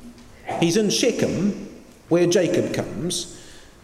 He's 0.61 0.77
in 0.77 0.89
Shechem, 0.89 1.83
where 2.07 2.25
Jacob 2.25 2.73
comes. 2.73 3.37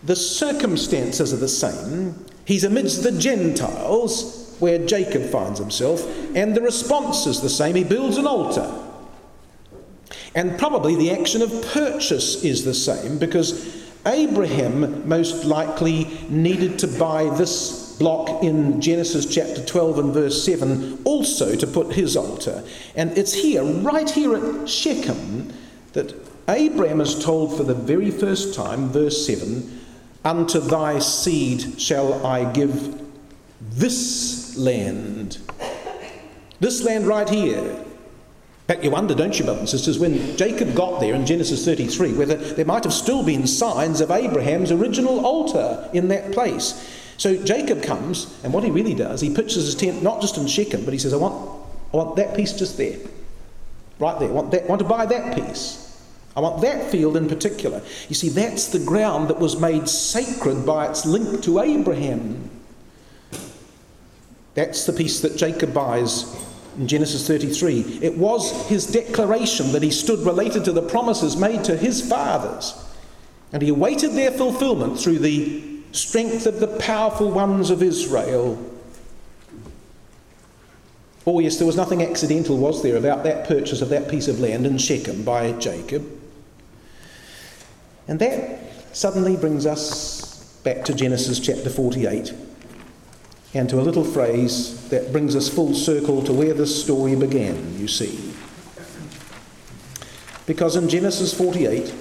The 0.03 0.15
circumstances 0.15 1.33
are 1.33 1.37
the 1.37 1.49
same. 1.49 2.15
He's 2.47 2.63
amidst 2.63 3.03
the 3.03 3.11
Gentiles, 3.11 4.55
where 4.59 4.85
Jacob 4.85 5.23
finds 5.23 5.59
himself, 5.59 6.01
and 6.33 6.55
the 6.55 6.61
response 6.61 7.27
is 7.27 7.41
the 7.41 7.49
same. 7.49 7.75
He 7.75 7.83
builds 7.83 8.15
an 8.15 8.25
altar. 8.25 8.85
And 10.33 10.57
probably 10.57 10.95
the 10.95 11.11
action 11.11 11.41
of 11.41 11.51
purchase 11.73 12.45
is 12.45 12.63
the 12.63 12.73
same 12.73 13.17
because 13.17 13.85
Abraham 14.05 15.09
most 15.09 15.43
likely 15.43 16.05
needed 16.29 16.79
to 16.79 16.87
buy 16.87 17.29
this 17.35 17.97
block 17.99 18.41
in 18.41 18.79
Genesis 18.79 19.25
chapter 19.25 19.65
12 19.65 19.99
and 19.99 20.13
verse 20.13 20.41
7 20.41 21.01
also 21.03 21.53
to 21.53 21.67
put 21.67 21.91
his 21.91 22.15
altar. 22.15 22.63
And 22.95 23.17
it's 23.17 23.33
here, 23.33 23.65
right 23.65 24.09
here 24.09 24.35
at 24.35 24.69
Shechem, 24.69 25.51
that 25.91 26.15
Abraham 26.47 27.01
is 27.01 27.21
told 27.21 27.57
for 27.57 27.63
the 27.63 27.75
very 27.75 28.09
first 28.09 28.55
time, 28.55 28.87
verse 28.87 29.25
7, 29.25 29.81
Unto 30.23 30.59
thy 30.59 30.99
seed 30.99 31.79
shall 31.79 32.25
I 32.25 32.51
give 32.51 33.01
this 33.61 34.57
land. 34.57 35.37
This 36.59 36.83
land 36.83 37.07
right 37.07 37.29
here. 37.29 37.59
In 38.67 38.73
fact, 38.73 38.83
you 38.83 38.91
wonder, 38.91 39.15
don't 39.15 39.37
you, 39.39 39.45
brothers 39.45 39.61
and 39.61 39.69
sisters, 39.69 39.97
when 39.97 40.35
Jacob 40.35 40.75
got 40.75 40.99
there 40.99 41.13
in 41.13 41.25
Genesis 41.25 41.63
33, 41.63 42.13
whether 42.13 42.35
there 42.35 42.65
might 42.65 42.83
have 42.83 42.91
still 42.91 43.23
been 43.23 43.47
signs 43.47 44.01
of 44.01 44.11
Abraham's 44.11 44.73
original 44.73 45.25
altar 45.25 45.89
in 45.93 46.09
that 46.09 46.33
place. 46.33 46.85
So 47.15 47.41
Jacob 47.43 47.81
comes, 47.81 48.37
and 48.43 48.53
what 48.53 48.65
he 48.65 48.71
really 48.71 48.93
does, 48.93 49.21
he 49.21 49.33
pitches 49.33 49.65
his 49.65 49.75
tent 49.75 50.03
not 50.03 50.19
just 50.19 50.37
in 50.37 50.47
Shechem, 50.47 50.83
but 50.83 50.93
he 50.93 50.99
says, 50.99 51.13
I 51.13 51.17
want, 51.17 51.35
I 51.93 51.97
want 51.97 52.15
that 52.17 52.35
piece 52.35 52.51
just 52.53 52.77
there. 52.77 52.97
Right 53.99 54.19
there. 54.19 54.29
I 54.29 54.33
want, 54.33 54.51
that, 54.51 54.63
I 54.63 54.67
want 54.67 54.79
to 54.79 54.87
buy 54.87 55.05
that 55.05 55.35
piece. 55.35 55.86
I 56.37 56.39
want 56.39 56.61
that 56.61 56.91
field 56.91 57.17
in 57.17 57.27
particular. 57.27 57.81
You 58.09 58.13
see, 58.13 58.29
that's 58.29 58.67
the 58.67 58.77
ground 58.77 59.27
that 59.29 59.39
was 59.39 59.59
made 59.59 59.89
sacred 59.89 60.67
by 60.67 60.87
its 60.87 61.03
link 61.03 61.41
to 61.45 61.59
Abraham. 61.59 62.51
That's 64.53 64.85
the 64.85 64.93
piece 64.93 65.19
that 65.21 65.35
Jacob 65.35 65.73
buys 65.73 66.35
in 66.77 66.87
Genesis 66.87 67.27
33. 67.27 68.01
It 68.03 68.19
was 68.19 68.67
his 68.67 68.85
declaration 68.85 69.71
that 69.71 69.81
he 69.81 69.89
stood 69.89 70.19
related 70.19 70.63
to 70.65 70.71
the 70.71 70.83
promises 70.83 71.35
made 71.35 71.63
to 71.63 71.75
his 71.75 72.07
fathers. 72.07 72.85
And 73.51 73.63
he 73.63 73.69
awaited 73.69 74.11
their 74.11 74.29
fulfillment 74.29 74.99
through 74.99 75.19
the 75.19 75.81
strength 75.91 76.45
of 76.45 76.59
the 76.59 76.67
powerful 76.67 77.31
ones 77.31 77.71
of 77.71 77.81
Israel. 77.81 78.63
Oh, 81.25 81.39
yes, 81.39 81.57
there 81.57 81.65
was 81.65 81.75
nothing 81.75 82.03
accidental, 82.03 82.57
was 82.57 82.83
there, 82.83 82.95
about 82.95 83.23
that 83.23 83.47
purchase 83.47 83.81
of 83.81 83.89
that 83.89 84.07
piece 84.07 84.27
of 84.27 84.39
land 84.39 84.67
in 84.67 84.77
Shechem 84.77 85.23
by 85.23 85.53
Jacob. 85.53 86.16
And 88.07 88.19
that 88.19 88.59
suddenly 88.95 89.35
brings 89.35 89.65
us 89.65 90.57
back 90.63 90.85
to 90.85 90.93
Genesis 90.93 91.39
chapter 91.39 91.69
48 91.69 92.33
and 93.53 93.69
to 93.69 93.79
a 93.79 93.81
little 93.81 94.03
phrase 94.03 94.87
that 94.89 95.11
brings 95.11 95.35
us 95.35 95.49
full 95.49 95.73
circle 95.73 96.21
to 96.23 96.33
where 96.33 96.53
this 96.53 96.83
story 96.83 97.15
began, 97.15 97.77
you 97.79 97.87
see. 97.87 98.33
Because 100.45 100.75
in 100.75 100.87
Genesis 100.87 101.33
48, 101.33 101.93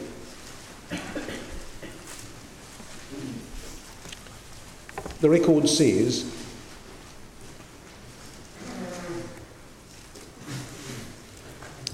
the 5.20 5.30
record 5.30 5.68
says, 5.68 6.22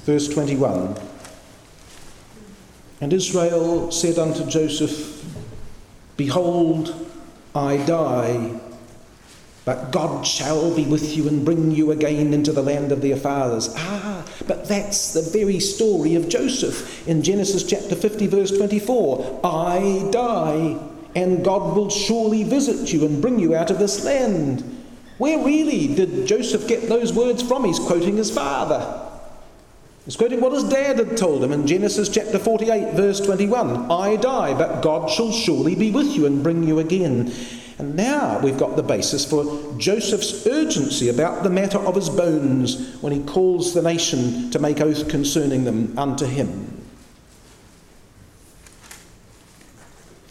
verse 0.05 0.29
21 0.29 1.12
and 3.03 3.13
Israel 3.13 3.91
said 3.91 4.17
unto 4.17 4.47
Joseph, 4.47 5.27
Behold, 6.17 6.95
I 7.53 7.79
die, 7.79 8.61
but 9.65 9.91
God 9.91 10.25
shall 10.25 10.73
be 10.73 10.85
with 10.85 11.17
you 11.17 11.27
and 11.27 11.45
bring 11.45 11.73
you 11.73 11.91
again 11.91 12.33
into 12.33 12.53
the 12.53 12.63
land 12.63 12.93
of 12.93 13.03
their 13.03 13.17
fathers. 13.17 13.75
Ah, 13.77 14.25
but 14.47 14.69
that's 14.69 15.15
the 15.15 15.23
very 15.37 15.59
story 15.59 16.15
of 16.15 16.29
Joseph 16.29 17.09
in 17.09 17.25
Genesis 17.25 17.65
chapter 17.65 17.97
50, 17.97 18.29
verse 18.29 18.57
24. 18.57 19.41
I 19.43 20.09
die, 20.13 20.79
and 21.17 21.45
God 21.45 21.77
will 21.77 21.91
surely 21.91 22.45
visit 22.45 22.93
you 22.93 23.05
and 23.05 23.21
bring 23.21 23.41
you 23.41 23.53
out 23.57 23.73
of 23.73 23.81
this 23.81 24.05
land. 24.05 24.63
Where 25.19 25.45
really 25.45 25.93
did 25.93 26.29
Joseph 26.29 26.69
get 26.69 26.89
those 26.89 27.13
words 27.13 27.43
from? 27.43 27.65
He's 27.65 27.81
quoting 27.81 28.17
his 28.17 28.31
father. 28.31 29.02
He's 30.05 30.17
quoting 30.17 30.41
what 30.41 30.53
his 30.53 30.65
dad 30.65 30.99
had 30.99 31.17
told 31.17 31.45
him 31.45 31.53
in 31.53 31.67
Genesis 31.67 32.09
chapter 32.09 32.39
48, 32.39 32.95
verse 32.95 33.21
21 33.21 33.91
I 33.91 34.17
die, 34.17 34.53
but 34.53 34.83
God 34.83 35.09
shall 35.09 35.31
surely 35.31 35.77
be 35.77 35.93
with 35.93 36.09
you 36.09 36.27
and 36.27 36.43
bring 36.43 36.65
you 36.65 36.81
again. 36.81 37.33
And 37.79 37.95
now 37.95 38.41
we've 38.41 38.59
got 38.59 38.77
the 38.77 38.83
basis 38.83 39.25
for 39.25 39.45
Joseph's 39.79 40.47
urgency 40.47 41.09
about 41.09 41.43
the 41.43 41.51
matter 41.51 41.79
of 41.79 41.95
his 41.95 42.11
bones 42.11 42.97
when 43.01 43.13
he 43.13 43.23
calls 43.23 43.75
the 43.75 43.83
nation 43.83 44.51
to 44.51 44.59
make 44.59 44.81
oath 44.81 45.09
concerning 45.09 45.65
them 45.65 45.97
unto 45.97 46.27
him. 46.27 46.83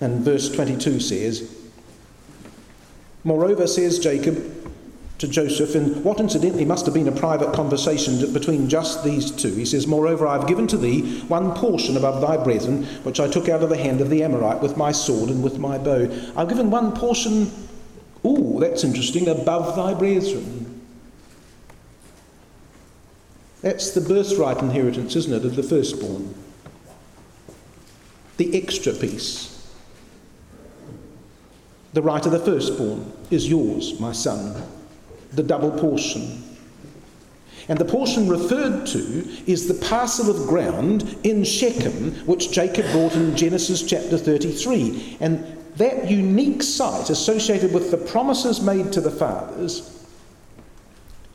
And 0.02 0.22
verse 0.22 0.52
22 0.52 1.00
says, 1.00 1.58
Moreover, 3.24 3.68
says 3.68 4.00
Jacob 4.00 4.61
to 5.22 5.28
Joseph, 5.28 5.76
in 5.76 6.04
what 6.04 6.20
incidentally 6.20 6.66
must 6.66 6.86
have 6.86 6.96
been 6.96 7.08
a 7.08 7.12
private 7.12 7.54
conversation 7.54 8.34
between 8.34 8.68
just 8.68 9.04
these 9.04 9.30
two, 9.30 9.54
he 9.54 9.66
says, 9.66 9.86
Moreover, 9.86 10.26
I 10.26 10.36
have 10.36 10.48
given 10.48 10.66
to 10.66 10.78
thee 10.78 11.20
one 11.28 11.54
portion 11.54 11.96
above 11.96 12.22
thy 12.22 12.44
brethren, 12.44 12.86
which 13.04 13.20
I 13.20 13.30
took 13.30 13.48
out 13.48 13.62
of 13.62 13.70
the 13.70 13.78
hand 13.78 14.02
of 14.02 14.10
the 14.10 14.24
Amorite 14.24 14.62
with 14.62 14.78
my 14.78 14.92
sword 14.92 15.30
and 15.30 15.44
with 15.44 15.60
my 15.60 15.78
bow. 15.78 16.10
I've 16.36 16.50
given 16.50 16.72
one 16.72 16.94
portion, 16.94 17.52
ooh, 18.26 18.58
that's 18.60 18.84
interesting, 18.84 19.28
above 19.28 19.76
thy 19.76 19.94
brethren. 19.94 20.82
That's 23.62 23.92
the 23.92 24.02
birthright 24.02 24.58
inheritance, 24.58 25.16
isn't 25.16 25.34
it, 25.34 25.46
of 25.46 25.56
the 25.56 25.62
firstborn? 25.62 26.34
The 28.38 28.58
extra 28.58 28.92
piece. 28.92 29.72
The 31.94 32.02
right 32.02 32.26
of 32.26 32.32
the 32.32 32.40
firstborn 32.40 33.14
is 33.30 33.48
yours, 33.48 34.00
my 34.00 34.14
son, 34.14 34.81
the 35.34 35.44
double 35.44 35.72
portion. 35.72 36.44
And 37.68 37.80
the 37.80 37.86
portion 37.86 38.28
referred 38.28 38.86
to 38.88 39.28
is 39.46 39.68
the 39.68 39.86
parcel 39.88 40.30
of 40.30 40.48
ground 40.48 41.18
in 41.24 41.44
Shechem, 41.44 42.14
which 42.26 42.52
Jacob 42.52 42.86
bought 42.92 43.16
in 43.16 43.36
Genesis 43.36 43.84
chapter 43.84 44.18
33. 44.18 45.18
And 45.22 45.58
that 45.78 46.10
unique 46.10 46.64
site 46.64 47.10
associated 47.10 47.74
with 47.74 47.92
the 47.92 47.98
promises 47.98 48.62
made 48.62 48.92
to 48.94 49.02
the 49.02 49.12
fathers 49.12 50.06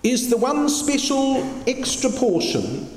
is 0.02 0.30
the 0.30 0.37
one 0.37 0.68
special 0.68 1.42
extra 1.66 2.11
portion 2.11 2.88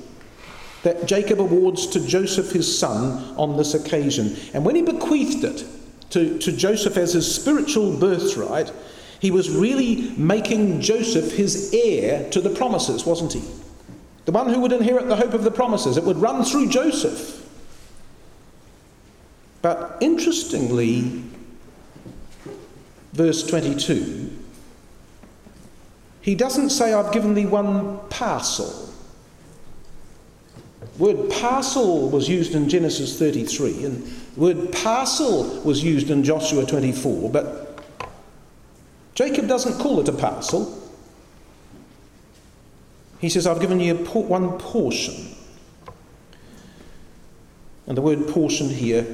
that 0.84 1.06
Jacob 1.06 1.40
awards 1.42 1.88
to 1.88 2.06
Joseph 2.06 2.52
his 2.52 2.80
son 2.80 3.36
on 3.36 3.58
this 3.58 3.74
occasion. 3.74 4.36
And 4.54 4.64
when 4.64 4.76
he 4.76 4.82
bequeathed 4.82 5.44
it 5.44 5.66
to, 6.12 6.38
to 6.40 6.52
Joseph 6.52 6.98
as 6.98 7.14
his 7.14 7.34
spiritual 7.34 7.98
birthright, 7.98 8.72
he 9.20 9.32
was 9.32 9.50
really 9.50 10.12
making 10.18 10.82
Joseph 10.82 11.36
his 11.36 11.74
heir 11.74 12.30
to 12.30 12.42
the 12.42 12.50
promises, 12.50 13.06
wasn't 13.06 13.34
he? 13.34 13.44
The 14.26 14.32
one 14.32 14.50
who 14.50 14.60
would 14.62 14.72
inherit 14.72 15.08
the 15.08 15.16
hope 15.16 15.34
of 15.34 15.44
the 15.44 15.52
promises. 15.52 15.98
It 15.98 16.04
would 16.04 16.18
run 16.18 16.44
through 16.44 16.70
Joseph. 16.70 17.46
But 19.62 19.98
interestingly, 20.00 21.24
verse 23.12 23.46
22, 23.46 24.32
he 26.22 26.36
doesn't 26.36 26.70
say, 26.70 26.94
I've 26.94 27.12
given 27.12 27.34
thee 27.34 27.46
one 27.46 28.00
parcel 28.10 28.90
The 30.98 31.04
word 31.04 31.32
parcel 31.32 32.10
was 32.10 32.30
used 32.30 32.56
in 32.56 32.70
Genesis 32.70 33.18
33, 33.20 33.84
and 33.84 34.04
the 34.36 34.40
word 34.40 34.72
parcel 34.72 35.62
was 35.62 35.84
used 35.84 36.10
in 36.10 36.24
Joshua 36.24 36.66
24, 36.66 37.30
but 37.30 37.69
Jacob 39.20 39.50
doesn't 39.50 39.78
call 39.80 40.00
it 40.00 40.08
a 40.08 40.14
parcel. 40.14 40.82
He 43.20 43.28
says, 43.28 43.46
I've 43.46 43.60
given 43.60 43.82
you 43.82 43.96
one 43.96 44.58
portion. 44.58 45.36
And 47.86 47.98
the 47.98 48.02
word 48.02 48.30
portion 48.30 48.70
here 48.70 49.06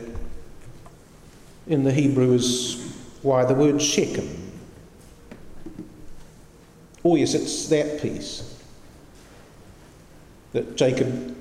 in 1.65 1.83
the 1.83 1.91
Hebrew 1.91 2.33
is 2.33 2.95
why 3.23 3.45
the 3.45 3.55
word 3.55 3.81
Shechem. 3.81 4.29
Oh, 7.03 7.15
yes, 7.15 7.33
it's 7.33 7.67
that 7.69 7.99
piece 7.99 8.61
that 10.53 10.77
Jacob 10.77 11.35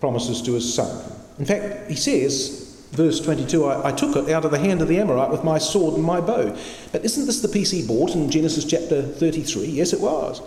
promises 0.00 0.42
to 0.42 0.52
his 0.52 0.74
son. 0.74 1.12
In 1.38 1.46
fact, 1.46 1.88
he 1.88 1.96
says, 1.96 2.69
verse 2.92 3.20
22, 3.20 3.64
I, 3.64 3.88
I, 3.88 3.92
took 3.92 4.16
it 4.16 4.30
out 4.30 4.44
of 4.44 4.50
the 4.50 4.58
hand 4.58 4.82
of 4.82 4.88
the 4.88 4.98
Amorite 4.98 5.30
with 5.30 5.44
my 5.44 5.58
sword 5.58 5.94
and 5.94 6.04
my 6.04 6.20
bow. 6.20 6.56
But 6.92 7.04
isn't 7.04 7.26
this 7.26 7.40
the 7.40 7.48
piece 7.48 7.70
he 7.70 7.86
bought 7.86 8.14
in 8.14 8.30
Genesis 8.30 8.64
chapter 8.64 9.02
33? 9.02 9.66
Yes, 9.66 9.92
it 9.92 10.00
was. 10.00 10.42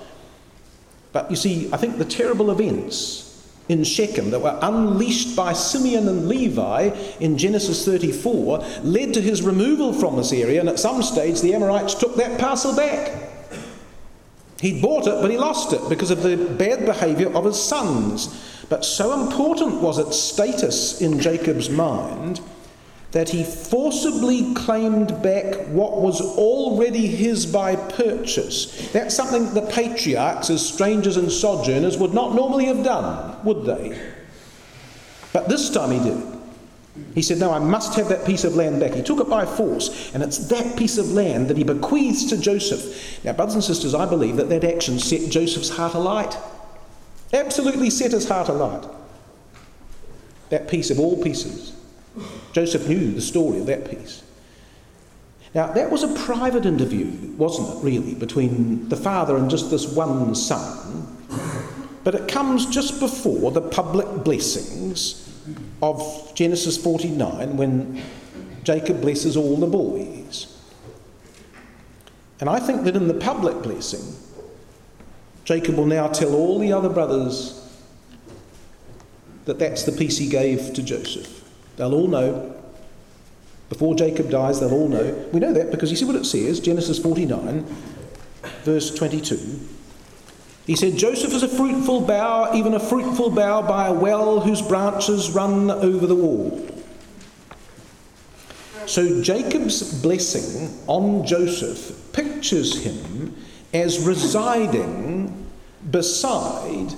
But 1.11 1.29
you 1.29 1.37
see, 1.37 1.71
I 1.71 1.77
think 1.77 1.97
the 1.97 2.05
terrible 2.05 2.51
events 2.51 3.29
in 3.69 3.83
Shechem 3.83 4.31
that 4.31 4.41
were 4.41 4.59
unleashed 4.61 5.35
by 5.35 5.53
Simeon 5.53 6.07
and 6.07 6.27
Levi 6.27 6.89
in 7.19 7.37
Genesis 7.37 7.85
34 7.85 8.59
led 8.83 9.13
to 9.13 9.21
his 9.21 9.41
removal 9.41 9.93
from 9.93 10.17
this 10.17 10.33
area, 10.33 10.59
and 10.59 10.67
at 10.67 10.79
some 10.79 11.01
stage 11.01 11.39
the 11.39 11.53
Amorites 11.53 11.93
took 11.93 12.15
that 12.15 12.39
parcel 12.39 12.75
back. 12.75 13.29
He'd 14.59 14.81
bought 14.81 15.07
it, 15.07 15.21
but 15.21 15.29
he 15.29 15.37
lost 15.37 15.73
it 15.73 15.81
because 15.89 16.11
of 16.11 16.23
the 16.23 16.37
bad 16.37 16.85
behaviour 16.85 17.29
of 17.33 17.45
his 17.45 17.61
sons. 17.61 18.52
But 18.73 18.83
so 18.83 19.21
important 19.21 19.83
was 19.83 19.99
its 19.99 20.17
status 20.17 20.99
in 20.99 21.19
Jacob's 21.19 21.69
mind 21.69 22.41
that 23.11 23.29
he 23.29 23.43
forcibly 23.43 24.51
claimed 24.55 25.21
back 25.21 25.67
what 25.67 26.01
was 26.01 26.19
already 26.19 27.05
his 27.05 27.45
by 27.45 27.75
purchase. 27.75 28.91
That's 28.91 29.15
something 29.15 29.53
the 29.53 29.61
patriarchs, 29.61 30.49
as 30.49 30.67
strangers 30.67 31.17
and 31.17 31.31
sojourners, 31.31 31.99
would 31.99 32.15
not 32.15 32.33
normally 32.33 32.65
have 32.65 32.83
done, 32.83 33.37
would 33.45 33.63
they? 33.63 33.95
But 35.33 35.49
this 35.49 35.69
time 35.69 35.91
he 35.91 35.99
did. 35.99 36.23
He 37.13 37.21
said, 37.21 37.37
No, 37.37 37.51
I 37.51 37.59
must 37.59 37.93
have 37.93 38.09
that 38.09 38.25
piece 38.25 38.43
of 38.43 38.55
land 38.55 38.79
back. 38.79 38.93
He 38.95 39.03
took 39.03 39.19
it 39.19 39.29
by 39.29 39.45
force, 39.45 40.11
and 40.15 40.23
it's 40.23 40.47
that 40.47 40.79
piece 40.79 40.97
of 40.97 41.11
land 41.11 41.47
that 41.47 41.57
he 41.57 41.63
bequeaths 41.63 42.25
to 42.31 42.37
Joseph. 42.37 43.23
Now, 43.23 43.33
brothers 43.33 43.53
and 43.53 43.63
sisters, 43.63 43.93
I 43.93 44.07
believe 44.07 44.37
that 44.37 44.49
that 44.49 44.63
action 44.63 44.97
set 44.97 45.29
Joseph's 45.29 45.69
heart 45.69 45.93
alight. 45.93 46.35
Absolutely 47.33 47.89
set 47.89 48.11
his 48.11 48.27
heart 48.27 48.47
alight. 48.47 48.87
That 50.49 50.67
piece 50.67 50.91
of 50.91 50.99
all 50.99 51.21
pieces. 51.21 51.75
Joseph 52.51 52.87
knew 52.87 53.11
the 53.11 53.21
story 53.21 53.59
of 53.59 53.65
that 53.65 53.89
piece. 53.89 54.23
Now, 55.55 55.67
that 55.67 55.91
was 55.91 56.03
a 56.03 56.13
private 56.25 56.65
interview, 56.65 57.11
wasn't 57.37 57.77
it, 57.77 57.83
really, 57.83 58.15
between 58.15 58.89
the 58.89 58.95
father 58.95 59.37
and 59.37 59.49
just 59.49 59.69
this 59.69 59.87
one 59.87 60.33
son? 60.35 61.17
But 62.03 62.15
it 62.15 62.27
comes 62.27 62.65
just 62.65 62.99
before 62.99 63.51
the 63.51 63.61
public 63.61 64.23
blessings 64.23 65.31
of 65.81 66.31
Genesis 66.35 66.77
49 66.77 67.57
when 67.57 68.01
Jacob 68.63 69.01
blesses 69.01 69.37
all 69.37 69.57
the 69.57 69.67
boys. 69.67 70.57
And 72.39 72.49
I 72.49 72.59
think 72.59 72.83
that 72.83 72.95
in 72.95 73.07
the 73.07 73.13
public 73.13 73.61
blessing, 73.61 74.15
Jacob 75.45 75.75
will 75.75 75.85
now 75.85 76.07
tell 76.07 76.33
all 76.33 76.59
the 76.59 76.71
other 76.71 76.89
brothers 76.89 77.59
that 79.45 79.59
that's 79.59 79.83
the 79.83 79.91
piece 79.91 80.17
he 80.17 80.29
gave 80.29 80.73
to 80.73 80.81
Joseph. 80.81 81.43
They'll 81.75 81.93
all 81.93 82.07
know. 82.07 82.55
Before 83.69 83.95
Jacob 83.95 84.29
dies, 84.29 84.59
they'll 84.59 84.73
all 84.73 84.87
know. 84.87 85.27
We 85.33 85.39
know 85.39 85.53
that 85.53 85.71
because 85.71 85.91
you 85.91 85.97
see 85.97 86.05
what 86.05 86.15
it 86.15 86.25
says, 86.25 86.59
Genesis 86.59 86.99
49, 86.99 87.65
verse 88.63 88.93
22. 88.93 89.59
He 90.65 90.75
said, 90.77 90.95
Joseph 90.95 91.33
is 91.33 91.43
a 91.43 91.49
fruitful 91.49 92.01
bough, 92.01 92.53
even 92.53 92.73
a 92.73 92.79
fruitful 92.79 93.31
bough 93.31 93.63
by 93.63 93.87
a 93.87 93.93
well 93.93 94.39
whose 94.39 94.61
branches 94.61 95.31
run 95.31 95.69
over 95.69 96.07
the 96.07 96.15
wall. 96.15 96.69
So 98.85 99.21
Jacob's 99.21 100.01
blessing 100.01 100.77
on 100.87 101.25
Joseph 101.25 102.13
pictures 102.13 102.83
him 102.83 103.35
as 103.73 104.05
residing 104.05 105.47
beside 105.89 106.89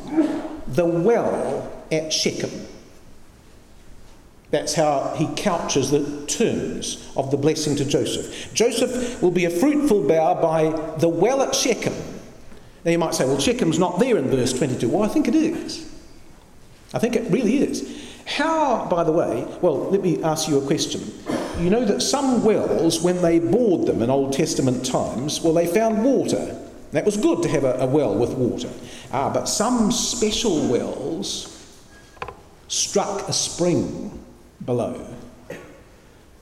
the 0.67 0.85
well 0.85 1.71
at 1.91 2.11
Shechem. 2.11 2.51
That's 4.51 4.73
how 4.73 5.13
he 5.17 5.27
couches 5.35 5.91
the 5.91 6.25
terms 6.27 7.11
of 7.17 7.31
the 7.31 7.37
blessing 7.37 7.75
to 7.77 7.85
Joseph. 7.85 8.53
Joseph 8.53 9.21
will 9.21 9.31
be 9.31 9.45
a 9.45 9.49
fruitful 9.49 10.07
bough 10.07 10.41
by 10.41 10.69
the 10.97 11.09
well 11.09 11.41
at 11.41 11.55
Shechem. 11.55 11.93
Now 12.83 12.91
you 12.91 12.99
might 12.99 13.15
say, 13.15 13.25
well, 13.25 13.37
Shechem's 13.37 13.79
not 13.79 13.99
there 13.99 14.17
in 14.17 14.29
verse 14.29 14.53
22. 14.53 14.87
Well, 14.89 15.03
I 15.03 15.07
think 15.07 15.27
it 15.27 15.35
is. 15.35 15.91
I 16.93 16.99
think 16.99 17.15
it 17.15 17.29
really 17.31 17.57
is. 17.57 18.03
How, 18.25 18.87
by 18.89 19.03
the 19.03 19.11
way, 19.11 19.45
well, 19.61 19.89
let 19.89 20.01
me 20.01 20.21
ask 20.23 20.47
you 20.47 20.57
a 20.57 20.65
question. 20.65 21.01
You 21.59 21.69
know 21.69 21.85
that 21.85 22.01
some 22.01 22.43
wells, 22.43 23.01
when 23.01 23.21
they 23.21 23.39
bored 23.39 23.87
them 23.87 24.01
in 24.01 24.09
Old 24.09 24.33
Testament 24.33 24.85
times, 24.85 25.41
well, 25.41 25.53
they 25.53 25.67
found 25.67 26.03
water. 26.03 26.61
That 26.95 27.05
was 27.05 27.17
good 27.17 27.43
to 27.43 27.49
have 27.49 27.65
a, 27.65 27.73
a 27.79 27.85
well 27.85 28.15
with 28.15 28.31
water. 28.35 28.69
Ah, 29.11 29.29
but 29.29 29.49
some 29.49 29.91
special 29.91 30.65
wells 30.69 31.51
struck 32.69 33.27
a 33.27 33.33
spring 33.33 34.17
below. 34.63 35.05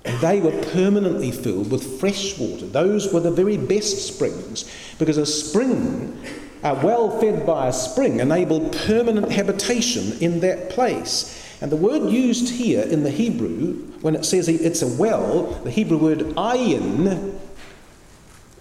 And 0.06 0.20
they 0.20 0.41
were 0.41 0.51
permanently 0.72 1.32
filled 1.32 1.72
with 1.72 1.99
fresh 1.99 2.38
water. 2.38 2.68
Those 2.68 3.12
were 3.12 3.20
the 3.20 3.32
very 3.32 3.58
best 3.58 4.06
springs 4.06 4.70
because 4.99 5.18
a 5.18 5.26
spring, 5.26 6.22
a 6.62 6.76
well 6.86 7.20
fed 7.20 7.47
by 7.47 7.70
a 7.70 7.74
spring, 7.74 8.20
enabled 8.20 8.78
permanent 8.86 9.32
habitation 9.32 10.22
in 10.22 10.41
that 10.41 10.70
place. 10.70 11.43
And 11.62 11.72
the 11.72 11.78
word 11.78 12.12
used 12.12 12.54
here 12.54 12.84
in 12.84 13.01
the 13.01 13.10
Hebrew, 13.10 13.74
when 14.01 14.14
it 14.14 14.24
says 14.24 14.47
it's 14.47 14.84
a 14.84 14.88
well, 14.88 15.45
the 15.64 15.72
Hebrew 15.72 15.97
word 15.97 16.20
ayin, 16.36 17.32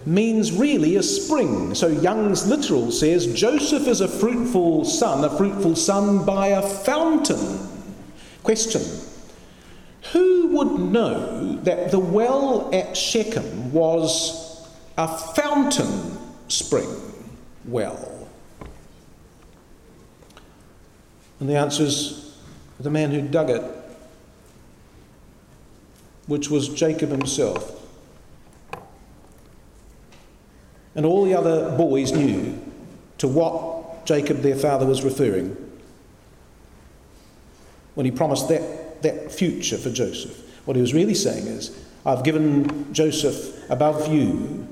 means 0.05 0.51
really 0.51 0.95
a 0.95 1.03
spring. 1.03 1.73
So 1.75 1.87
Young's 1.87 2.47
literal 2.47 2.91
says 2.91 3.33
Joseph 3.33 3.87
is 3.87 4.01
a 4.01 4.07
fruitful 4.07 4.85
son, 4.85 5.23
a 5.23 5.29
fruitful 5.37 5.75
son 5.75 6.25
by 6.25 6.47
a 6.47 6.61
fountain. 6.61 7.69
Question 8.43 8.81
who 10.11 10.47
would 10.47 10.79
know 10.79 11.55
that 11.63 11.91
the 11.91 11.99
well 11.99 12.69
at 12.73 12.95
Shechem 12.95 13.71
was 13.71 14.69
a 14.97 15.07
fountain 15.07 16.17
spring 16.49 16.89
well? 17.65 18.27
And 21.39 21.49
the 21.49 21.55
answer 21.55 21.83
is 21.83 22.37
the 22.79 22.89
man 22.89 23.11
who 23.11 23.21
dug 23.21 23.49
it, 23.49 23.63
which 26.27 26.49
was 26.49 26.69
Jacob 26.69 27.09
himself. 27.09 27.82
And 30.95 31.05
all 31.05 31.25
the 31.25 31.33
other 31.33 31.75
boys 31.77 32.11
knew 32.11 32.59
to 33.17 33.27
what 33.27 34.05
Jacob, 34.05 34.41
their 34.41 34.55
father, 34.55 34.85
was 34.85 35.03
referring 35.03 35.57
when 37.95 38.05
he 38.05 38.11
promised 38.11 38.49
that, 38.49 39.01
that 39.03 39.31
future 39.31 39.77
for 39.77 39.89
Joseph. 39.89 40.39
What 40.65 40.75
he 40.75 40.81
was 40.81 40.93
really 40.93 41.13
saying 41.13 41.47
is, 41.47 41.77
I've 42.05 42.23
given 42.23 42.93
Joseph 42.93 43.69
above 43.69 44.11
you 44.11 44.67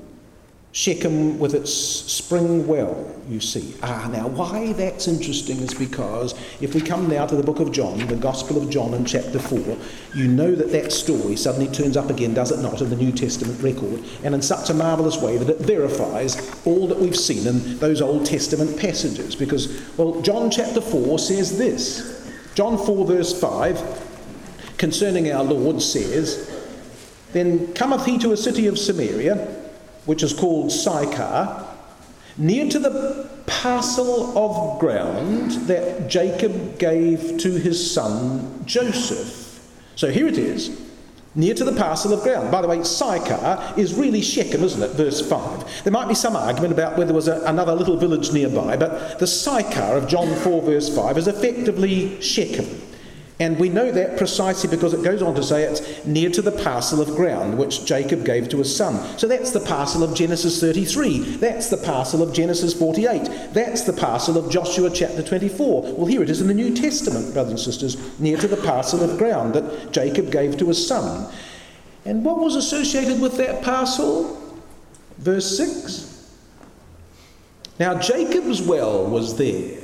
Shechem 0.74 1.38
with 1.38 1.54
its 1.54 1.70
spring 1.70 2.66
well, 2.66 3.14
you 3.28 3.40
see. 3.40 3.74
Ah, 3.82 4.08
now 4.10 4.28
why 4.28 4.72
that's 4.72 5.06
interesting 5.06 5.58
is 5.58 5.74
because 5.74 6.34
if 6.62 6.74
we 6.74 6.80
come 6.80 7.08
now 7.10 7.26
to 7.26 7.36
the 7.36 7.42
book 7.42 7.60
of 7.60 7.72
John, 7.72 7.98
the 8.06 8.16
Gospel 8.16 8.56
of 8.56 8.70
John 8.70 8.94
in 8.94 9.04
chapter 9.04 9.38
4, 9.38 9.76
you 10.14 10.28
know 10.28 10.54
that 10.54 10.72
that 10.72 10.90
story 10.90 11.36
suddenly 11.36 11.68
turns 11.68 11.98
up 11.98 12.08
again, 12.08 12.32
does 12.32 12.52
it 12.52 12.62
not, 12.62 12.80
in 12.80 12.88
the 12.88 12.96
New 12.96 13.12
Testament 13.12 13.62
record, 13.62 14.02
and 14.24 14.34
in 14.34 14.40
such 14.40 14.70
a 14.70 14.74
marvellous 14.74 15.20
way 15.20 15.36
that 15.36 15.50
it 15.50 15.58
verifies 15.58 16.50
all 16.64 16.88
that 16.88 16.98
we've 16.98 17.16
seen 17.16 17.46
in 17.46 17.78
those 17.78 18.00
Old 18.00 18.24
Testament 18.24 18.80
passages. 18.80 19.36
Because, 19.36 19.78
well, 19.98 20.22
John 20.22 20.50
chapter 20.50 20.80
4 20.80 21.18
says 21.18 21.58
this 21.58 22.32
John 22.54 22.78
4, 22.78 23.06
verse 23.06 23.38
5, 23.38 24.74
concerning 24.78 25.30
our 25.32 25.44
Lord, 25.44 25.82
says, 25.82 26.50
Then 27.34 27.74
cometh 27.74 28.06
he 28.06 28.16
to 28.20 28.32
a 28.32 28.38
city 28.38 28.68
of 28.68 28.78
Samaria 28.78 29.61
which 30.06 30.22
is 30.22 30.32
called 30.32 30.72
Sychar, 30.72 31.66
near 32.36 32.68
to 32.68 32.78
the 32.78 33.30
parcel 33.46 34.36
of 34.36 34.80
ground 34.80 35.52
that 35.66 36.08
Jacob 36.08 36.78
gave 36.78 37.38
to 37.38 37.50
his 37.52 37.92
son 37.92 38.64
Joseph. 38.64 39.70
So 39.96 40.10
here 40.10 40.26
it 40.26 40.38
is, 40.38 40.80
near 41.34 41.54
to 41.54 41.64
the 41.64 41.72
parcel 41.72 42.12
of 42.12 42.22
ground. 42.22 42.50
By 42.50 42.62
the 42.62 42.68
way, 42.68 42.82
Sychar 42.82 43.74
is 43.76 43.94
really 43.94 44.22
Shechem, 44.22 44.62
isn't 44.62 44.82
it? 44.82 44.90
Verse 44.92 45.26
5. 45.26 45.84
There 45.84 45.92
might 45.92 46.08
be 46.08 46.14
some 46.14 46.36
argument 46.36 46.72
about 46.72 46.92
whether 46.92 47.06
there 47.06 47.14
was 47.14 47.28
a, 47.28 47.42
another 47.44 47.74
little 47.74 47.96
village 47.96 48.32
nearby, 48.32 48.76
but 48.76 49.18
the 49.18 49.26
Sychar 49.26 49.96
of 49.96 50.08
John 50.08 50.34
4, 50.34 50.62
verse 50.62 50.94
5 50.94 51.18
is 51.18 51.28
effectively 51.28 52.20
Shechem. 52.20 52.66
And 53.42 53.58
we 53.58 53.70
know 53.70 53.90
that 53.90 54.16
precisely 54.16 54.70
because 54.70 54.94
it 54.94 55.02
goes 55.02 55.20
on 55.20 55.34
to 55.34 55.42
say 55.42 55.64
it's 55.64 56.06
near 56.06 56.30
to 56.30 56.40
the 56.40 56.52
parcel 56.52 57.00
of 57.00 57.16
ground 57.16 57.58
which 57.58 57.84
Jacob 57.84 58.24
gave 58.24 58.48
to 58.50 58.58
his 58.58 58.74
son. 58.74 59.18
So 59.18 59.26
that's 59.26 59.50
the 59.50 59.58
parcel 59.58 60.04
of 60.04 60.14
Genesis 60.14 60.60
33. 60.60 61.38
That's 61.38 61.68
the 61.68 61.76
parcel 61.78 62.22
of 62.22 62.32
Genesis 62.32 62.72
48. 62.72 63.52
That's 63.52 63.82
the 63.82 63.94
parcel 63.94 64.38
of 64.38 64.48
Joshua 64.48 64.90
chapter 64.90 65.24
24. 65.24 65.82
Well, 65.94 66.06
here 66.06 66.22
it 66.22 66.30
is 66.30 66.40
in 66.40 66.46
the 66.46 66.54
New 66.54 66.72
Testament, 66.72 67.34
brothers 67.34 67.50
and 67.50 67.58
sisters, 67.58 68.20
near 68.20 68.36
to 68.36 68.46
the 68.46 68.58
parcel 68.58 69.02
of 69.02 69.18
ground 69.18 69.54
that 69.54 69.90
Jacob 69.90 70.30
gave 70.30 70.56
to 70.58 70.68
his 70.68 70.86
son. 70.86 71.28
And 72.04 72.24
what 72.24 72.38
was 72.38 72.54
associated 72.54 73.20
with 73.20 73.38
that 73.38 73.64
parcel? 73.64 74.40
Verse 75.18 75.56
6. 75.56 76.32
Now 77.80 77.98
Jacob's 77.98 78.62
well 78.62 79.04
was 79.04 79.36
there 79.36 79.81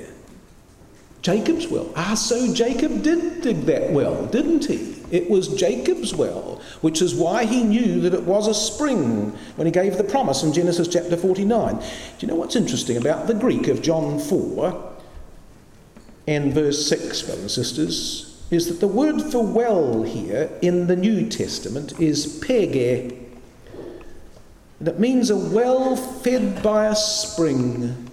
Jacob's 1.22 1.66
well. 1.68 1.92
Ah, 1.96 2.14
so 2.14 2.52
Jacob 2.54 3.02
did 3.02 3.42
dig 3.42 3.62
that 3.62 3.90
well, 3.90 4.26
didn't 4.26 4.66
he? 4.66 4.96
It 5.10 5.28
was 5.30 5.48
Jacob's 5.48 6.14
well, 6.14 6.60
which 6.80 7.00
is 7.00 7.14
why 7.14 7.44
he 7.44 7.64
knew 7.64 8.00
that 8.02 8.14
it 8.14 8.24
was 8.24 8.46
a 8.46 8.54
spring 8.54 9.30
when 9.56 9.66
he 9.66 9.72
gave 9.72 9.96
the 9.96 10.04
promise 10.04 10.42
in 10.42 10.52
Genesis 10.52 10.86
chapter 10.86 11.16
49. 11.16 11.76
Do 11.76 11.82
you 12.20 12.28
know 12.28 12.34
what's 12.34 12.56
interesting 12.56 12.96
about 12.96 13.26
the 13.26 13.34
Greek 13.34 13.68
of 13.68 13.82
John 13.82 14.18
4 14.18 14.96
and 16.26 16.52
verse 16.52 16.86
6, 16.88 17.22
brothers 17.22 17.42
and 17.42 17.50
sisters? 17.50 18.46
Is 18.50 18.68
that 18.68 18.80
the 18.80 18.88
word 18.88 19.20
for 19.20 19.44
well 19.44 20.02
here 20.02 20.50
in 20.62 20.86
the 20.86 20.96
New 20.96 21.28
Testament 21.28 21.98
is 22.00 22.40
pege. 22.40 23.14
It 24.80 24.98
means 25.00 25.30
a 25.30 25.36
well 25.36 25.96
fed 25.96 26.62
by 26.62 26.86
a 26.86 26.94
spring 26.96 28.07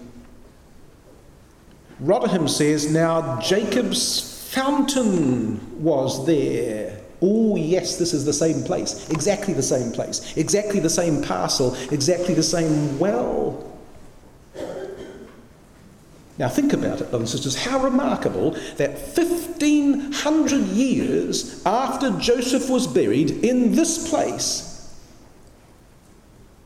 Rotherham 2.00 2.48
says, 2.48 2.92
Now 2.92 3.40
Jacob's 3.40 4.48
fountain 4.50 5.82
was 5.82 6.26
there. 6.26 7.00
Oh, 7.22 7.56
yes, 7.56 7.96
this 7.96 8.12
is 8.12 8.24
the 8.24 8.32
same 8.32 8.62
place. 8.62 9.08
Exactly 9.10 9.54
the 9.54 9.62
same 9.62 9.90
place. 9.92 10.36
Exactly 10.36 10.80
the 10.80 10.90
same 10.90 11.22
parcel. 11.22 11.74
Exactly 11.90 12.34
the 12.34 12.42
same 12.42 12.98
well. 12.98 13.62
Now, 16.38 16.50
think 16.50 16.74
about 16.74 17.00
it, 17.00 17.08
brothers 17.10 17.32
and 17.34 17.42
sisters. 17.42 17.56
How 17.56 17.82
remarkable 17.82 18.50
that 18.76 18.90
1500 18.90 20.66
years 20.66 21.64
after 21.64 22.10
Joseph 22.18 22.68
was 22.68 22.86
buried 22.86 23.30
in 23.42 23.74
this 23.74 24.10
place, 24.10 24.94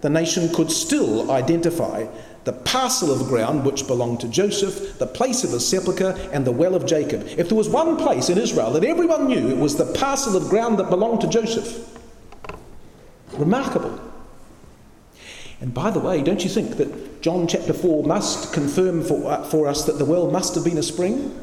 the 0.01 0.11
nation 0.11 0.53
could 0.53 0.73
still 0.73 1.31
identify 1.31 2.07
the 2.45 2.53
parcel 2.53 3.13
of 3.13 3.29
ground 3.29 3.65
which 3.65 3.87
belonged 3.87 4.21
to 4.21 4.29
Joseph, 4.29 4.99
the 4.99 5.07
place 5.07 5.45
of 5.45 5.51
his 5.51 5.67
sepulchre, 5.67 6.17
and 6.33 6.47
the 6.47 6.53
well 6.53 6.75
of 6.75 6.87
Jacob. 6.87 7.27
If 7.37 7.49
there 7.49 7.59
was 7.59 7.69
one 7.69 7.97
place 7.97 8.31
in 8.31 8.39
Israel 8.39 8.71
that 8.73 8.85
everyone 8.85 9.29
knew, 9.29 9.51
it 9.51 9.59
was 9.59 9.77
the 9.77 9.93
parcel 9.93 10.37
of 10.37 10.49
ground 10.49 10.79
that 10.79 10.89
belonged 10.89 11.21
to 11.21 11.29
Joseph. 11.29 11.99
Remarkable. 13.33 14.01
And 15.61 15.75
by 15.75 15.91
the 15.91 16.01
way, 16.01 16.23
don't 16.23 16.43
you 16.43 16.49
think 16.49 16.79
that 16.79 17.21
John 17.21 17.47
chapter 17.47 17.75
4 17.75 18.05
must 18.05 18.55
confirm 18.55 19.03
for, 19.05 19.31
uh, 19.31 19.45
for 19.45 19.69
us 19.69 19.85
that 19.85 19.99
the 19.99 20.07
well 20.07 20.31
must 20.31 20.55
have 20.55 20.65
been 20.65 20.79
a 20.79 20.83
spring? 20.83 21.39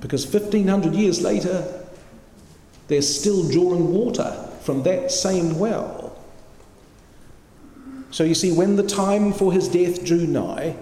Because 0.00 0.26
1500 0.26 0.94
years 0.94 1.20
later, 1.20 1.84
they're 2.88 3.02
still 3.02 3.48
drawing 3.50 3.92
water 3.92 4.32
from 4.62 4.82
that 4.84 5.10
same 5.10 5.58
well. 5.58 6.01
So 8.12 8.24
you 8.24 8.34
see, 8.34 8.52
when 8.52 8.76
the 8.76 8.86
time 8.86 9.32
for 9.32 9.52
his 9.52 9.68
death 9.68 10.04
drew 10.04 10.26
nigh, 10.26 10.76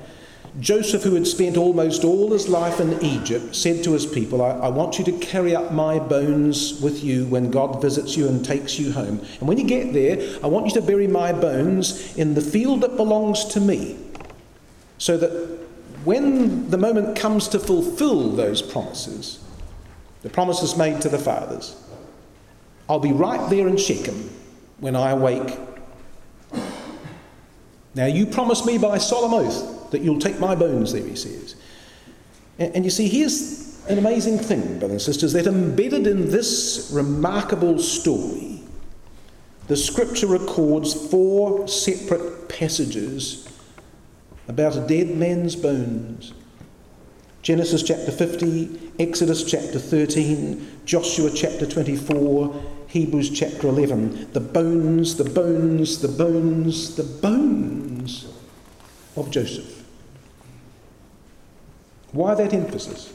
Joseph, 0.59 1.05
who 1.05 1.15
had 1.15 1.29
spent 1.29 1.57
almost 1.57 2.03
all 2.03 2.33
his 2.33 2.49
life 2.49 2.81
in 2.81 3.01
Egypt, 3.05 3.55
said 3.55 3.85
to 3.85 3.93
his 3.93 4.05
people, 4.05 4.43
I, 4.43 4.51
I, 4.51 4.69
want 4.69 4.99
you 4.99 5.05
to 5.05 5.13
carry 5.13 5.55
up 5.55 5.71
my 5.71 6.01
bones 6.01 6.81
with 6.81 7.05
you 7.05 7.27
when 7.27 7.53
God 7.53 7.81
visits 7.81 8.17
you 8.17 8.27
and 8.27 8.45
takes 8.45 8.77
you 8.81 8.91
home. 8.91 9.25
And 9.39 9.49
when 9.49 9.59
you 9.59 9.65
get 9.65 9.93
there, 9.93 10.41
I 10.43 10.49
want 10.49 10.67
you 10.67 10.73
to 10.73 10.83
bury 10.83 11.07
my 11.07 11.33
bones 11.33 12.17
in 12.17 12.35
the 12.35 12.41
field 12.41 12.81
that 12.81 12.97
belongs 12.97 13.45
to 13.45 13.61
me, 13.61 13.97
so 14.99 15.17
that 15.17 15.31
when 16.05 16.69
the 16.69 16.79
moment 16.79 17.17
comes 17.17 17.47
to 17.49 17.61
fulfill 17.61 18.31
those 18.31 18.61
promises, 18.61 19.39
the 20.23 20.31
promises 20.31 20.77
made 20.77 21.01
to 21.03 21.09
the 21.09 21.19
fathers, 21.19 21.81
I'll 22.89 22.99
be 22.99 23.13
right 23.13 23.49
there 23.51 23.69
in 23.69 23.77
Shechem 23.77 24.31
when 24.81 24.97
I 24.97 25.11
awake 25.11 25.57
now, 27.95 28.07
you 28.07 28.27
promised 28.27 28.67
me 28.67 28.79
by 28.79 28.99
solemn 28.99 29.35
oath 29.35 29.91
that 29.91 30.03
you'll 30.03 30.21
take 30.21 30.39
my 30.39 30.55
bones 30.55 30.93
there, 30.93 31.07
he 31.07 31.17
says. 31.17 31.57
And, 32.59 32.77
and 32.77 32.85
you 32.85 32.91
see, 32.91 33.09
here's 33.09 33.85
an 33.89 33.99
amazing 33.99 34.39
thing, 34.39 34.79
brothers 34.79 34.91
and 34.91 35.03
sisters, 35.03 35.33
that 35.33 35.47
embedded 35.47 36.07
in 36.07 36.31
this 36.31 36.91
remarkable 36.93 37.79
story, 37.79 38.63
the 39.67 39.77
scripture 39.77 40.29
records 40.29 41.11
four 41.11 41.67
separate 41.67 42.49
passages 42.49 43.49
about 44.47 44.77
a 44.77 44.87
dead 44.87 45.11
man's 45.17 45.57
bones. 45.57 46.33
Genesis 47.43 47.83
chapter 47.83 48.13
50, 48.13 48.93
Exodus 48.99 49.45
chapter 49.45 49.79
13, 49.79 50.83
Joshua 50.85 51.31
chapter 51.31 51.67
24, 51.67 52.63
Hebrews 52.91 53.31
chapter 53.31 53.69
11. 53.69 54.33
The 54.33 54.41
bones, 54.41 55.15
the 55.15 55.23
bones, 55.23 56.01
the 56.01 56.09
bones, 56.09 56.97
the 56.97 57.05
bones 57.05 58.27
of 59.17 59.31
Joseph. 59.31 59.85
Why 62.11 62.35
that 62.35 62.53
emphasis? 62.53 63.13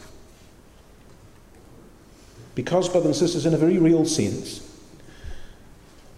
Because, 2.56 2.88
brothers 2.88 3.08
and 3.08 3.30
sisters, 3.30 3.46
in 3.46 3.54
a 3.54 3.58
very 3.58 3.78
real 3.78 4.06
sense, 4.06 4.62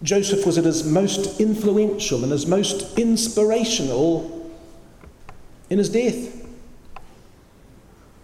Joseph 0.03 0.45
was 0.45 0.59
at 0.59 0.65
his 0.65 0.83
most 0.83 1.41
influential 1.41 2.21
and 2.21 2.31
his 2.31 2.45
most 2.45 2.99
inspirational 2.99 4.55
in 5.71 5.79
his 5.79 5.89
death. 5.89 6.45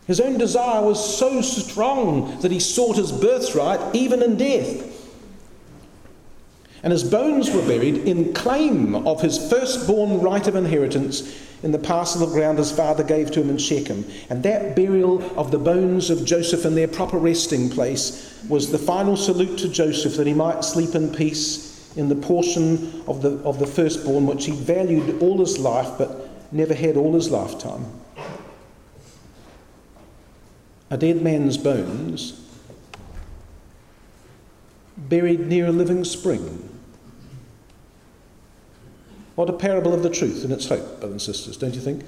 His 0.06 0.20
own 0.20 0.38
desire 0.38 0.84
was 0.84 1.18
so 1.18 1.42
strong 1.42 2.40
that 2.42 2.52
he 2.52 2.60
sought 2.60 2.98
his 2.98 3.12
birthright 3.12 3.96
even 3.96 4.22
in 4.22 4.38
death. 4.38 4.93
And 6.84 6.92
his 6.92 7.04
bones 7.04 7.50
were 7.50 7.66
buried 7.66 8.00
in 8.00 8.34
claim 8.34 8.94
of 9.08 9.22
his 9.22 9.50
firstborn 9.50 10.20
right 10.20 10.46
of 10.46 10.56
inheritance 10.56 11.42
in 11.64 11.72
the 11.72 11.80
parcel 11.80 12.22
of 12.22 12.32
ground 12.32 12.58
his 12.58 12.74
father 12.74 13.06
gave 13.06 13.32
to 13.32 13.42
him 13.42 13.50
in 13.50 13.58
Shechem. 13.58 14.06
And 14.30 14.44
that 14.44 14.76
burial 14.76 15.24
of 15.40 15.50
the 15.50 15.58
bones 15.58 16.10
of 16.10 16.26
Joseph 16.26 16.66
in 16.66 16.76
their 16.76 16.90
proper 16.90 17.18
resting 17.18 17.70
place 17.70 18.38
was 18.50 18.70
the 18.70 18.78
final 18.78 19.16
salute 19.16 19.58
to 19.60 19.70
Joseph 19.70 20.18
that 20.18 20.28
he 20.28 20.34
might 20.34 20.66
sleep 20.66 20.94
in 20.94 21.14
peace 21.14 21.96
in 21.96 22.10
the 22.10 22.16
portion 22.16 23.02
of 23.08 23.22
the, 23.22 23.38
of 23.46 23.60
the 23.60 23.68
firstborn 23.68 24.28
which 24.28 24.46
he 24.46 24.52
valued 24.52 25.22
all 25.22 25.38
his 25.38 25.58
life 25.58 25.98
but 25.98 26.30
never 26.52 26.74
had 26.74 26.98
all 26.98 27.14
his 27.14 27.32
lifetime. 27.32 27.86
A 30.90 30.98
dead 30.98 31.22
man's 31.22 31.58
bones 31.58 32.42
buried 34.98 35.40
near 35.48 35.68
a 35.68 35.72
living 35.72 36.04
spring 36.04 36.73
what 39.36 39.50
a 39.50 39.54
parable 39.54 39.94
of 39.94 40.04
the 40.04 40.10
truth 40.10 40.44
and 40.44 40.54
its 40.54 40.68
hope, 40.68 41.00
brothers 41.00 41.12
and 41.12 41.22
sisters, 41.22 41.58
don't 41.58 41.74
you 41.74 41.82
think? 41.82 42.04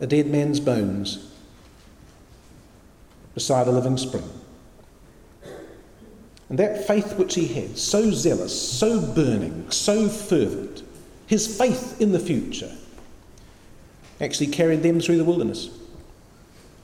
A 0.00 0.06
dead 0.06 0.26
man's 0.26 0.60
bones 0.60 1.32
beside 3.34 3.66
a 3.68 3.70
living 3.70 3.96
spring. 3.96 4.28
And 6.48 6.58
that 6.58 6.86
faith 6.86 7.16
which 7.18 7.34
he 7.34 7.46
had, 7.48 7.76
so 7.76 8.10
zealous, 8.10 8.78
so 8.78 9.00
burning, 9.00 9.70
so 9.70 10.08
fervent, 10.08 10.82
his 11.26 11.58
faith 11.58 12.00
in 12.00 12.12
the 12.12 12.20
future, 12.20 12.72
actually 14.20 14.46
carried 14.48 14.82
them 14.82 15.00
through 15.00 15.18
the 15.18 15.24
wilderness. 15.24 15.70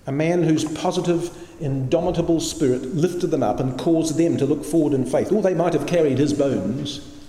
A 0.06 0.12
man 0.12 0.42
whose 0.42 0.64
positive, 0.64 1.30
indomitable 1.60 2.40
spirit 2.40 2.82
lifted 2.94 3.28
them 3.28 3.42
up 3.42 3.60
and 3.60 3.78
caused 3.78 4.16
them 4.16 4.36
to 4.36 4.46
look 4.46 4.64
forward 4.64 4.94
in 4.94 5.06
faith. 5.06 5.30
Or 5.30 5.42
they 5.42 5.54
might 5.54 5.74
have 5.74 5.86
carried 5.86 6.18
his 6.18 6.32
bones 6.32 7.21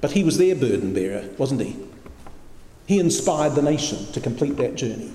but 0.00 0.12
he 0.12 0.22
was 0.22 0.38
their 0.38 0.54
burden 0.54 0.92
bearer, 0.92 1.28
wasn't 1.38 1.62
he? 1.62 1.76
He 2.86 3.00
inspired 3.00 3.54
the 3.54 3.62
nation 3.62 4.12
to 4.12 4.20
complete 4.20 4.56
that 4.58 4.74
journey. 4.76 5.12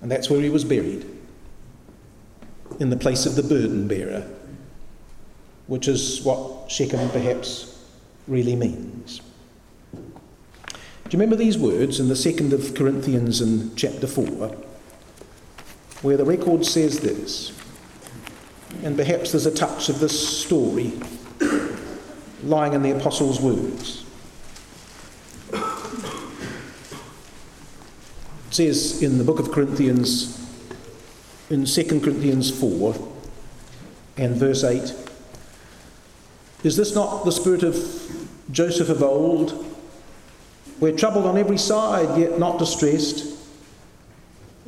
And 0.00 0.10
that's 0.10 0.30
where 0.30 0.40
he 0.40 0.50
was 0.50 0.64
buried, 0.64 1.04
in 2.78 2.90
the 2.90 2.96
place 2.96 3.26
of 3.26 3.34
the 3.34 3.42
burden 3.42 3.88
bearer, 3.88 4.24
which 5.66 5.88
is 5.88 6.22
what 6.22 6.70
Shechem 6.70 7.10
perhaps 7.10 7.84
really 8.28 8.54
means. 8.54 9.20
Do 9.92 11.16
you 11.16 11.18
remember 11.18 11.36
these 11.36 11.56
words 11.56 11.98
in 11.98 12.08
the 12.08 12.16
second 12.16 12.52
of 12.52 12.74
Corinthians 12.74 13.40
in 13.40 13.74
chapter 13.74 14.06
4, 14.06 14.24
where 16.02 16.16
the 16.16 16.24
record 16.24 16.64
says 16.66 17.00
this? 17.00 17.50
And 18.84 18.96
perhaps 18.96 19.32
there's 19.32 19.46
a 19.46 19.54
touch 19.54 19.88
of 19.88 19.98
this 20.00 20.44
story 20.44 20.92
lying 22.42 22.72
in 22.72 22.82
the 22.82 22.96
apostles' 22.96 23.40
wounds. 23.40 24.04
It 28.48 28.54
says 28.54 29.02
in 29.02 29.18
the 29.18 29.24
book 29.24 29.38
of 29.38 29.50
Corinthians, 29.50 30.34
in 31.50 31.64
2 31.64 32.00
Corinthians 32.00 32.50
4 32.50 32.94
and 34.16 34.36
verse 34.36 34.64
8, 34.64 34.94
Is 36.64 36.76
this 36.76 36.94
not 36.94 37.24
the 37.24 37.32
spirit 37.32 37.62
of 37.62 37.76
Joseph 38.50 38.88
of 38.88 39.02
old? 39.02 39.64
We're 40.80 40.96
troubled 40.96 41.26
on 41.26 41.36
every 41.36 41.58
side, 41.58 42.18
yet 42.18 42.38
not 42.38 42.58
distressed. 42.58 43.36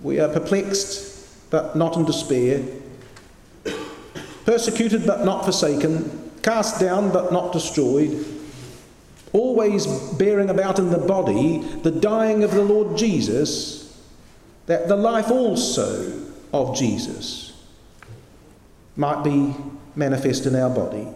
We 0.03 0.19
are 0.19 0.29
perplexed, 0.29 1.51
but 1.51 1.77
not 1.77 1.97
in 1.97 2.05
despair. 2.05 2.65
Persecuted, 4.45 5.07
but 5.07 5.25
not 5.25 5.45
forsaken 5.45 6.20
cast 6.43 6.81
down 6.81 7.13
but 7.13 7.33
not 7.33 7.53
destroyed, 7.53 8.27
always 9.33 9.87
bearing 10.15 10.51
about 10.51 10.79
in 10.79 10.91
the 10.91 10.99
body 10.99 11.59
the 11.83 11.91
dying 11.91 12.43
of 12.43 12.53
the 12.53 12.63
Lord 12.63 12.97
Jesus, 12.97 14.01
that 14.67 14.89
the 14.89 14.97
life 14.97 15.31
also 15.31 16.29
of 16.53 16.77
Jesus 16.77 17.53
might 18.97 19.23
be 19.23 19.55
manifest 19.95 20.47
in 20.47 20.55
our 20.57 20.71
body. 20.71 21.09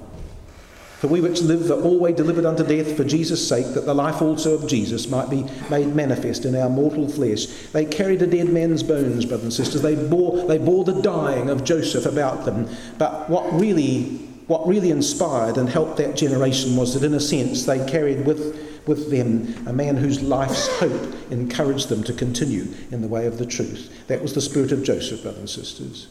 For 1.05 1.09
we 1.09 1.21
which 1.21 1.43
live 1.43 1.71
are 1.71 1.83
always 1.83 2.17
delivered 2.17 2.47
unto 2.47 2.65
death 2.65 2.97
for 2.97 3.05
Jesus' 3.05 3.47
sake, 3.47 3.75
that 3.75 3.85
the 3.85 3.95
life 3.95 4.23
also 4.23 4.55
of 4.55 4.67
Jesus 4.67 5.07
might 5.07 5.29
be 5.29 5.45
made 5.69 5.95
manifest 5.95 6.47
in 6.47 6.57
our 6.57 6.71
mortal 6.71 7.09
flesh. 7.09 7.45
They 7.73 7.85
carried 7.85 8.23
a 8.23 8.27
dead 8.27 8.49
man's 8.49 8.83
bones, 8.83 9.27
brothers 9.27 9.45
and 9.45 9.53
sisters. 9.53 9.83
They 9.83 9.97
bore, 9.97 10.47
they 10.47 10.57
bore 10.57 10.85
the 10.85 11.03
dying 11.03 11.51
of 11.51 11.63
Joseph 11.63 12.07
about 12.07 12.47
them. 12.47 12.71
But 12.97 13.29
what 13.29 13.53
really 13.53 14.24
what 14.47 14.67
really 14.67 14.91
inspired 14.91 15.57
and 15.57 15.69
helped 15.69 15.97
that 15.97 16.17
generation 16.17 16.77
was 16.77 16.95
that, 16.95 17.05
in 17.05 17.15
a 17.15 17.21
sense, 17.21 17.65
they 17.65 17.85
carried 17.89 18.27
with, 18.27 18.83
with 18.87 19.11
them 19.11 19.67
a 19.67 19.73
man 19.73 19.97
whose 19.97 20.23
life's 20.23 20.69
hope 20.79 21.15
encouraged 21.31 21.89
them 21.89 22.05
to 22.05 22.13
continue 22.13 22.67
in 22.91 23.01
the 23.01 23.09
way 23.09 23.27
of 23.27 23.39
the 23.39 23.47
truth. 23.47 24.07
That 24.09 24.21
was 24.21 24.35
the 24.35 24.41
spirit 24.41 24.73
of 24.73 24.83
Joseph, 24.83 25.23
brothers 25.23 25.41
and 25.41 25.49
sisters. 25.49 26.09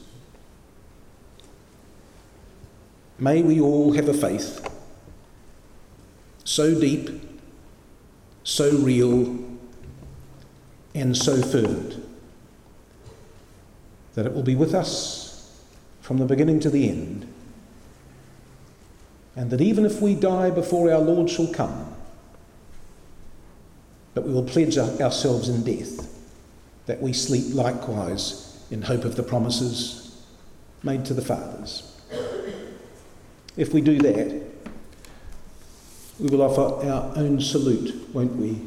May 3.19 3.43
we 3.43 3.61
all 3.61 3.93
have 3.93 4.09
a 4.09 4.13
faith 4.13 4.67
so 6.43 6.77
deep, 6.77 7.09
so 8.43 8.71
real, 8.77 9.39
and 10.93 11.15
so 11.15 11.41
fervent 11.41 12.03
that 14.15 14.25
it 14.25 14.34
will 14.34 14.43
be 14.43 14.55
with 14.55 14.73
us 14.73 15.63
from 16.01 16.17
the 16.17 16.25
beginning 16.25 16.59
to 16.59 16.69
the 16.69 16.89
end 16.89 17.32
and 19.36 19.49
that 19.49 19.61
even 19.61 19.86
if 19.86 20.01
we 20.01 20.15
die 20.15 20.49
before 20.49 20.91
our 20.91 20.99
Lord 20.99 21.29
shall 21.29 21.51
come, 21.51 21.95
that 24.13 24.21
we 24.21 24.34
will 24.34 24.43
pledge 24.43 24.77
ourselves 24.77 25.49
in 25.49 25.63
death, 25.63 26.07
that 26.86 27.01
we 27.01 27.13
sleep 27.13 27.53
likewise 27.53 28.63
in 28.69 28.84
hope 28.84 29.05
of 29.05 29.15
the 29.15 29.23
promises 29.23 30.23
made 30.84 31.05
to 31.05 31.13
the 31.13 31.21
fathers. 31.21 31.89
If 33.57 33.73
we 33.73 33.81
do 33.81 33.99
that, 33.99 34.43
we 36.19 36.27
will 36.29 36.41
offer 36.41 36.88
our 36.88 37.17
own 37.17 37.41
salute, 37.41 38.09
won't 38.13 38.36
we, 38.36 38.59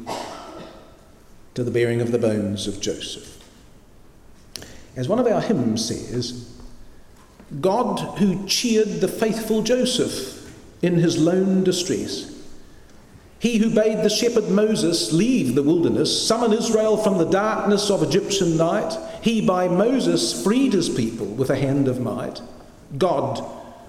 to 1.53 1.63
the 1.63 1.71
bearing 1.71 2.01
of 2.01 2.11
the 2.11 2.19
bones 2.19 2.67
of 2.67 2.81
Joseph. 2.81 3.41
As 4.95 5.07
one 5.07 5.19
of 5.19 5.27
our 5.27 5.41
hymns 5.41 5.87
says, 5.87 6.51
God 7.61 8.17
who 8.17 8.45
cheered 8.47 8.99
the 8.99 9.07
faithful 9.07 9.61
Joseph 9.61 10.36
in 10.81 10.95
his 10.95 11.17
lone 11.17 11.63
distress. 11.63 12.33
He 13.39 13.57
who 13.57 13.69
bade 13.69 14.03
the 14.03 14.09
shepherd 14.09 14.49
Moses 14.49 15.13
leave 15.13 15.53
the 15.53 15.63
wilderness, 15.63 16.27
summon 16.27 16.53
Israel 16.53 16.97
from 16.97 17.17
the 17.17 17.29
darkness 17.29 17.91
of 17.91 18.01
Egyptian 18.01 18.57
night, 18.57 18.97
he 19.21 19.45
by 19.45 19.67
Moses 19.67 20.43
freed 20.43 20.73
his 20.73 20.89
people 20.89 21.27
with 21.27 21.49
a 21.49 21.55
hand 21.55 21.87
of 21.87 22.01
might. 22.01 22.41
God, 22.97 23.43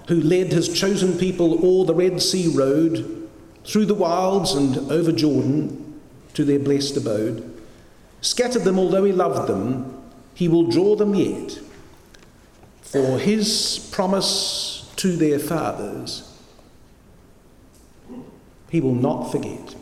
who 0.07 0.21
led 0.21 0.51
his 0.51 0.69
chosen 0.69 1.17
people 1.17 1.65
o'er 1.65 1.85
the 1.85 1.95
Red 1.95 2.21
Sea 2.21 2.47
road, 2.47 3.27
through 3.65 3.87
the 3.87 3.93
wilds 3.95 4.53
and 4.53 4.77
over 4.91 5.11
Jordan 5.11 5.99
to 6.35 6.45
their 6.45 6.59
blessed 6.59 6.97
abode, 6.97 7.43
scattered 8.21 8.63
them 8.63 8.77
although 8.77 9.03
he 9.03 9.11
loved 9.11 9.49
them, 9.49 9.95
he 10.35 10.47
will 10.47 10.69
draw 10.69 10.95
them 10.95 11.15
yet. 11.15 11.59
For 12.81 13.17
his 13.19 13.89
promise 13.91 14.91
to 14.97 15.15
their 15.15 15.39
fathers 15.39 16.28
he 18.69 18.81
will 18.81 18.95
not 18.95 19.31
forget. 19.31 19.75